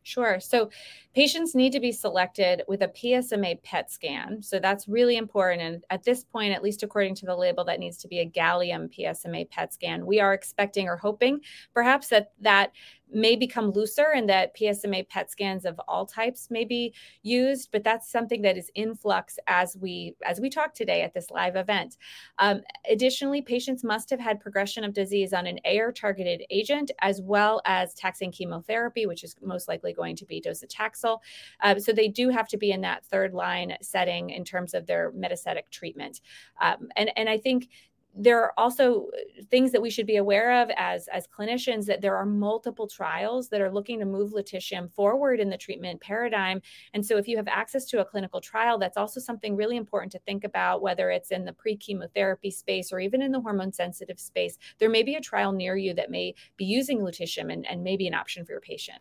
Sure. 0.07 0.39
So 0.39 0.69
patients 1.15 1.55
need 1.55 1.73
to 1.73 1.81
be 1.81 1.91
selected 1.91 2.63
with 2.69 2.83
a 2.83 2.89
PSMA 2.89 3.63
PET 3.63 3.91
scan. 3.91 4.43
So 4.43 4.59
that's 4.59 4.87
really 4.87 5.17
important. 5.17 5.63
And 5.63 5.85
at 5.89 6.05
this 6.05 6.25
point, 6.25 6.53
at 6.55 6.63
least 6.63 6.83
according 6.83 7.15
to 7.17 7.27
the 7.27 7.35
label, 7.35 7.65
that 7.65 7.81
needs 7.81 7.97
to 7.99 8.09
be 8.09 8.19
a 8.19 8.29
gallium 8.29 8.93
PSMA 8.95 9.49
PET 9.49 9.73
scan. 9.73 10.05
We 10.05 10.21
are 10.21 10.35
expecting 10.35 10.89
or 10.89 10.99
hoping 10.99 11.41
perhaps 11.73 12.09
that 12.09 12.33
that 12.43 12.73
may 13.15 13.37
become 13.37 13.71
looser 13.71 14.13
and 14.15 14.29
that 14.29 14.57
PSMA 14.57 15.09
PET 15.09 15.31
scans 15.31 15.65
of 15.65 15.81
all 15.89 16.07
types 16.07 16.51
may 16.51 16.65
be 16.65 16.95
used, 17.23 17.71
but 17.73 17.85
that's 17.85 18.11
something 18.11 18.43
that 18.43 18.57
is 18.57 18.71
in 18.75 18.95
flux 18.95 19.39
as 19.47 19.77
we 19.81 20.15
as 20.25 20.41
we 20.41 20.51
talk 20.51 20.75
today 20.75 21.03
at 21.03 21.15
this 21.15 21.31
live 21.31 21.57
event. 21.57 21.97
Um, 22.39 22.63
additionally, 22.91 23.43
patients 23.43 23.85
must 23.85 24.11
have 24.11 24.21
had 24.21 24.41
progression 24.41 24.85
of 24.85 24.93
disease 24.93 25.33
on 25.33 25.47
an 25.47 25.59
AR 25.65 25.93
targeted 25.93 26.43
agent 26.51 26.91
as 27.01 27.21
well 27.23 27.63
as 27.65 27.95
taxane 27.95 28.33
chemotherapy, 28.33 29.07
which 29.07 29.25
is 29.25 29.37
most 29.43 29.69
likely 29.69 29.93
going 29.93 30.17
to 30.17 30.27
be 30.27 30.41
docetaxel. 30.41 31.19
Um, 31.63 31.81
so 31.81 31.93
they 31.93 32.09
do 32.09 32.29
have 32.29 32.49
to 32.49 32.57
be 32.57 32.73
in 32.73 32.81
that 32.83 33.05
third 33.07 33.35
line 33.35 33.77
setting 33.83 34.31
in 34.31 34.45
terms 34.45 34.75
of 34.75 34.87
their 34.87 35.13
metastatic 35.13 35.71
treatment. 35.71 36.21
Um, 36.61 36.89
and 36.97 37.11
and 37.17 37.29
I 37.29 37.39
think 37.39 37.69
there 38.17 38.41
are 38.43 38.53
also 38.57 39.09
things 39.51 39.73
that 39.73 39.83
we 39.83 39.91
should 39.91 40.07
be 40.07 40.17
aware 40.17 40.63
of 40.63 40.71
as 40.77 41.09
as 41.09 41.27
clinicians 41.27 41.87
that 41.87 42.01
there 42.01 42.17
are 42.17 42.25
multiple 42.25 42.87
trials 42.87 43.49
that 43.49 43.61
are 43.61 43.71
looking 43.71 43.99
to 43.99 44.05
move 44.05 44.33
lutetium 44.33 44.91
forward 44.93 45.41
in 45.41 45.51
the 45.51 45.57
treatment 45.57 46.01
paradigm. 46.01 46.61
And 46.93 47.05
so 47.05 47.17
if 47.17 47.27
you 47.27 47.37
have 47.37 47.49
access 47.49 47.85
to 47.87 48.01
a 48.01 48.05
clinical 48.05 48.41
trial 48.41 48.79
that's 48.79 48.97
also 48.97 49.19
something 49.21 49.57
really 49.57 49.77
important 49.77 50.13
to 50.13 50.21
think 50.21 50.45
about 50.45 50.81
whether 50.81 51.11
it's 51.11 51.33
in 51.33 51.45
the 51.45 51.53
pre-chemotherapy 51.53 52.51
space 52.51 52.93
or 52.93 53.01
even 53.01 53.21
in 53.21 53.33
the 53.33 53.41
hormone 53.41 53.73
sensitive 53.73 54.21
space. 54.21 54.59
There 54.79 54.91
may 54.91 55.03
be 55.03 55.17
a 55.17 55.21
trial 55.21 55.53
near 55.53 55.77
you 55.77 55.95
that 55.95 56.11
may 56.11 56.35
be 56.57 56.65
using 56.65 57.01
lutetium 57.01 57.53
and, 57.53 57.67
and 57.67 57.83
may 57.83 57.97
be 57.97 58.07
an 58.07 58.15
option 58.15 58.45
for 58.45 58.53
your 58.53 58.61
patient. 58.61 58.99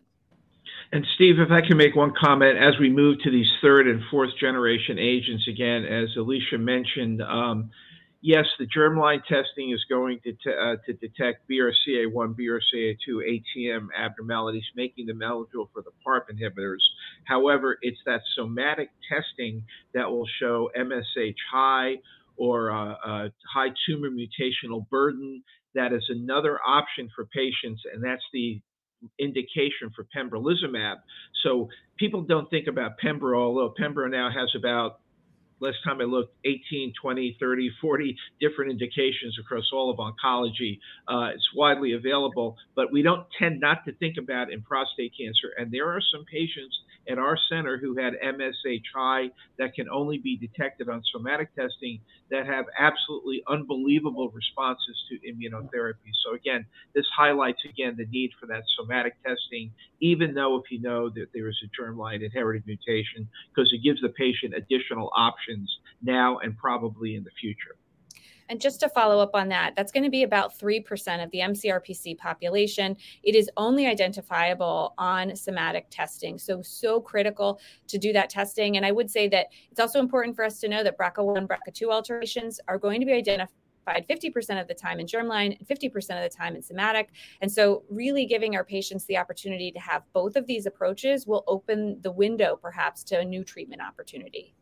And 0.92 1.06
Steve, 1.14 1.38
if 1.38 1.50
I 1.50 1.60
can 1.66 1.76
make 1.76 1.94
one 1.94 2.12
comment, 2.18 2.58
as 2.58 2.74
we 2.80 2.90
move 2.90 3.18
to 3.22 3.30
these 3.30 3.50
third 3.62 3.86
and 3.86 4.02
fourth 4.10 4.30
generation 4.38 4.98
agents, 4.98 5.46
again, 5.48 5.84
as 5.84 6.08
Alicia 6.16 6.58
mentioned, 6.58 7.22
um, 7.22 7.70
yes, 8.24 8.46
the 8.58 8.66
germline 8.66 9.22
testing 9.24 9.70
is 9.70 9.84
going 9.88 10.18
to, 10.24 10.32
t- 10.32 10.38
uh, 10.50 10.76
to 10.86 10.92
detect 10.94 11.48
BRCA1, 11.48 12.34
BRCA2, 12.34 12.96
ATM 13.58 13.88
abnormalities, 13.96 14.64
making 14.74 15.06
them 15.06 15.20
eligible 15.22 15.68
for 15.74 15.82
the 15.82 15.90
PARP 16.04 16.30
inhibitors. 16.32 16.82
However, 17.26 17.76
it's 17.82 18.00
that 18.06 18.22
somatic 18.34 18.88
testing 19.12 19.62
that 19.92 20.10
will 20.10 20.26
show 20.40 20.70
MSH 20.76 21.34
high 21.52 21.96
or 22.36 22.72
uh, 22.72 22.94
uh, 23.06 23.28
high 23.54 23.68
tumor 23.86 24.08
mutational 24.10 24.88
burden. 24.88 25.42
That 25.74 25.92
is 25.92 26.04
another 26.08 26.58
option 26.66 27.10
for 27.14 27.26
patients, 27.26 27.82
and 27.92 28.02
that's 28.02 28.24
the 28.32 28.60
indication 29.18 29.90
for 29.94 30.06
pembrolizumab. 30.16 30.96
So 31.42 31.68
people 31.98 32.22
don't 32.22 32.48
think 32.48 32.68
about 32.68 32.92
Pembro, 33.04 33.36
although 33.36 33.74
Pembro 33.78 34.10
now 34.10 34.30
has 34.30 34.50
about 34.56 35.00
last 35.60 35.78
time 35.84 36.00
I 36.00 36.04
looked, 36.04 36.34
18, 36.44 36.92
20, 37.00 37.36
30, 37.38 37.70
40 37.80 38.16
different 38.40 38.70
indications 38.70 39.36
across 39.40 39.70
all 39.72 39.90
of 39.90 39.98
oncology. 39.98 40.78
Uh, 41.08 41.30
it's 41.34 41.48
widely 41.54 41.92
available, 41.92 42.56
but 42.74 42.92
we 42.92 43.02
don't 43.02 43.26
tend 43.38 43.60
not 43.60 43.84
to 43.86 43.92
think 43.94 44.16
about 44.18 44.52
in 44.52 44.62
prostate 44.62 45.12
cancer. 45.18 45.52
And 45.58 45.70
there 45.70 45.90
are 45.90 46.00
some 46.12 46.24
patients 46.24 46.76
at 47.08 47.18
our 47.18 47.36
center 47.48 47.78
who 47.78 47.96
had 47.96 48.14
MSHI 48.24 49.30
that 49.58 49.74
can 49.74 49.88
only 49.88 50.18
be 50.18 50.36
detected 50.36 50.88
on 50.88 51.02
somatic 51.12 51.54
testing 51.54 52.00
that 52.30 52.46
have 52.46 52.64
absolutely 52.78 53.42
unbelievable 53.48 54.30
responses 54.30 54.96
to 55.08 55.18
immunotherapy. 55.28 56.10
So 56.24 56.34
again, 56.34 56.64
this 56.94 57.06
highlights 57.16 57.62
again 57.68 57.94
the 57.96 58.06
need 58.06 58.30
for 58.40 58.46
that 58.46 58.62
somatic 58.78 59.14
testing, 59.22 59.72
even 60.00 60.34
though 60.34 60.56
if 60.56 60.70
you 60.70 60.80
know 60.80 61.08
that 61.10 61.28
there 61.34 61.48
is 61.48 61.58
a 61.64 61.82
germline 61.82 62.24
inherited 62.24 62.66
mutation, 62.66 63.28
because 63.54 63.72
it 63.72 63.82
gives 63.82 64.00
the 64.00 64.08
patient 64.10 64.54
additional 64.54 65.10
options 65.16 65.70
now 66.02 66.38
and 66.38 66.56
probably 66.56 67.14
in 67.14 67.24
the 67.24 67.30
future. 67.40 67.76
And 68.48 68.60
just 68.60 68.80
to 68.80 68.88
follow 68.88 69.20
up 69.20 69.30
on 69.34 69.48
that, 69.48 69.74
that's 69.76 69.92
going 69.92 70.04
to 70.04 70.10
be 70.10 70.22
about 70.22 70.58
3% 70.58 71.22
of 71.22 71.30
the 71.30 71.38
MCRPC 71.38 72.18
population. 72.18 72.96
It 73.22 73.34
is 73.34 73.50
only 73.56 73.86
identifiable 73.86 74.94
on 74.98 75.34
somatic 75.34 75.86
testing. 75.90 76.38
So, 76.38 76.60
so 76.62 77.00
critical 77.00 77.60
to 77.88 77.98
do 77.98 78.12
that 78.12 78.30
testing. 78.30 78.76
And 78.76 78.84
I 78.84 78.92
would 78.92 79.10
say 79.10 79.28
that 79.28 79.46
it's 79.70 79.80
also 79.80 79.98
important 79.98 80.36
for 80.36 80.44
us 80.44 80.60
to 80.60 80.68
know 80.68 80.84
that 80.84 80.98
BRCA1, 80.98 81.48
BRCA2 81.48 81.92
alterations 81.92 82.60
are 82.68 82.78
going 82.78 83.00
to 83.00 83.06
be 83.06 83.12
identified 83.12 83.50
50% 83.86 84.60
of 84.60 84.68
the 84.68 84.74
time 84.74 84.98
in 84.98 85.06
germline 85.06 85.58
and 85.58 85.68
50% 85.68 85.94
of 85.94 86.30
the 86.30 86.34
time 86.34 86.56
in 86.56 86.62
somatic. 86.62 87.10
And 87.42 87.52
so, 87.52 87.84
really 87.90 88.24
giving 88.24 88.56
our 88.56 88.64
patients 88.64 89.04
the 89.04 89.18
opportunity 89.18 89.70
to 89.72 89.78
have 89.78 90.02
both 90.12 90.36
of 90.36 90.46
these 90.46 90.66
approaches 90.66 91.26
will 91.26 91.44
open 91.46 92.00
the 92.00 92.10
window 92.10 92.56
perhaps 92.60 93.04
to 93.04 93.18
a 93.18 93.24
new 93.24 93.44
treatment 93.44 93.82
opportunity. 93.82 94.54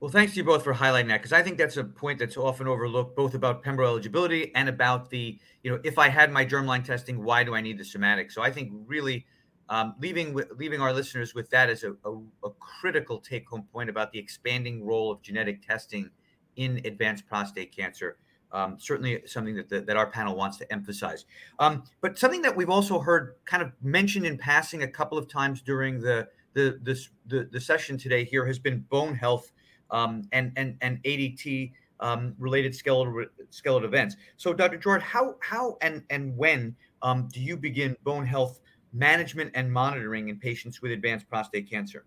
Well, 0.00 0.10
thanks 0.10 0.34
to 0.34 0.36
you 0.38 0.44
both 0.44 0.62
for 0.62 0.72
highlighting 0.72 1.08
that 1.08 1.18
because 1.18 1.32
I 1.32 1.42
think 1.42 1.58
that's 1.58 1.76
a 1.76 1.82
point 1.82 2.20
that's 2.20 2.36
often 2.36 2.68
overlooked, 2.68 3.16
both 3.16 3.34
about 3.34 3.64
Pembro 3.64 3.84
eligibility 3.86 4.54
and 4.54 4.68
about 4.68 5.10
the, 5.10 5.38
you 5.64 5.70
know, 5.72 5.80
if 5.82 5.98
I 5.98 6.08
had 6.08 6.30
my 6.30 6.46
germline 6.46 6.84
testing, 6.84 7.24
why 7.24 7.42
do 7.42 7.56
I 7.56 7.60
need 7.60 7.78
the 7.78 7.84
somatic? 7.84 8.30
So 8.30 8.40
I 8.40 8.52
think 8.52 8.70
really 8.86 9.26
um, 9.68 9.96
leaving 10.00 10.38
leaving 10.56 10.80
our 10.80 10.92
listeners 10.92 11.34
with 11.34 11.50
that 11.50 11.68
as 11.68 11.82
a, 11.82 11.94
a, 12.04 12.12
a 12.44 12.50
critical 12.60 13.18
take 13.18 13.48
home 13.48 13.66
point 13.72 13.90
about 13.90 14.12
the 14.12 14.20
expanding 14.20 14.84
role 14.84 15.10
of 15.10 15.20
genetic 15.20 15.66
testing 15.66 16.10
in 16.54 16.80
advanced 16.84 17.26
prostate 17.26 17.74
cancer. 17.74 18.18
Um, 18.50 18.76
certainly 18.78 19.22
something 19.26 19.56
that, 19.56 19.68
the, 19.68 19.82
that 19.82 19.96
our 19.96 20.10
panel 20.10 20.34
wants 20.34 20.56
to 20.58 20.72
emphasize. 20.72 21.26
Um, 21.58 21.82
but 22.00 22.18
something 22.18 22.40
that 22.42 22.56
we've 22.56 22.70
also 22.70 22.98
heard 22.98 23.34
kind 23.44 23.62
of 23.62 23.72
mentioned 23.82 24.24
in 24.24 24.38
passing 24.38 24.84
a 24.84 24.88
couple 24.88 25.18
of 25.18 25.28
times 25.28 25.60
during 25.60 26.00
the 26.00 26.28
the 26.54 26.78
this 26.82 27.10
the, 27.26 27.48
the 27.50 27.60
session 27.60 27.98
today 27.98 28.24
here 28.24 28.46
has 28.46 28.58
been 28.58 28.80
bone 28.88 29.14
health 29.14 29.50
um, 29.90 30.22
and 30.32 30.52
and 30.56 30.76
and 30.80 31.02
ADT 31.04 31.72
um, 32.00 32.34
related 32.38 32.74
skeletal 32.74 33.24
skeletal 33.50 33.88
events. 33.88 34.16
So, 34.36 34.52
Dr. 34.52 34.78
Jarrard, 34.78 35.02
how 35.02 35.36
how 35.40 35.78
and 35.82 36.02
and 36.10 36.36
when 36.36 36.76
um, 37.02 37.28
do 37.32 37.40
you 37.40 37.56
begin 37.56 37.96
bone 38.04 38.26
health 38.26 38.60
management 38.92 39.50
and 39.54 39.70
monitoring 39.72 40.28
in 40.28 40.38
patients 40.38 40.80
with 40.80 40.92
advanced 40.92 41.28
prostate 41.28 41.68
cancer? 41.68 42.04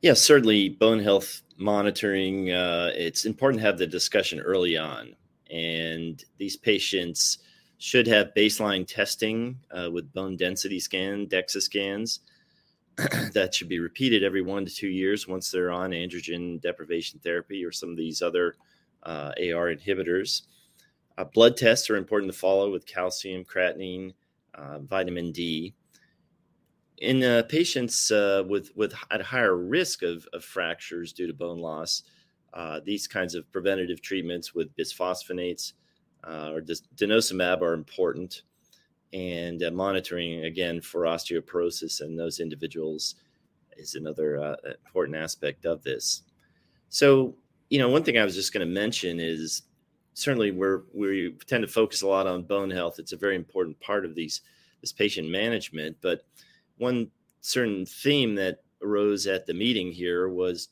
Yeah, 0.00 0.14
certainly 0.14 0.68
bone 0.68 0.98
health 0.98 1.42
monitoring. 1.56 2.50
Uh, 2.50 2.90
it's 2.94 3.24
important 3.24 3.60
to 3.60 3.66
have 3.66 3.78
the 3.78 3.86
discussion 3.86 4.40
early 4.40 4.76
on, 4.76 5.14
and 5.50 6.22
these 6.38 6.56
patients 6.56 7.38
should 7.78 8.06
have 8.06 8.32
baseline 8.36 8.86
testing 8.86 9.58
uh, 9.72 9.90
with 9.90 10.12
bone 10.12 10.36
density 10.36 10.78
scan, 10.78 11.26
DEXA 11.26 11.62
scans 11.62 12.20
that 13.32 13.54
should 13.54 13.68
be 13.68 13.78
repeated 13.78 14.22
every 14.22 14.42
one 14.42 14.66
to 14.66 14.74
two 14.74 14.88
years 14.88 15.26
once 15.26 15.50
they're 15.50 15.70
on 15.70 15.90
androgen 15.90 16.60
deprivation 16.60 17.18
therapy 17.20 17.64
or 17.64 17.72
some 17.72 17.90
of 17.90 17.96
these 17.96 18.20
other 18.20 18.54
uh, 19.04 19.32
AR 19.38 19.74
inhibitors. 19.74 20.42
Uh, 21.16 21.24
blood 21.24 21.56
tests 21.56 21.88
are 21.90 21.96
important 21.96 22.32
to 22.32 22.38
follow 22.38 22.70
with 22.70 22.86
calcium, 22.86 23.44
creatinine, 23.44 24.12
uh, 24.54 24.78
vitamin 24.80 25.32
D. 25.32 25.74
In 26.98 27.22
uh, 27.22 27.42
patients 27.48 28.10
uh, 28.10 28.44
with 28.46 28.70
with 28.76 28.94
at 29.10 29.22
higher 29.22 29.56
risk 29.56 30.02
of, 30.02 30.26
of 30.32 30.44
fractures 30.44 31.12
due 31.12 31.26
to 31.26 31.32
bone 31.32 31.58
loss, 31.58 32.02
uh, 32.54 32.80
these 32.84 33.06
kinds 33.06 33.34
of 33.34 33.50
preventative 33.50 34.00
treatments 34.00 34.54
with 34.54 34.74
bisphosphonates 34.76 35.72
or 36.24 36.60
denosumab 36.60 37.62
are 37.62 37.74
important 37.74 38.42
and 39.12 39.62
uh, 39.62 39.70
monitoring 39.70 40.44
again 40.44 40.80
for 40.80 41.02
osteoporosis 41.02 42.00
in 42.00 42.16
those 42.16 42.40
individuals 42.40 43.16
is 43.76 43.94
another 43.94 44.42
uh, 44.42 44.56
important 44.86 45.16
aspect 45.16 45.64
of 45.64 45.82
this. 45.82 46.22
So, 46.88 47.34
you 47.70 47.78
know, 47.78 47.88
one 47.88 48.04
thing 48.04 48.18
I 48.18 48.24
was 48.24 48.34
just 48.34 48.52
going 48.52 48.66
to 48.66 48.72
mention 48.72 49.18
is 49.20 49.62
certainly 50.14 50.50
we're 50.50 50.82
we 50.94 51.34
tend 51.46 51.62
to 51.62 51.68
focus 51.68 52.02
a 52.02 52.08
lot 52.08 52.26
on 52.26 52.42
bone 52.42 52.70
health. 52.70 52.98
It's 52.98 53.12
a 53.12 53.16
very 53.16 53.36
important 53.36 53.80
part 53.80 54.04
of 54.04 54.14
these 54.14 54.42
this 54.80 54.92
patient 54.92 55.28
management. 55.30 55.96
But 56.00 56.24
one 56.76 57.10
certain 57.40 57.86
theme 57.86 58.34
that 58.36 58.62
arose 58.82 59.26
at 59.26 59.46
the 59.46 59.54
meeting 59.54 59.92
here 59.92 60.28
was 60.28 60.68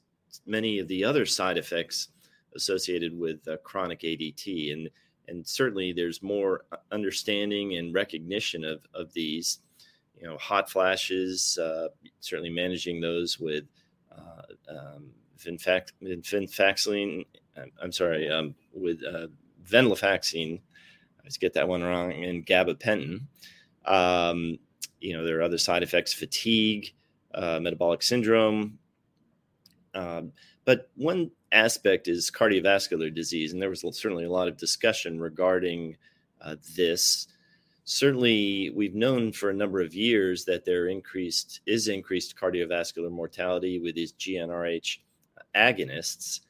many 0.46 0.78
of 0.78 0.88
the 0.88 1.04
other 1.04 1.24
side 1.26 1.58
effects 1.58 2.08
associated 2.54 3.16
with 3.16 3.46
uh, 3.48 3.56
chronic 3.58 4.00
ADT 4.00 4.72
and 4.72 4.90
and 5.30 5.46
certainly 5.46 5.92
there's 5.92 6.22
more 6.22 6.64
uh, 6.72 6.76
understanding 6.92 7.76
and 7.76 7.94
recognition 7.94 8.64
of 8.64 8.86
of 8.94 9.12
these 9.12 9.60
you 10.20 10.26
know 10.26 10.36
hot 10.36 10.70
flashes 10.70 11.58
uh, 11.58 11.88
certainly 12.20 12.50
managing 12.50 13.00
those 13.00 13.38
with 13.38 13.64
uh, 14.12 14.42
um, 14.68 15.10
vinfaxine 15.38 17.24
I'm 17.82 17.92
sorry 17.92 18.28
um, 18.30 18.54
with 18.74 19.02
uh, 19.04 19.28
venlafaxine 19.64 20.58
I 20.58 21.22
always 21.22 21.38
get 21.38 21.54
that 21.54 21.68
one 21.68 21.82
wrong 21.82 22.12
and 22.12 22.44
gabapentin. 22.46 23.22
Um, 23.84 24.58
you 25.00 25.14
know 25.14 25.24
there 25.24 25.38
are 25.38 25.42
other 25.42 25.58
side 25.58 25.82
effects 25.82 26.12
fatigue 26.12 26.92
uh, 27.34 27.60
metabolic 27.60 28.02
syndrome. 28.02 28.78
Um, 29.94 30.32
but 30.64 30.90
one 30.94 31.30
aspect 31.52 32.08
is 32.08 32.30
cardiovascular 32.30 33.14
disease, 33.14 33.52
and 33.52 33.60
there 33.60 33.70
was 33.70 33.84
certainly 33.92 34.24
a 34.24 34.30
lot 34.30 34.48
of 34.48 34.56
discussion 34.56 35.20
regarding 35.20 35.96
uh, 36.40 36.56
this. 36.76 37.28
Certainly, 37.84 38.70
we've 38.74 38.94
known 38.94 39.32
for 39.32 39.50
a 39.50 39.54
number 39.54 39.80
of 39.80 39.94
years 39.94 40.44
that 40.44 40.64
there 40.64 40.88
increased 40.88 41.60
is 41.66 41.88
increased 41.88 42.36
cardiovascular 42.36 43.10
mortality 43.10 43.80
with 43.80 43.94
these 43.94 44.12
GnRH 44.12 44.98
agonists. 45.54 46.40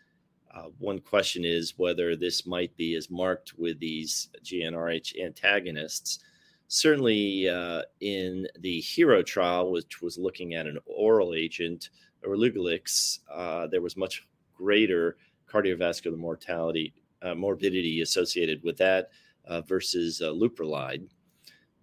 Uh, 0.54 0.64
one 0.78 0.98
question 0.98 1.44
is 1.44 1.78
whether 1.78 2.16
this 2.16 2.46
might 2.46 2.76
be 2.76 2.96
as 2.96 3.10
marked 3.10 3.54
with 3.56 3.78
these 3.78 4.28
GnRH 4.44 5.22
antagonists. 5.22 6.18
Certainly, 6.66 7.48
uh, 7.48 7.82
in 8.00 8.46
the 8.58 8.80
HERO 8.80 9.22
trial, 9.22 9.72
which 9.72 10.02
was 10.02 10.18
looking 10.18 10.54
at 10.54 10.66
an 10.66 10.78
oral 10.86 11.34
agent, 11.34 11.90
Relugolix, 12.24 13.20
uh, 13.32 13.66
there 13.68 13.80
was 13.80 13.96
much 13.96 14.26
greater 14.60 15.16
cardiovascular 15.50 16.16
mortality, 16.16 16.92
uh, 17.22 17.34
morbidity 17.34 18.02
associated 18.02 18.62
with 18.62 18.76
that 18.76 19.10
uh, 19.46 19.60
versus 19.62 20.20
uh, 20.20 20.26
leuprolide. 20.26 21.08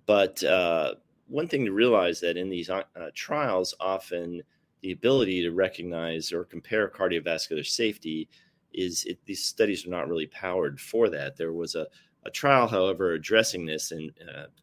But 0.06 0.42
uh, 0.44 0.96
one 1.28 1.48
thing 1.48 1.66
to 1.66 1.72
realize 1.72 2.20
that 2.22 2.38
in 2.38 2.50
these 2.50 2.70
uh, 2.70 2.84
trials, 3.14 3.74
often 3.80 4.42
the 4.82 4.92
ability 4.92 5.42
to 5.42 5.52
recognize 5.52 6.32
or 6.32 6.44
compare 6.46 6.88
cardiovascular 6.88 7.66
safety 7.66 8.30
is 8.74 9.04
it, 9.06 9.18
these 9.26 9.44
studies 9.44 9.86
are 9.86 9.90
not 9.90 10.08
really 10.08 10.28
powered 10.28 10.80
for 10.80 11.10
that. 11.10 11.36
There 11.36 11.54
was 11.54 11.76
a, 11.76 11.88
a 12.26 12.30
trial, 12.30 12.68
however, 12.68 13.14
addressing 13.14 13.66
this 13.66 13.92
and 13.92 14.12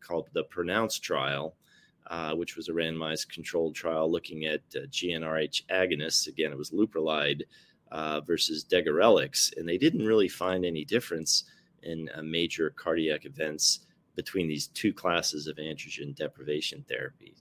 called 0.00 0.28
the 0.32 0.44
Pronounce 0.44 0.98
trial, 0.98 1.56
uh, 2.06 2.34
which 2.34 2.56
was 2.56 2.68
a 2.68 2.72
randomized 2.72 3.28
controlled 3.28 3.74
trial 3.74 4.10
looking 4.10 4.44
at 4.44 4.60
uh, 4.76 4.80
GnRH 4.90 5.64
agonists. 5.70 6.28
Again, 6.28 6.52
it 6.52 6.58
was 6.58 6.70
leuprolide 6.70 7.42
uh, 7.94 8.20
versus 8.20 8.66
degarelix, 8.68 9.56
and 9.56 9.68
they 9.68 9.78
didn't 9.78 10.04
really 10.04 10.28
find 10.28 10.64
any 10.64 10.84
difference 10.84 11.44
in 11.84 12.10
uh, 12.16 12.22
major 12.22 12.70
cardiac 12.70 13.24
events 13.24 13.86
between 14.16 14.48
these 14.48 14.66
two 14.68 14.92
classes 14.92 15.46
of 15.46 15.56
androgen 15.58 16.14
deprivation 16.14 16.84
therapy. 16.88 17.36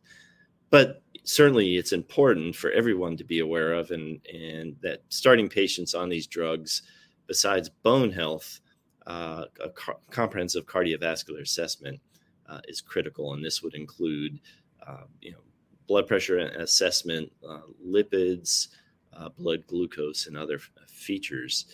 But 0.70 1.02
certainly, 1.24 1.78
it's 1.78 1.92
important 1.92 2.56
for 2.56 2.70
everyone 2.70 3.18
to 3.18 3.24
be 3.24 3.40
aware 3.40 3.74
of, 3.74 3.90
and, 3.90 4.20
and 4.32 4.76
that 4.82 5.02
starting 5.10 5.50
patients 5.50 5.96
on 5.96 6.08
these 6.08 6.28
drugs, 6.28 6.84
besides 7.26 7.70
bone 7.70 8.12
health, 8.12 8.60
uh, 9.08 9.46
a 9.60 9.70
car- 9.70 9.98
comprehensive 10.12 10.68
cardiovascular 10.68 11.42
assessment 11.42 12.00
uh, 12.48 12.60
is 12.68 12.80
critical, 12.80 13.34
and 13.34 13.44
this 13.44 13.64
would 13.64 13.74
include, 13.74 14.40
uh, 14.86 15.06
you 15.20 15.32
know, 15.32 15.44
blood 15.88 16.08
pressure 16.08 16.38
assessment, 16.38 17.32
uh, 17.48 17.62
lipids, 17.84 18.68
uh, 19.18 19.30
blood 19.30 19.66
glucose, 19.68 20.28
and 20.28 20.38
other 20.38 20.56
f- 20.56 20.72
features. 20.88 21.66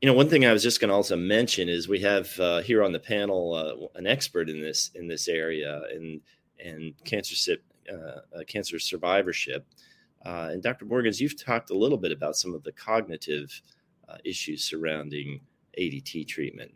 You 0.00 0.06
know, 0.08 0.14
one 0.14 0.28
thing 0.28 0.46
I 0.46 0.52
was 0.52 0.62
just 0.62 0.80
going 0.80 0.90
to 0.90 0.94
also 0.94 1.16
mention 1.16 1.68
is 1.68 1.88
we 1.88 2.00
have 2.00 2.38
uh, 2.38 2.60
here 2.60 2.84
on 2.84 2.92
the 2.92 3.00
panel 3.00 3.54
uh, 3.54 3.98
an 3.98 4.06
expert 4.06 4.48
in 4.48 4.60
this 4.60 4.90
in 4.94 5.08
this 5.08 5.28
area 5.28 5.82
and 5.92 6.20
and 6.64 6.94
cancer 7.04 7.56
uh, 7.92 8.20
cancer 8.46 8.78
survivorship. 8.78 9.66
Uh, 10.24 10.50
and 10.52 10.62
Dr. 10.62 10.84
Morgans, 10.84 11.20
you've 11.20 11.42
talked 11.42 11.70
a 11.70 11.78
little 11.78 11.98
bit 11.98 12.12
about 12.12 12.36
some 12.36 12.54
of 12.54 12.62
the 12.64 12.72
cognitive 12.72 13.62
uh, 14.08 14.16
issues 14.24 14.64
surrounding 14.64 15.40
ADT 15.78 16.26
treatment. 16.26 16.72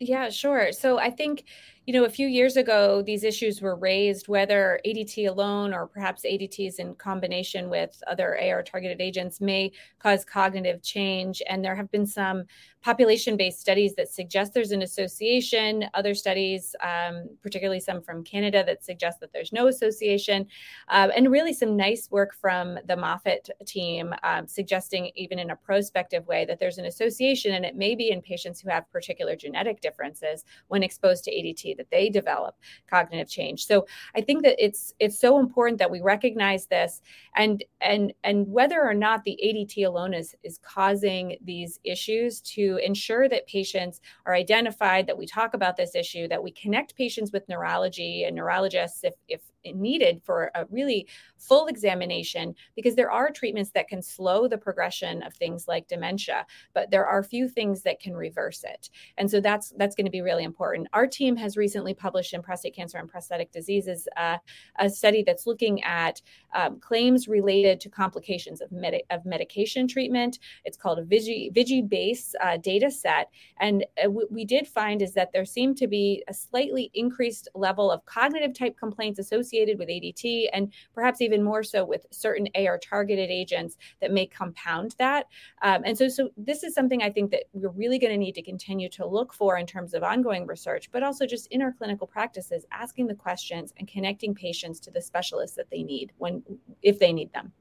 Yeah, 0.00 0.30
sure. 0.30 0.70
So 0.72 0.98
I 0.98 1.10
think 1.10 1.44
you 1.88 1.94
know, 1.94 2.04
a 2.04 2.10
few 2.10 2.28
years 2.28 2.58
ago, 2.58 3.00
these 3.00 3.24
issues 3.24 3.62
were 3.62 3.74
raised 3.74 4.28
whether 4.28 4.78
ADT 4.84 5.26
alone 5.26 5.72
or 5.72 5.86
perhaps 5.86 6.22
ADTs 6.22 6.78
in 6.78 6.94
combination 6.96 7.70
with 7.70 8.02
other 8.06 8.38
AR 8.38 8.62
targeted 8.62 9.00
agents 9.00 9.40
may 9.40 9.72
cause 9.98 10.22
cognitive 10.22 10.82
change. 10.82 11.40
And 11.48 11.64
there 11.64 11.74
have 11.74 11.90
been 11.90 12.04
some 12.04 12.44
population 12.82 13.38
based 13.38 13.58
studies 13.58 13.94
that 13.94 14.12
suggest 14.12 14.52
there's 14.52 14.70
an 14.70 14.82
association, 14.82 15.86
other 15.94 16.14
studies, 16.14 16.76
um, 16.82 17.26
particularly 17.42 17.80
some 17.80 18.02
from 18.02 18.22
Canada, 18.22 18.62
that 18.66 18.84
suggest 18.84 19.20
that 19.20 19.32
there's 19.32 19.52
no 19.52 19.68
association, 19.68 20.46
uh, 20.88 21.08
and 21.16 21.32
really 21.32 21.54
some 21.54 21.74
nice 21.74 22.10
work 22.10 22.34
from 22.34 22.78
the 22.86 22.96
Moffitt 22.96 23.48
team 23.66 24.14
um, 24.24 24.46
suggesting, 24.46 25.10
even 25.16 25.38
in 25.38 25.50
a 25.50 25.56
prospective 25.56 26.26
way, 26.26 26.44
that 26.44 26.58
there's 26.58 26.76
an 26.76 26.84
association, 26.84 27.54
and 27.54 27.64
it 27.64 27.76
may 27.76 27.94
be 27.94 28.10
in 28.10 28.20
patients 28.20 28.60
who 28.60 28.68
have 28.68 28.90
particular 28.92 29.34
genetic 29.34 29.80
differences 29.80 30.44
when 30.68 30.82
exposed 30.82 31.24
to 31.24 31.32
ADT 31.32 31.77
that 31.78 31.90
they 31.90 32.10
develop 32.10 32.56
cognitive 32.90 33.28
change. 33.28 33.66
So 33.66 33.86
I 34.14 34.20
think 34.20 34.42
that 34.42 34.62
it's 34.62 34.94
it's 34.98 35.18
so 35.18 35.38
important 35.38 35.78
that 35.78 35.90
we 35.90 36.00
recognize 36.00 36.66
this, 36.66 37.00
and 37.36 37.64
and 37.80 38.12
and 38.24 38.46
whether 38.46 38.82
or 38.82 38.94
not 38.94 39.24
the 39.24 39.38
ADT 39.42 39.86
alone 39.86 40.12
is 40.12 40.34
is 40.42 40.58
causing 40.58 41.36
these 41.42 41.80
issues 41.84 42.40
to 42.42 42.78
ensure 42.84 43.28
that 43.28 43.46
patients 43.46 44.00
are 44.26 44.34
identified, 44.34 45.06
that 45.06 45.16
we 45.16 45.26
talk 45.26 45.54
about 45.54 45.76
this 45.76 45.94
issue, 45.94 46.28
that 46.28 46.42
we 46.42 46.50
connect 46.50 46.96
patients 46.96 47.32
with 47.32 47.48
neurology 47.48 48.24
and 48.24 48.36
neurologists 48.36 49.04
if, 49.04 49.14
if 49.28 49.40
needed 49.64 50.20
for 50.22 50.50
a 50.54 50.66
really 50.70 51.06
full 51.36 51.66
examination 51.66 52.54
because 52.74 52.94
there 52.94 53.10
are 53.10 53.30
treatments 53.30 53.70
that 53.70 53.88
can 53.88 54.02
slow 54.02 54.48
the 54.48 54.58
progression 54.58 55.22
of 55.22 55.34
things 55.34 55.66
like 55.68 55.88
dementia 55.88 56.46
but 56.74 56.90
there 56.90 57.06
are 57.06 57.22
few 57.22 57.48
things 57.48 57.82
that 57.82 58.00
can 58.00 58.14
reverse 58.14 58.64
it. 58.64 58.90
And 59.16 59.30
so 59.30 59.40
that's 59.40 59.72
that's 59.76 59.94
going 59.94 60.06
to 60.06 60.10
be 60.10 60.20
really 60.20 60.44
important. 60.44 60.88
Our 60.92 61.06
team 61.06 61.36
has 61.36 61.56
recently 61.56 61.94
published 61.94 62.34
in 62.34 62.42
prostate 62.42 62.74
cancer 62.74 62.98
and 62.98 63.08
prostatic 63.08 63.52
diseases 63.52 64.08
uh, 64.16 64.38
a 64.78 64.88
study 64.88 65.22
that's 65.22 65.46
looking 65.46 65.82
at 65.82 66.20
um, 66.54 66.80
claims 66.80 67.28
related 67.28 67.80
to 67.80 67.88
complications 67.88 68.60
of, 68.60 68.70
med- 68.72 69.02
of 69.10 69.24
medication 69.24 69.86
treatment. 69.86 70.38
It's 70.64 70.76
called 70.76 70.98
a 70.98 71.04
vigi, 71.04 71.50
vigi 71.52 71.82
base 71.82 72.34
uh, 72.42 72.56
data 72.56 72.90
set. 72.90 73.30
And 73.60 73.84
uh, 73.98 74.04
w- 74.04 74.28
we 74.30 74.44
did 74.44 74.66
find 74.66 75.02
is 75.02 75.12
that 75.14 75.32
there 75.32 75.44
seemed 75.44 75.76
to 75.78 75.86
be 75.86 76.22
a 76.28 76.34
slightly 76.34 76.90
increased 76.94 77.48
level 77.54 77.90
of 77.90 78.04
cognitive 78.06 78.54
type 78.54 78.76
complaints 78.78 79.18
associated 79.18 79.47
associated 79.48 79.78
with 79.78 79.88
ADT, 79.88 80.48
and 80.52 80.72
perhaps 80.94 81.20
even 81.20 81.42
more 81.42 81.62
so 81.62 81.84
with 81.84 82.06
certain 82.10 82.48
AR 82.54 82.78
targeted 82.78 83.30
agents 83.30 83.76
that 84.00 84.12
may 84.12 84.26
compound 84.26 84.94
that. 84.98 85.26
Um, 85.62 85.82
and 85.84 85.96
so, 85.96 86.08
so 86.08 86.30
this 86.36 86.62
is 86.62 86.74
something 86.74 87.02
I 87.02 87.10
think 87.10 87.30
that 87.30 87.44
we're 87.52 87.70
really 87.70 87.98
going 87.98 88.12
to 88.12 88.18
need 88.18 88.34
to 88.34 88.42
continue 88.42 88.88
to 88.90 89.06
look 89.06 89.32
for 89.32 89.56
in 89.56 89.66
terms 89.66 89.94
of 89.94 90.02
ongoing 90.02 90.46
research, 90.46 90.90
but 90.92 91.02
also 91.02 91.26
just 91.26 91.46
in 91.48 91.62
our 91.62 91.72
clinical 91.72 92.06
practices, 92.06 92.66
asking 92.72 93.06
the 93.06 93.14
questions 93.14 93.72
and 93.78 93.88
connecting 93.88 94.34
patients 94.34 94.80
to 94.80 94.90
the 94.90 95.00
specialists 95.00 95.56
that 95.56 95.70
they 95.70 95.82
need 95.82 96.12
when, 96.18 96.42
if 96.82 96.98
they 96.98 97.12
need 97.12 97.32
them. 97.32 97.52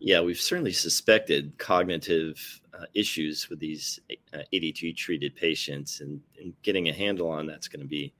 Yeah, 0.00 0.20
we've 0.20 0.40
certainly 0.40 0.72
suspected 0.72 1.58
cognitive 1.58 2.60
uh, 2.72 2.84
issues 2.94 3.48
with 3.50 3.58
these 3.58 3.98
uh, 4.32 4.38
ADT 4.54 4.96
treated 4.96 5.34
patients, 5.34 6.00
and, 6.00 6.20
and, 6.40 6.54
getting 6.62 6.88
a 6.88 6.92
handle 6.92 7.28
on 7.28 7.46
that's 7.46 7.66
going 7.66 7.80
to 7.80 7.88
be, 7.88 8.14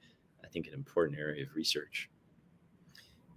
I 0.45 0.49
think, 0.49 0.67
an 0.67 0.75
important 0.75 1.21
area 1.21 1.45
of 1.45 1.55
research. 1.55 2.11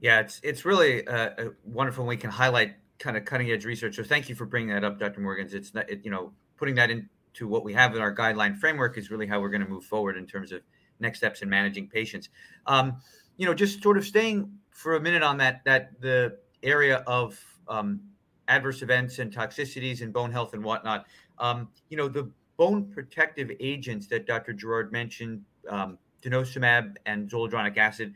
Yeah, 0.01 0.19
it's 0.19 0.41
it's 0.43 0.65
really 0.65 1.07
uh, 1.07 1.51
wonderful. 1.63 2.05
We 2.05 2.17
can 2.17 2.31
highlight 2.31 2.75
kind 2.99 3.15
of 3.15 3.25
cutting 3.25 3.49
edge 3.51 3.65
research. 3.65 3.95
So 3.95 4.03
thank 4.03 4.29
you 4.29 4.35
for 4.35 4.45
bringing 4.45 4.73
that 4.73 4.83
up, 4.83 4.99
Dr. 4.99 5.21
Morgans. 5.21 5.53
It's 5.53 5.73
not, 5.73 5.89
it, 5.89 6.01
you 6.03 6.11
know, 6.11 6.33
putting 6.57 6.75
that 6.75 6.91
into 6.91 7.47
what 7.47 7.63
we 7.63 7.73
have 7.73 7.95
in 7.95 8.01
our 8.01 8.13
guideline 8.13 8.57
framework 8.57 8.97
is 8.97 9.09
really 9.09 9.25
how 9.27 9.39
we're 9.39 9.49
going 9.49 9.63
to 9.63 9.67
move 9.67 9.85
forward 9.85 10.17
in 10.17 10.27
terms 10.27 10.51
of 10.51 10.61
next 10.99 11.19
steps 11.19 11.41
in 11.41 11.49
managing 11.49 11.87
patients. 11.87 12.29
Um, 12.67 12.97
you 13.37 13.45
know, 13.45 13.53
just 13.53 13.81
sort 13.81 13.97
of 13.97 14.05
staying 14.05 14.51
for 14.71 14.95
a 14.95 14.99
minute 15.01 15.23
on 15.23 15.37
that 15.37 15.63
that 15.65 15.99
the 15.99 16.37
area 16.63 16.97
of 17.07 17.39
um, 17.67 18.01
adverse 18.47 18.81
events 18.81 19.19
and 19.19 19.33
toxicities 19.33 20.01
and 20.01 20.13
bone 20.13 20.31
health 20.31 20.53
and 20.53 20.63
whatnot. 20.63 21.05
Um, 21.39 21.69
you 21.89 21.97
know, 21.97 22.07
the 22.07 22.29
bone 22.57 22.91
protective 22.91 23.51
agents 23.59 24.07
that 24.07 24.27
Dr. 24.27 24.53
Jarrard 24.53 24.91
mentioned, 24.91 25.43
um, 25.69 25.97
denosumab 26.21 26.97
and 27.05 27.29
zoledronic 27.29 27.77
acid, 27.77 28.13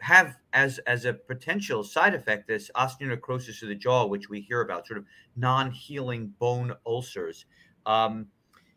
have 0.00 0.36
as 0.52 0.78
as 0.80 1.04
a 1.04 1.12
potential 1.12 1.82
side 1.82 2.14
effect 2.14 2.46
this 2.46 2.70
osteonecrosis 2.76 3.62
of 3.62 3.68
the 3.68 3.74
jaw, 3.74 4.06
which 4.06 4.28
we 4.28 4.40
hear 4.40 4.60
about, 4.60 4.86
sort 4.86 4.98
of 4.98 5.04
non-healing 5.36 6.32
bone 6.38 6.74
ulcers. 6.86 7.46
Um, 7.86 8.26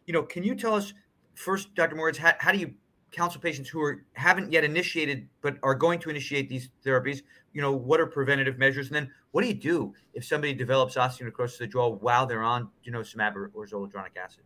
you 0.06 0.14
know, 0.14 0.24
can 0.24 0.44
you 0.44 0.56
tell 0.56 0.76
us 0.76 0.94
first, 1.36 1.74
Dr. 1.76 1.96
Moritz, 1.96 2.18
how, 2.18 2.34
how 2.40 2.52
do 2.52 2.58
you 2.58 2.74
counsel 3.12 3.42
patients 3.42 3.70
who 3.70 3.82
are 3.82 4.06
haven't 4.14 4.52
yet 4.52 4.64
initiated 4.64 5.28
but 5.42 5.58
are 5.64 5.76
going 5.76 6.00
to 6.00 6.10
initiate 6.10 6.50
these 6.50 6.70
therapies? 6.86 7.22
You 7.54 7.62
know, 7.62 7.72
what 7.72 8.00
are 8.00 8.06
preventative 8.06 8.58
measures, 8.58 8.88
and 8.88 8.96
then 8.96 9.12
what 9.32 9.42
do 9.42 9.48
you 9.48 9.56
do 9.56 9.94
if 10.14 10.26
somebody 10.26 10.54
develops 10.54 10.96
osteonecrosis 10.96 11.54
of 11.54 11.60
the 11.60 11.68
jaw 11.68 11.90
while 11.90 12.26
they're 12.26 12.44
on 12.44 12.70
you 12.84 12.92
denosumab 12.92 13.36
or, 13.36 13.52
or 13.54 13.66
zoledronic 13.66 14.18
acid? 14.24 14.44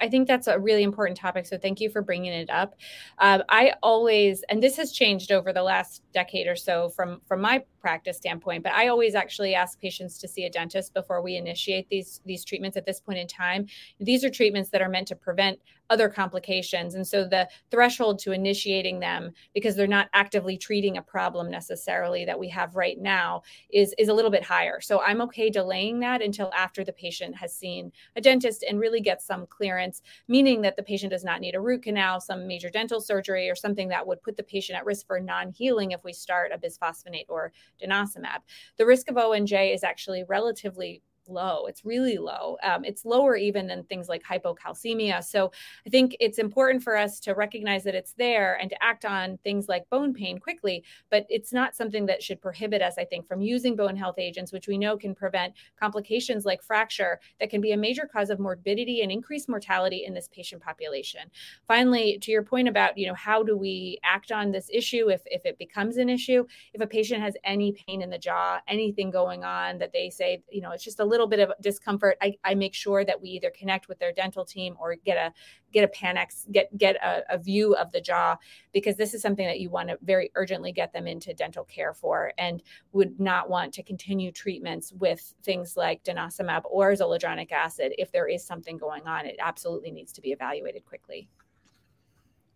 I 0.00 0.08
think 0.08 0.28
that's 0.28 0.46
a 0.46 0.58
really 0.58 0.82
important 0.82 1.18
topic. 1.18 1.46
So 1.46 1.58
thank 1.58 1.80
you 1.80 1.90
for 1.90 2.02
bringing 2.02 2.32
it 2.32 2.50
up. 2.50 2.74
Um, 3.18 3.42
I 3.48 3.74
always, 3.82 4.44
and 4.48 4.62
this 4.62 4.76
has 4.76 4.92
changed 4.92 5.32
over 5.32 5.52
the 5.52 5.62
last 5.62 6.02
decade 6.12 6.46
or 6.46 6.56
so 6.56 6.90
from 6.90 7.20
from 7.26 7.40
my 7.40 7.64
practice 7.80 8.16
standpoint, 8.16 8.62
but 8.62 8.72
I 8.72 8.88
always 8.88 9.14
actually 9.14 9.54
ask 9.54 9.80
patients 9.80 10.18
to 10.18 10.28
see 10.28 10.44
a 10.44 10.50
dentist 10.50 10.94
before 10.94 11.22
we 11.22 11.36
initiate 11.36 11.88
these 11.88 12.20
these 12.24 12.44
treatments 12.44 12.76
at 12.76 12.86
this 12.86 13.00
point 13.00 13.18
in 13.18 13.26
time. 13.26 13.66
These 14.00 14.24
are 14.24 14.30
treatments 14.30 14.70
that 14.70 14.82
are 14.82 14.88
meant 14.88 15.08
to 15.08 15.16
prevent 15.16 15.58
other 15.90 16.08
complications. 16.08 16.94
And 16.94 17.06
so 17.06 17.24
the 17.24 17.48
threshold 17.70 18.18
to 18.20 18.32
initiating 18.32 19.00
them 19.00 19.32
because 19.54 19.74
they're 19.74 19.86
not 19.86 20.08
actively 20.12 20.58
treating 20.58 20.98
a 20.98 21.02
problem 21.02 21.50
necessarily 21.50 22.24
that 22.26 22.38
we 22.38 22.48
have 22.48 22.76
right 22.76 22.98
now 22.98 23.42
is 23.70 23.94
is 23.98 24.08
a 24.08 24.14
little 24.14 24.30
bit 24.30 24.44
higher. 24.44 24.80
So 24.80 25.00
I'm 25.00 25.22
okay 25.22 25.50
delaying 25.50 26.00
that 26.00 26.22
until 26.22 26.52
after 26.54 26.84
the 26.84 26.92
patient 26.92 27.36
has 27.36 27.54
seen 27.54 27.92
a 28.16 28.20
dentist 28.20 28.64
and 28.68 28.78
really 28.78 29.00
gets 29.00 29.24
some 29.24 29.46
clearance, 29.46 30.02
meaning 30.28 30.60
that 30.62 30.76
the 30.76 30.82
patient 30.82 31.12
does 31.12 31.24
not 31.24 31.40
need 31.40 31.54
a 31.54 31.60
root 31.60 31.82
canal, 31.82 32.20
some 32.20 32.46
major 32.46 32.70
dental 32.70 33.00
surgery 33.00 33.48
or 33.48 33.54
something 33.54 33.88
that 33.88 34.06
would 34.06 34.22
put 34.22 34.36
the 34.36 34.42
patient 34.42 34.78
at 34.78 34.84
risk 34.84 35.06
for 35.06 35.20
non-healing 35.20 35.92
if 35.92 36.04
we 36.04 36.12
start 36.12 36.52
a 36.52 36.58
bisphosphonate 36.58 37.26
or 37.28 37.52
denosumab. 37.80 38.40
The 38.76 38.86
risk 38.86 39.08
of 39.08 39.16
ONJ 39.16 39.74
is 39.74 39.84
actually 39.84 40.24
relatively 40.28 41.02
low. 41.28 41.66
It's 41.66 41.84
really 41.84 42.18
low. 42.18 42.56
Um, 42.62 42.84
it's 42.84 43.04
lower 43.04 43.36
even 43.36 43.66
than 43.66 43.84
things 43.84 44.08
like 44.08 44.22
hypocalcemia. 44.22 45.22
So 45.24 45.52
I 45.86 45.90
think 45.90 46.16
it's 46.20 46.38
important 46.38 46.82
for 46.82 46.96
us 46.96 47.20
to 47.20 47.32
recognize 47.32 47.84
that 47.84 47.94
it's 47.94 48.14
there 48.14 48.58
and 48.60 48.70
to 48.70 48.82
act 48.82 49.04
on 49.04 49.38
things 49.44 49.68
like 49.68 49.88
bone 49.90 50.14
pain 50.14 50.38
quickly. 50.38 50.84
But 51.10 51.26
it's 51.28 51.52
not 51.52 51.74
something 51.74 52.06
that 52.06 52.22
should 52.22 52.40
prohibit 52.40 52.82
us, 52.82 52.94
I 52.98 53.04
think, 53.04 53.26
from 53.26 53.40
using 53.40 53.76
bone 53.76 53.96
health 53.96 54.18
agents, 54.18 54.52
which 54.52 54.68
we 54.68 54.78
know 54.78 54.96
can 54.96 55.14
prevent 55.14 55.54
complications 55.78 56.44
like 56.44 56.62
fracture 56.62 57.20
that 57.40 57.50
can 57.50 57.60
be 57.60 57.72
a 57.72 57.76
major 57.76 58.08
cause 58.10 58.30
of 58.30 58.38
morbidity 58.38 59.02
and 59.02 59.10
increased 59.10 59.48
mortality 59.48 60.04
in 60.06 60.14
this 60.14 60.28
patient 60.28 60.62
population. 60.62 61.22
Finally, 61.66 62.18
to 62.20 62.30
your 62.30 62.42
point 62.42 62.68
about, 62.68 62.96
you 62.96 63.06
know, 63.06 63.14
how 63.14 63.42
do 63.42 63.56
we 63.56 63.98
act 64.04 64.32
on 64.32 64.50
this 64.50 64.70
issue 64.72 65.10
if, 65.10 65.22
if 65.26 65.44
it 65.44 65.58
becomes 65.58 65.96
an 65.96 66.08
issue? 66.08 66.46
If 66.72 66.80
a 66.80 66.86
patient 66.86 67.20
has 67.22 67.36
any 67.44 67.72
pain 67.72 68.02
in 68.02 68.10
the 68.10 68.18
jaw, 68.18 68.60
anything 68.68 69.10
going 69.10 69.44
on 69.44 69.78
that 69.78 69.92
they 69.92 70.10
say, 70.10 70.42
you 70.50 70.60
know, 70.60 70.70
it's 70.70 70.84
just 70.84 71.00
a 71.00 71.04
little 71.04 71.17
little 71.18 71.28
bit 71.28 71.40
of 71.40 71.52
discomfort, 71.60 72.16
I, 72.22 72.36
I 72.44 72.54
make 72.54 72.74
sure 72.74 73.04
that 73.04 73.20
we 73.20 73.30
either 73.30 73.50
connect 73.50 73.88
with 73.88 73.98
their 73.98 74.12
dental 74.12 74.44
team 74.44 74.76
or 74.80 74.94
get 74.94 75.16
a 75.16 75.32
get 75.72 75.84
a 75.84 75.88
Panorex, 75.88 76.50
get 76.52 76.76
get 76.78 76.96
a, 76.96 77.22
a 77.34 77.38
view 77.38 77.74
of 77.74 77.90
the 77.90 78.00
jaw, 78.00 78.36
because 78.72 78.96
this 78.96 79.14
is 79.14 79.20
something 79.20 79.46
that 79.46 79.60
you 79.60 79.68
want 79.68 79.88
to 79.88 79.98
very 80.02 80.30
urgently 80.36 80.72
get 80.72 80.92
them 80.92 81.06
into 81.06 81.34
dental 81.34 81.64
care 81.64 81.92
for, 81.92 82.32
and 82.38 82.62
would 82.92 83.18
not 83.18 83.50
want 83.50 83.74
to 83.74 83.82
continue 83.82 84.30
treatments 84.30 84.92
with 84.92 85.34
things 85.42 85.76
like 85.76 86.04
denosumab 86.04 86.62
or 86.70 86.92
zoledronic 86.92 87.50
acid 87.50 87.92
if 87.98 88.12
there 88.12 88.28
is 88.28 88.44
something 88.44 88.78
going 88.78 89.06
on. 89.06 89.26
It 89.26 89.36
absolutely 89.40 89.90
needs 89.90 90.12
to 90.12 90.20
be 90.20 90.30
evaluated 90.30 90.86
quickly. 90.86 91.28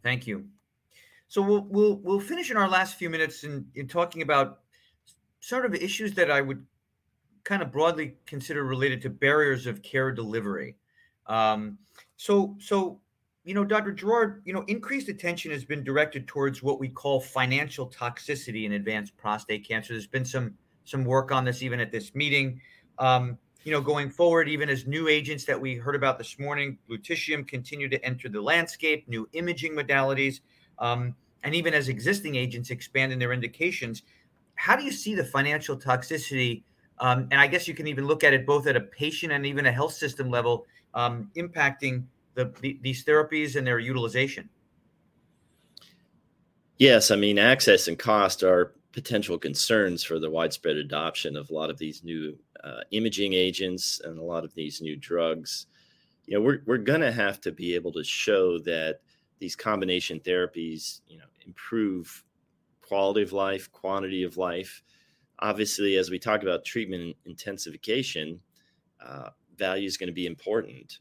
Thank 0.02 0.26
you. 0.26 0.46
So 1.28 1.42
we'll 1.42 1.66
we'll 1.68 1.96
we'll 1.96 2.20
finish 2.20 2.50
in 2.50 2.56
our 2.56 2.68
last 2.68 2.96
few 2.96 3.10
minutes 3.10 3.42
in, 3.42 3.66
in 3.74 3.88
talking 3.88 4.22
about 4.22 4.60
sort 5.40 5.66
of 5.66 5.74
issues 5.74 6.14
that 6.14 6.30
I 6.30 6.40
would 6.40 6.64
kind 7.44 7.62
of 7.62 7.72
broadly 7.72 8.14
considered 8.26 8.64
related 8.64 9.02
to 9.02 9.10
barriers 9.10 9.66
of 9.66 9.82
care 9.82 10.12
delivery. 10.12 10.76
Um, 11.26 11.78
so, 12.16 12.56
so 12.60 13.00
you 13.44 13.54
know, 13.54 13.64
Dr. 13.64 13.92
Jarrard, 13.92 14.40
you 14.44 14.52
know, 14.52 14.64
increased 14.68 15.08
attention 15.08 15.50
has 15.50 15.64
been 15.64 15.82
directed 15.82 16.28
towards 16.28 16.62
what 16.62 16.78
we 16.78 16.88
call 16.88 17.20
financial 17.20 17.88
toxicity 17.88 18.64
in 18.64 18.72
advanced 18.72 19.16
prostate 19.16 19.66
cancer. 19.66 19.94
There's 19.94 20.06
been 20.06 20.24
some 20.24 20.54
some 20.84 21.04
work 21.04 21.30
on 21.30 21.44
this 21.44 21.62
even 21.62 21.80
at 21.80 21.92
this 21.92 22.14
meeting. 22.14 22.60
Um, 22.98 23.38
you 23.64 23.70
know, 23.70 23.80
going 23.80 24.10
forward, 24.10 24.48
even 24.48 24.68
as 24.68 24.86
new 24.86 25.08
agents 25.08 25.44
that 25.44 25.60
we 25.60 25.76
heard 25.76 25.94
about 25.94 26.18
this 26.18 26.38
morning, 26.38 26.78
lutetium 26.90 27.46
continue 27.46 27.88
to 27.88 28.04
enter 28.04 28.28
the 28.28 28.40
landscape, 28.40 29.08
new 29.08 29.28
imaging 29.32 29.72
modalities, 29.72 30.40
um, 30.80 31.14
and 31.44 31.54
even 31.54 31.72
as 31.72 31.88
existing 31.88 32.34
agents 32.34 32.70
expand 32.70 33.12
in 33.12 33.20
their 33.20 33.32
indications, 33.32 34.02
how 34.56 34.74
do 34.74 34.82
you 34.82 34.90
see 34.90 35.14
the 35.14 35.24
financial 35.24 35.76
toxicity 35.76 36.62
um, 36.98 37.28
and 37.30 37.40
I 37.40 37.46
guess 37.46 37.66
you 37.66 37.74
can 37.74 37.86
even 37.86 38.06
look 38.06 38.24
at 38.24 38.32
it 38.32 38.46
both 38.46 38.66
at 38.66 38.76
a 38.76 38.80
patient 38.80 39.32
and 39.32 39.44
even 39.46 39.66
a 39.66 39.72
health 39.72 39.94
system 39.94 40.30
level, 40.30 40.66
um, 40.94 41.30
impacting 41.36 42.04
the, 42.34 42.52
the, 42.60 42.78
these 42.82 43.04
therapies 43.04 43.56
and 43.56 43.66
their 43.66 43.78
utilization. 43.78 44.48
Yes, 46.78 47.10
I 47.10 47.16
mean, 47.16 47.38
access 47.38 47.88
and 47.88 47.98
cost 47.98 48.42
are 48.42 48.74
potential 48.92 49.38
concerns 49.38 50.04
for 50.04 50.18
the 50.18 50.30
widespread 50.30 50.76
adoption 50.76 51.36
of 51.36 51.50
a 51.50 51.54
lot 51.54 51.70
of 51.70 51.78
these 51.78 52.04
new 52.04 52.36
uh, 52.62 52.80
imaging 52.90 53.32
agents 53.32 54.00
and 54.04 54.18
a 54.18 54.22
lot 54.22 54.44
of 54.44 54.54
these 54.54 54.80
new 54.80 54.96
drugs. 54.96 55.66
You 56.26 56.36
know, 56.38 56.44
we're, 56.44 56.62
we're 56.66 56.78
going 56.78 57.00
to 57.00 57.12
have 57.12 57.40
to 57.42 57.52
be 57.52 57.74
able 57.74 57.92
to 57.92 58.04
show 58.04 58.58
that 58.60 59.00
these 59.38 59.56
combination 59.56 60.20
therapies, 60.20 61.00
you 61.08 61.18
know, 61.18 61.24
improve 61.46 62.24
quality 62.80 63.22
of 63.22 63.32
life, 63.32 63.70
quantity 63.72 64.22
of 64.22 64.36
life. 64.36 64.82
Obviously, 65.42 65.96
as 65.96 66.08
we 66.08 66.20
talk 66.20 66.42
about 66.42 66.64
treatment 66.64 67.16
intensification, 67.26 68.40
uh, 69.04 69.30
value 69.56 69.88
is 69.88 69.96
going 69.96 70.06
to 70.06 70.12
be 70.12 70.26
important. 70.26 71.00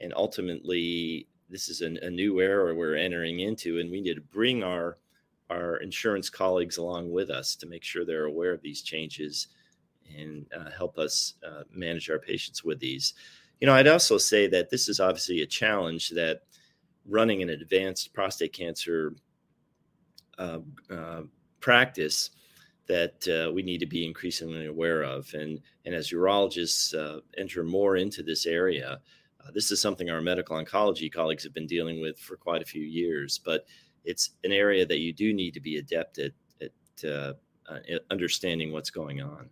And 0.00 0.14
ultimately, 0.16 1.28
this 1.50 1.68
is 1.68 1.82
an, 1.82 1.98
a 2.00 2.08
new 2.08 2.40
era 2.40 2.74
we're 2.74 2.96
entering 2.96 3.40
into, 3.40 3.80
and 3.80 3.90
we 3.90 4.00
need 4.00 4.14
to 4.14 4.22
bring 4.22 4.64
our 4.64 4.96
our 5.50 5.76
insurance 5.76 6.30
colleagues 6.30 6.78
along 6.78 7.12
with 7.12 7.28
us 7.28 7.54
to 7.54 7.66
make 7.66 7.84
sure 7.84 8.06
they're 8.06 8.24
aware 8.24 8.54
of 8.54 8.62
these 8.62 8.80
changes 8.80 9.48
and 10.16 10.46
uh, 10.58 10.70
help 10.70 10.98
us 10.98 11.34
uh, 11.46 11.64
manage 11.70 12.08
our 12.08 12.18
patients 12.18 12.64
with 12.64 12.80
these. 12.80 13.12
You 13.60 13.66
know, 13.66 13.74
I'd 13.74 13.86
also 13.86 14.16
say 14.16 14.46
that 14.46 14.70
this 14.70 14.88
is 14.88 15.00
obviously 15.00 15.42
a 15.42 15.46
challenge 15.46 16.08
that 16.10 16.44
running 17.06 17.42
an 17.42 17.50
advanced 17.50 18.14
prostate 18.14 18.54
cancer 18.54 19.14
uh, 20.38 20.60
uh 20.90 21.22
practice 21.60 22.30
that 22.92 23.26
uh, 23.26 23.50
we 23.50 23.62
need 23.62 23.78
to 23.78 23.86
be 23.86 24.04
increasingly 24.04 24.66
aware 24.66 25.02
of. 25.02 25.32
And, 25.32 25.62
and 25.86 25.94
as 25.94 26.10
urologists 26.10 26.94
uh, 26.94 27.20
enter 27.38 27.64
more 27.64 27.96
into 27.96 28.22
this 28.22 28.44
area, 28.44 29.00
this 29.54 29.70
is 29.70 29.80
something 29.80 30.10
our 30.10 30.20
medical 30.20 30.62
oncology 30.62 31.10
colleagues 31.10 31.42
have 31.42 31.54
been 31.54 31.66
dealing 31.66 32.02
with 32.02 32.18
for 32.18 32.36
quite 32.36 32.60
a 32.60 32.66
few 32.66 32.82
years. 32.82 33.40
But 33.42 33.64
it's 34.04 34.30
an 34.44 34.52
area 34.52 34.84
that 34.84 34.98
you 34.98 35.14
do 35.14 35.32
need 35.32 35.54
to 35.54 35.60
be 35.60 35.78
adept 35.78 36.18
at, 36.18 36.32
at 36.60 37.10
uh, 37.10 37.32
uh, 37.66 37.78
understanding 38.10 38.72
what's 38.72 38.90
going 38.90 39.22
on. 39.22 39.48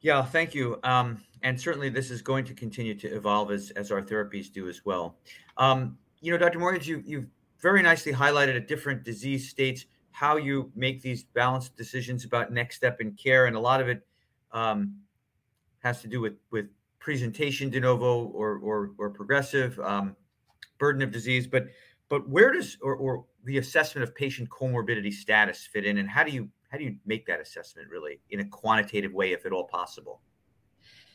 Yeah, 0.00 0.22
thank 0.22 0.52
you. 0.52 0.80
Um, 0.82 1.22
and 1.42 1.58
certainly, 1.58 1.90
this 1.90 2.10
is 2.10 2.22
going 2.22 2.44
to 2.46 2.54
continue 2.54 2.94
to 2.96 3.08
evolve 3.08 3.52
as, 3.52 3.70
as 3.70 3.92
our 3.92 4.02
therapies 4.02 4.52
do 4.52 4.68
as 4.68 4.84
well. 4.84 5.16
Um, 5.56 5.96
you 6.20 6.32
know, 6.32 6.38
Dr. 6.38 6.58
Morgan, 6.58 6.82
you, 6.84 7.02
you've 7.06 7.28
very 7.60 7.82
nicely 7.82 8.12
highlighted 8.12 8.56
at 8.56 8.66
different 8.66 9.04
disease 9.04 9.48
states 9.48 9.86
how 10.14 10.36
you 10.36 10.70
make 10.76 11.02
these 11.02 11.24
balanced 11.24 11.76
decisions 11.76 12.24
about 12.24 12.52
next 12.52 12.76
step 12.76 13.00
in 13.00 13.12
care. 13.14 13.46
And 13.46 13.56
a 13.56 13.60
lot 13.60 13.80
of 13.80 13.88
it 13.88 14.06
um, 14.52 14.94
has 15.80 16.00
to 16.02 16.08
do 16.08 16.20
with, 16.20 16.34
with 16.52 16.66
presentation 17.00 17.68
de 17.68 17.80
novo 17.80 18.26
or, 18.26 18.58
or, 18.58 18.92
or 18.96 19.10
progressive 19.10 19.76
um, 19.80 20.14
burden 20.78 21.02
of 21.02 21.10
disease. 21.10 21.48
But 21.48 21.66
but 22.08 22.28
where 22.28 22.52
does 22.52 22.78
or, 22.80 22.94
or 22.94 23.24
the 23.42 23.58
assessment 23.58 24.08
of 24.08 24.14
patient 24.14 24.48
comorbidity 24.50 25.12
status 25.12 25.66
fit 25.66 25.84
in, 25.84 25.98
and 25.98 26.08
how 26.08 26.22
do 26.22 26.30
you 26.30 26.48
how 26.68 26.78
do 26.78 26.84
you 26.84 26.96
make 27.04 27.26
that 27.26 27.40
assessment 27.40 27.88
really 27.88 28.20
in 28.30 28.38
a 28.38 28.44
quantitative 28.44 29.12
way, 29.12 29.32
if 29.32 29.44
at 29.46 29.52
all 29.52 29.64
possible? 29.64 30.20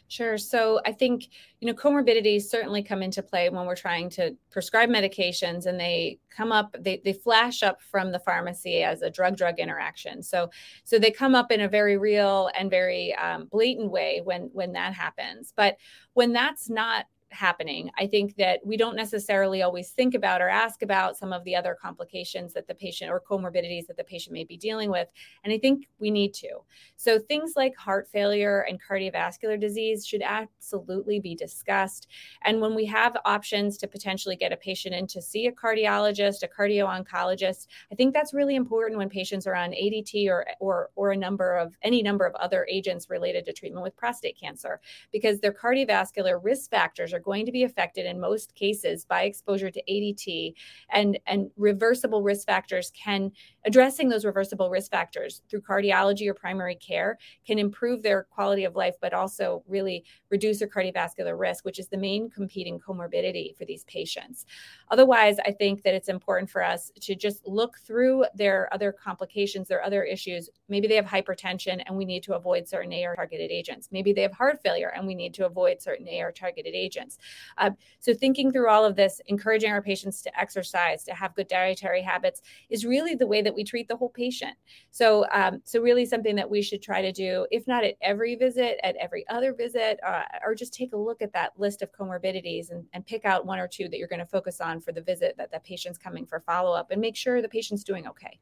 Sure. 0.09 0.39
So 0.39 0.81
I 0.87 0.91
think, 0.91 1.29
you 1.59 1.67
know, 1.67 1.73
comorbidities 1.73 2.41
certainly 2.43 2.81
come 2.81 3.03
into 3.03 3.21
play 3.21 3.47
when 3.49 3.67
we're 3.67 3.75
trying 3.75 4.09
to 4.11 4.35
prescribe 4.49 4.89
medications 4.89 5.67
and 5.67 5.79
they 5.79 6.17
come 6.31 6.51
up, 6.51 6.75
they, 6.79 6.99
they 7.05 7.13
flash 7.13 7.61
up 7.61 7.79
from 7.79 8.11
the 8.11 8.17
pharmacy 8.17 8.81
as 8.81 9.03
a 9.03 9.11
drug 9.11 9.37
drug 9.37 9.59
interaction. 9.59 10.23
So, 10.23 10.49
so 10.83 10.97
they 10.97 11.11
come 11.11 11.35
up 11.35 11.51
in 11.51 11.61
a 11.61 11.69
very 11.69 11.97
real 11.97 12.49
and 12.57 12.71
very 12.71 13.13
um, 13.15 13.45
blatant 13.51 13.91
way 13.91 14.21
when, 14.23 14.49
when 14.51 14.73
that 14.73 14.95
happens. 14.95 15.53
But 15.55 15.77
when 16.13 16.33
that's 16.33 16.71
not 16.71 17.05
happening. 17.31 17.91
I 17.97 18.07
think 18.07 18.35
that 18.37 18.59
we 18.65 18.77
don't 18.77 18.95
necessarily 18.95 19.61
always 19.61 19.91
think 19.91 20.13
about 20.15 20.41
or 20.41 20.49
ask 20.49 20.81
about 20.81 21.17
some 21.17 21.31
of 21.31 21.43
the 21.43 21.55
other 21.55 21.77
complications 21.79 22.53
that 22.53 22.67
the 22.67 22.75
patient 22.75 23.11
or 23.11 23.21
comorbidities 23.21 23.87
that 23.87 23.97
the 23.97 24.03
patient 24.03 24.33
may 24.33 24.43
be 24.43 24.57
dealing 24.57 24.89
with. 24.89 25.07
And 25.43 25.53
I 25.53 25.57
think 25.57 25.87
we 25.99 26.11
need 26.11 26.33
to. 26.35 26.49
So 26.95 27.19
things 27.19 27.53
like 27.55 27.75
heart 27.75 28.07
failure 28.07 28.65
and 28.67 28.79
cardiovascular 28.81 29.59
disease 29.59 30.05
should 30.05 30.21
absolutely 30.21 31.19
be 31.19 31.35
discussed. 31.35 32.07
And 32.43 32.61
when 32.61 32.75
we 32.75 32.85
have 32.85 33.17
options 33.25 33.77
to 33.79 33.87
potentially 33.87 34.35
get 34.35 34.51
a 34.51 34.57
patient 34.57 34.95
in 34.95 35.07
to 35.07 35.21
see 35.21 35.47
a 35.47 35.51
cardiologist, 35.51 36.43
a 36.43 36.47
cardio 36.47 36.87
oncologist, 36.87 37.67
I 37.91 37.95
think 37.95 38.13
that's 38.13 38.33
really 38.33 38.55
important 38.55 38.97
when 38.97 39.09
patients 39.09 39.47
are 39.47 39.55
on 39.55 39.71
ADT 39.71 40.27
or 40.29 40.45
or 40.59 40.89
or 40.95 41.11
a 41.11 41.17
number 41.17 41.55
of 41.55 41.75
any 41.81 42.01
number 42.01 42.25
of 42.25 42.35
other 42.35 42.65
agents 42.69 43.09
related 43.09 43.45
to 43.45 43.53
treatment 43.53 43.83
with 43.83 43.95
prostate 43.95 44.39
cancer 44.39 44.79
because 45.11 45.39
their 45.39 45.53
cardiovascular 45.53 46.39
risk 46.41 46.69
factors 46.69 47.13
are 47.13 47.18
are 47.19 47.23
going 47.23 47.45
to 47.45 47.51
be 47.51 47.63
affected 47.63 48.05
in 48.05 48.19
most 48.19 48.55
cases 48.55 49.05
by 49.05 49.23
exposure 49.23 49.69
to 49.69 49.83
ADT 49.89 50.53
and, 50.91 51.19
and 51.27 51.51
reversible 51.57 52.23
risk 52.23 52.45
factors 52.47 52.91
can 52.91 53.31
addressing 53.65 54.09
those 54.09 54.25
reversible 54.25 54.69
risk 54.69 54.89
factors 54.89 55.41
through 55.49 55.61
cardiology 55.61 56.27
or 56.27 56.33
primary 56.33 56.75
care 56.75 57.17
can 57.45 57.59
improve 57.59 58.01
their 58.01 58.23
quality 58.23 58.63
of 58.63 58.75
life, 58.75 58.95
but 59.01 59.13
also 59.13 59.63
really 59.67 60.03
reduce 60.29 60.59
their 60.59 60.67
cardiovascular 60.67 61.37
risk, 61.37 61.65
which 61.65 61.79
is 61.79 61.87
the 61.89 61.97
main 61.97 62.29
competing 62.29 62.79
comorbidity 62.79 63.55
for 63.57 63.65
these 63.65 63.83
patients. 63.85 64.45
Otherwise, 64.91 65.37
I 65.45 65.51
think 65.51 65.83
that 65.83 65.93
it's 65.93 66.09
important 66.09 66.49
for 66.49 66.63
us 66.63 66.91
to 67.01 67.15
just 67.15 67.45
look 67.45 67.77
through 67.79 68.25
their 68.33 68.73
other 68.73 68.91
complications, 68.91 69.67
their 69.67 69.83
other 69.83 70.03
issues. 70.03 70.49
Maybe 70.69 70.87
they 70.87 70.95
have 70.95 71.05
hypertension 71.05 71.83
and 71.85 71.97
we 71.97 72.05
need 72.05 72.23
to 72.23 72.35
avoid 72.35 72.67
certain 72.67 72.93
AR 72.93 73.15
targeted 73.15 73.51
agents. 73.51 73.89
Maybe 73.91 74.13
they 74.13 74.21
have 74.21 74.33
heart 74.33 74.61
failure 74.63 74.93
and 74.95 75.05
we 75.05 75.15
need 75.15 75.33
to 75.35 75.45
avoid 75.45 75.81
certain 75.81 76.07
AR 76.07 76.31
targeted 76.31 76.73
agents. 76.73 77.08
Uh, 77.57 77.71
so, 77.99 78.13
thinking 78.13 78.51
through 78.51 78.69
all 78.69 78.85
of 78.85 78.95
this, 78.95 79.21
encouraging 79.27 79.71
our 79.71 79.81
patients 79.81 80.21
to 80.21 80.39
exercise, 80.39 81.03
to 81.03 81.13
have 81.13 81.35
good 81.35 81.47
dietary 81.47 82.01
habits 82.01 82.41
is 82.69 82.85
really 82.85 83.15
the 83.15 83.27
way 83.27 83.41
that 83.41 83.53
we 83.53 83.63
treat 83.63 83.87
the 83.87 83.95
whole 83.95 84.09
patient. 84.09 84.55
So, 84.91 85.25
um, 85.31 85.61
so 85.63 85.81
really 85.81 86.05
something 86.05 86.35
that 86.35 86.49
we 86.49 86.61
should 86.61 86.81
try 86.81 87.01
to 87.01 87.11
do, 87.11 87.47
if 87.51 87.67
not 87.67 87.83
at 87.83 87.95
every 88.01 88.35
visit, 88.35 88.79
at 88.83 88.95
every 88.97 89.27
other 89.29 89.53
visit, 89.53 89.99
uh, 90.05 90.23
or 90.45 90.55
just 90.55 90.73
take 90.73 90.93
a 90.93 90.97
look 90.97 91.21
at 91.21 91.33
that 91.33 91.53
list 91.57 91.81
of 91.81 91.91
comorbidities 91.91 92.71
and, 92.71 92.85
and 92.93 93.05
pick 93.05 93.25
out 93.25 93.45
one 93.45 93.59
or 93.59 93.67
two 93.67 93.89
that 93.89 93.97
you're 93.97 94.07
going 94.07 94.19
to 94.19 94.25
focus 94.25 94.61
on 94.61 94.79
for 94.79 94.91
the 94.91 95.01
visit 95.01 95.35
that 95.37 95.51
the 95.51 95.59
patient's 95.59 95.97
coming 95.97 96.25
for 96.25 96.39
follow 96.39 96.73
up 96.73 96.91
and 96.91 97.01
make 97.01 97.15
sure 97.15 97.41
the 97.41 97.49
patient's 97.49 97.83
doing 97.83 98.07
okay. 98.07 98.39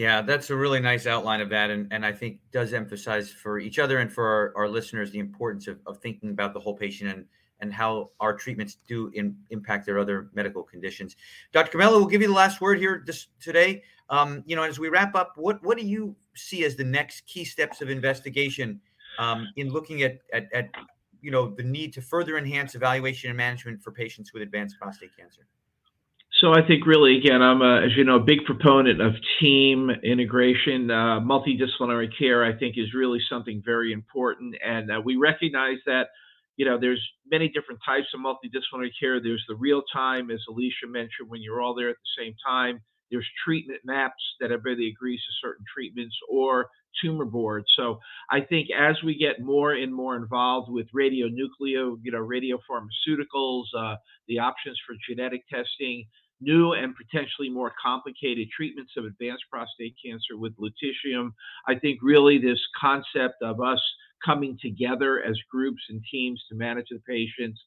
Yeah, 0.00 0.22
that's 0.22 0.48
a 0.48 0.56
really 0.56 0.80
nice 0.80 1.06
outline 1.06 1.42
of 1.42 1.50
that. 1.50 1.68
And, 1.68 1.86
and 1.92 2.06
I 2.06 2.12
think 2.12 2.38
does 2.52 2.72
emphasize 2.72 3.28
for 3.28 3.58
each 3.58 3.78
other 3.78 3.98
and 3.98 4.10
for 4.10 4.24
our, 4.24 4.52
our 4.56 4.66
listeners 4.66 5.10
the 5.10 5.18
importance 5.18 5.66
of, 5.66 5.78
of 5.84 5.98
thinking 5.98 6.30
about 6.30 6.54
the 6.54 6.58
whole 6.58 6.72
patient 6.72 7.12
and, 7.12 7.26
and 7.60 7.70
how 7.70 8.08
our 8.18 8.32
treatments 8.32 8.78
do 8.88 9.10
in, 9.12 9.36
impact 9.50 9.84
their 9.84 9.98
other 9.98 10.30
medical 10.32 10.62
conditions. 10.62 11.16
Dr. 11.52 11.76
Gomella, 11.76 11.98
we'll 11.98 12.06
give 12.06 12.22
you 12.22 12.28
the 12.28 12.32
last 12.32 12.62
word 12.62 12.78
here 12.78 13.02
this, 13.04 13.26
today. 13.42 13.82
Um, 14.08 14.42
you 14.46 14.56
know, 14.56 14.62
as 14.62 14.78
we 14.78 14.88
wrap 14.88 15.14
up, 15.14 15.34
what, 15.36 15.62
what 15.62 15.76
do 15.76 15.84
you 15.84 16.16
see 16.34 16.64
as 16.64 16.76
the 16.76 16.84
next 16.84 17.26
key 17.26 17.44
steps 17.44 17.82
of 17.82 17.90
investigation 17.90 18.80
um, 19.18 19.48
in 19.56 19.68
looking 19.68 20.00
at, 20.00 20.20
at, 20.32 20.50
at, 20.54 20.70
you 21.20 21.30
know, 21.30 21.50
the 21.50 21.62
need 21.62 21.92
to 21.92 22.00
further 22.00 22.38
enhance 22.38 22.74
evaluation 22.74 23.28
and 23.28 23.36
management 23.36 23.82
for 23.82 23.92
patients 23.92 24.32
with 24.32 24.42
advanced 24.42 24.78
prostate 24.80 25.14
cancer? 25.14 25.46
So 26.40 26.54
I 26.54 26.66
think 26.66 26.86
really, 26.86 27.18
again, 27.18 27.42
I'm 27.42 27.60
a, 27.60 27.82
as 27.84 27.90
you 27.96 28.04
know, 28.04 28.16
a 28.16 28.20
big 28.20 28.44
proponent 28.46 29.00
of 29.02 29.12
team 29.40 29.90
integration. 30.02 30.90
Uh, 30.90 31.20
multidisciplinary 31.20 32.08
care, 32.18 32.44
I 32.44 32.58
think, 32.58 32.78
is 32.78 32.94
really 32.94 33.20
something 33.28 33.62
very 33.64 33.92
important, 33.92 34.54
and 34.64 34.90
uh, 34.90 35.00
we 35.04 35.16
recognize 35.16 35.78
that. 35.86 36.08
You 36.56 36.66
know, 36.66 36.78
there's 36.78 37.02
many 37.30 37.48
different 37.48 37.80
types 37.86 38.08
of 38.12 38.20
multidisciplinary 38.20 38.90
care. 39.00 39.18
There's 39.18 39.42
the 39.48 39.54
real 39.54 39.82
time, 39.90 40.30
as 40.30 40.40
Alicia 40.46 40.88
mentioned, 40.88 41.28
when 41.28 41.40
you're 41.40 41.62
all 41.62 41.74
there 41.74 41.88
at 41.88 41.96
the 41.96 42.22
same 42.22 42.34
time. 42.46 42.82
There's 43.10 43.26
treatment 43.44 43.80
maps 43.84 44.22
that 44.40 44.52
everybody 44.52 44.90
agrees 44.90 45.20
to 45.20 45.46
certain 45.46 45.64
treatments 45.72 46.14
or 46.28 46.68
tumor 47.02 47.24
boards. 47.24 47.66
So 47.76 47.98
I 48.30 48.40
think 48.42 48.68
as 48.78 48.96
we 49.02 49.16
get 49.16 49.40
more 49.40 49.72
and 49.72 49.94
more 49.94 50.16
involved 50.16 50.70
with 50.70 50.86
radionucleo, 50.94 51.96
you 52.02 52.12
know, 52.12 52.26
radiopharmaceuticals, 52.26 53.64
uh, 53.78 53.96
the 54.28 54.38
options 54.38 54.78
for 54.86 54.94
genetic 55.08 55.42
testing, 55.48 56.04
new 56.40 56.72
and 56.72 56.94
potentially 56.96 57.48
more 57.48 57.72
complicated 57.82 58.48
treatments 58.54 58.92
of 58.96 59.04
advanced 59.04 59.44
prostate 59.50 59.94
cancer 60.04 60.36
with 60.36 60.56
lutetium. 60.56 61.32
I 61.68 61.78
think 61.78 61.98
really 62.02 62.38
this 62.38 62.60
concept 62.80 63.42
of 63.42 63.60
us 63.60 63.80
coming 64.24 64.58
together 64.60 65.22
as 65.22 65.38
groups 65.50 65.82
and 65.88 66.02
teams 66.10 66.42
to 66.48 66.56
manage 66.56 66.86
the 66.90 67.00
patients, 67.08 67.60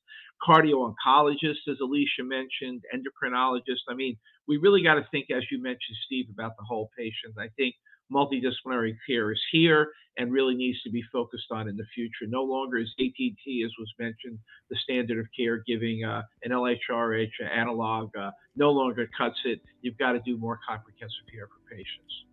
cardio 0.47 0.93
oncologists, 0.93 1.67
as 1.69 1.80
Alicia 1.82 2.24
mentioned, 2.24 2.82
endocrinologists. 2.93 3.89
I 3.89 3.95
mean, 3.95 4.17
we 4.47 4.57
really 4.57 4.84
got 4.84 4.95
to 4.95 5.07
think, 5.11 5.28
as 5.32 5.43
you 5.51 5.61
mentioned, 5.61 5.97
Steve, 6.05 6.26
about 6.32 6.51
the 6.57 6.65
whole 6.67 6.89
patient. 6.97 7.36
I 7.39 7.47
think 7.57 7.76
multidisciplinary 8.14 8.95
care 9.07 9.32
is 9.32 9.41
here 9.51 9.91
and 10.18 10.32
really 10.32 10.53
needs 10.55 10.82
to 10.84 10.91
be 10.91 11.03
focused 11.11 11.47
on 11.51 11.68
in 11.68 11.76
the 11.76 11.86
future. 11.93 12.28
No 12.28 12.43
longer 12.43 12.78
is 12.78 12.93
ADT, 12.99 13.66
as 13.66 13.72
was 13.80 13.91
mentioned, 13.99 14.38
the 14.70 14.78
standard 14.84 15.20
of 15.20 15.26
care, 15.38 15.64
giving 15.66 16.03
uh, 16.03 16.22
an 16.43 16.51
LHRH 16.51 17.32
analog 17.51 18.16
uh, 18.16 18.32
no 18.55 18.70
longer 18.70 19.09
cuts 19.18 19.39
it. 19.45 19.59
You've 19.82 19.97
got 19.97 20.11
to 20.11 20.20
do 20.20 20.38
more 20.38 20.59
comprehensive 20.68 21.26
care 21.32 21.47
for 21.47 21.76
patients. 21.76 22.26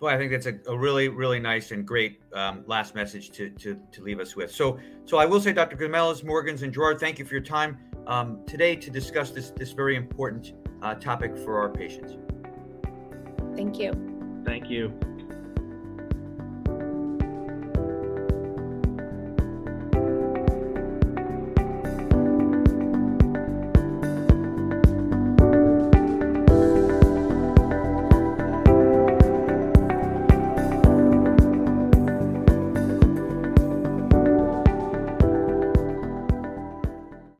Well, 0.00 0.14
I 0.14 0.18
think 0.18 0.30
that's 0.30 0.46
a, 0.46 0.58
a 0.68 0.76
really, 0.76 1.08
really 1.08 1.40
nice 1.40 1.70
and 1.70 1.86
great 1.86 2.20
um, 2.34 2.64
last 2.66 2.94
message 2.94 3.30
to, 3.32 3.50
to, 3.50 3.78
to 3.92 4.02
leave 4.02 4.20
us 4.20 4.36
with. 4.36 4.50
So, 4.50 4.78
so 5.06 5.16
I 5.16 5.24
will 5.24 5.40
say, 5.40 5.52
Dr. 5.52 5.76
Gamelis, 5.76 6.22
Morgans, 6.22 6.62
and 6.62 6.74
Jarrard, 6.74 7.00
thank 7.00 7.18
you 7.18 7.24
for 7.24 7.34
your 7.34 7.42
time 7.42 7.78
um, 8.06 8.44
today 8.46 8.76
to 8.76 8.90
discuss 8.90 9.30
this 9.30 9.50
this 9.50 9.72
very 9.72 9.96
important 9.96 10.52
uh, 10.82 10.94
topic 10.94 11.36
for 11.36 11.58
our 11.58 11.70
patients. 11.70 12.14
Thank 13.56 13.78
you. 13.78 14.15
Thank 14.46 14.70
you. 14.70 15.15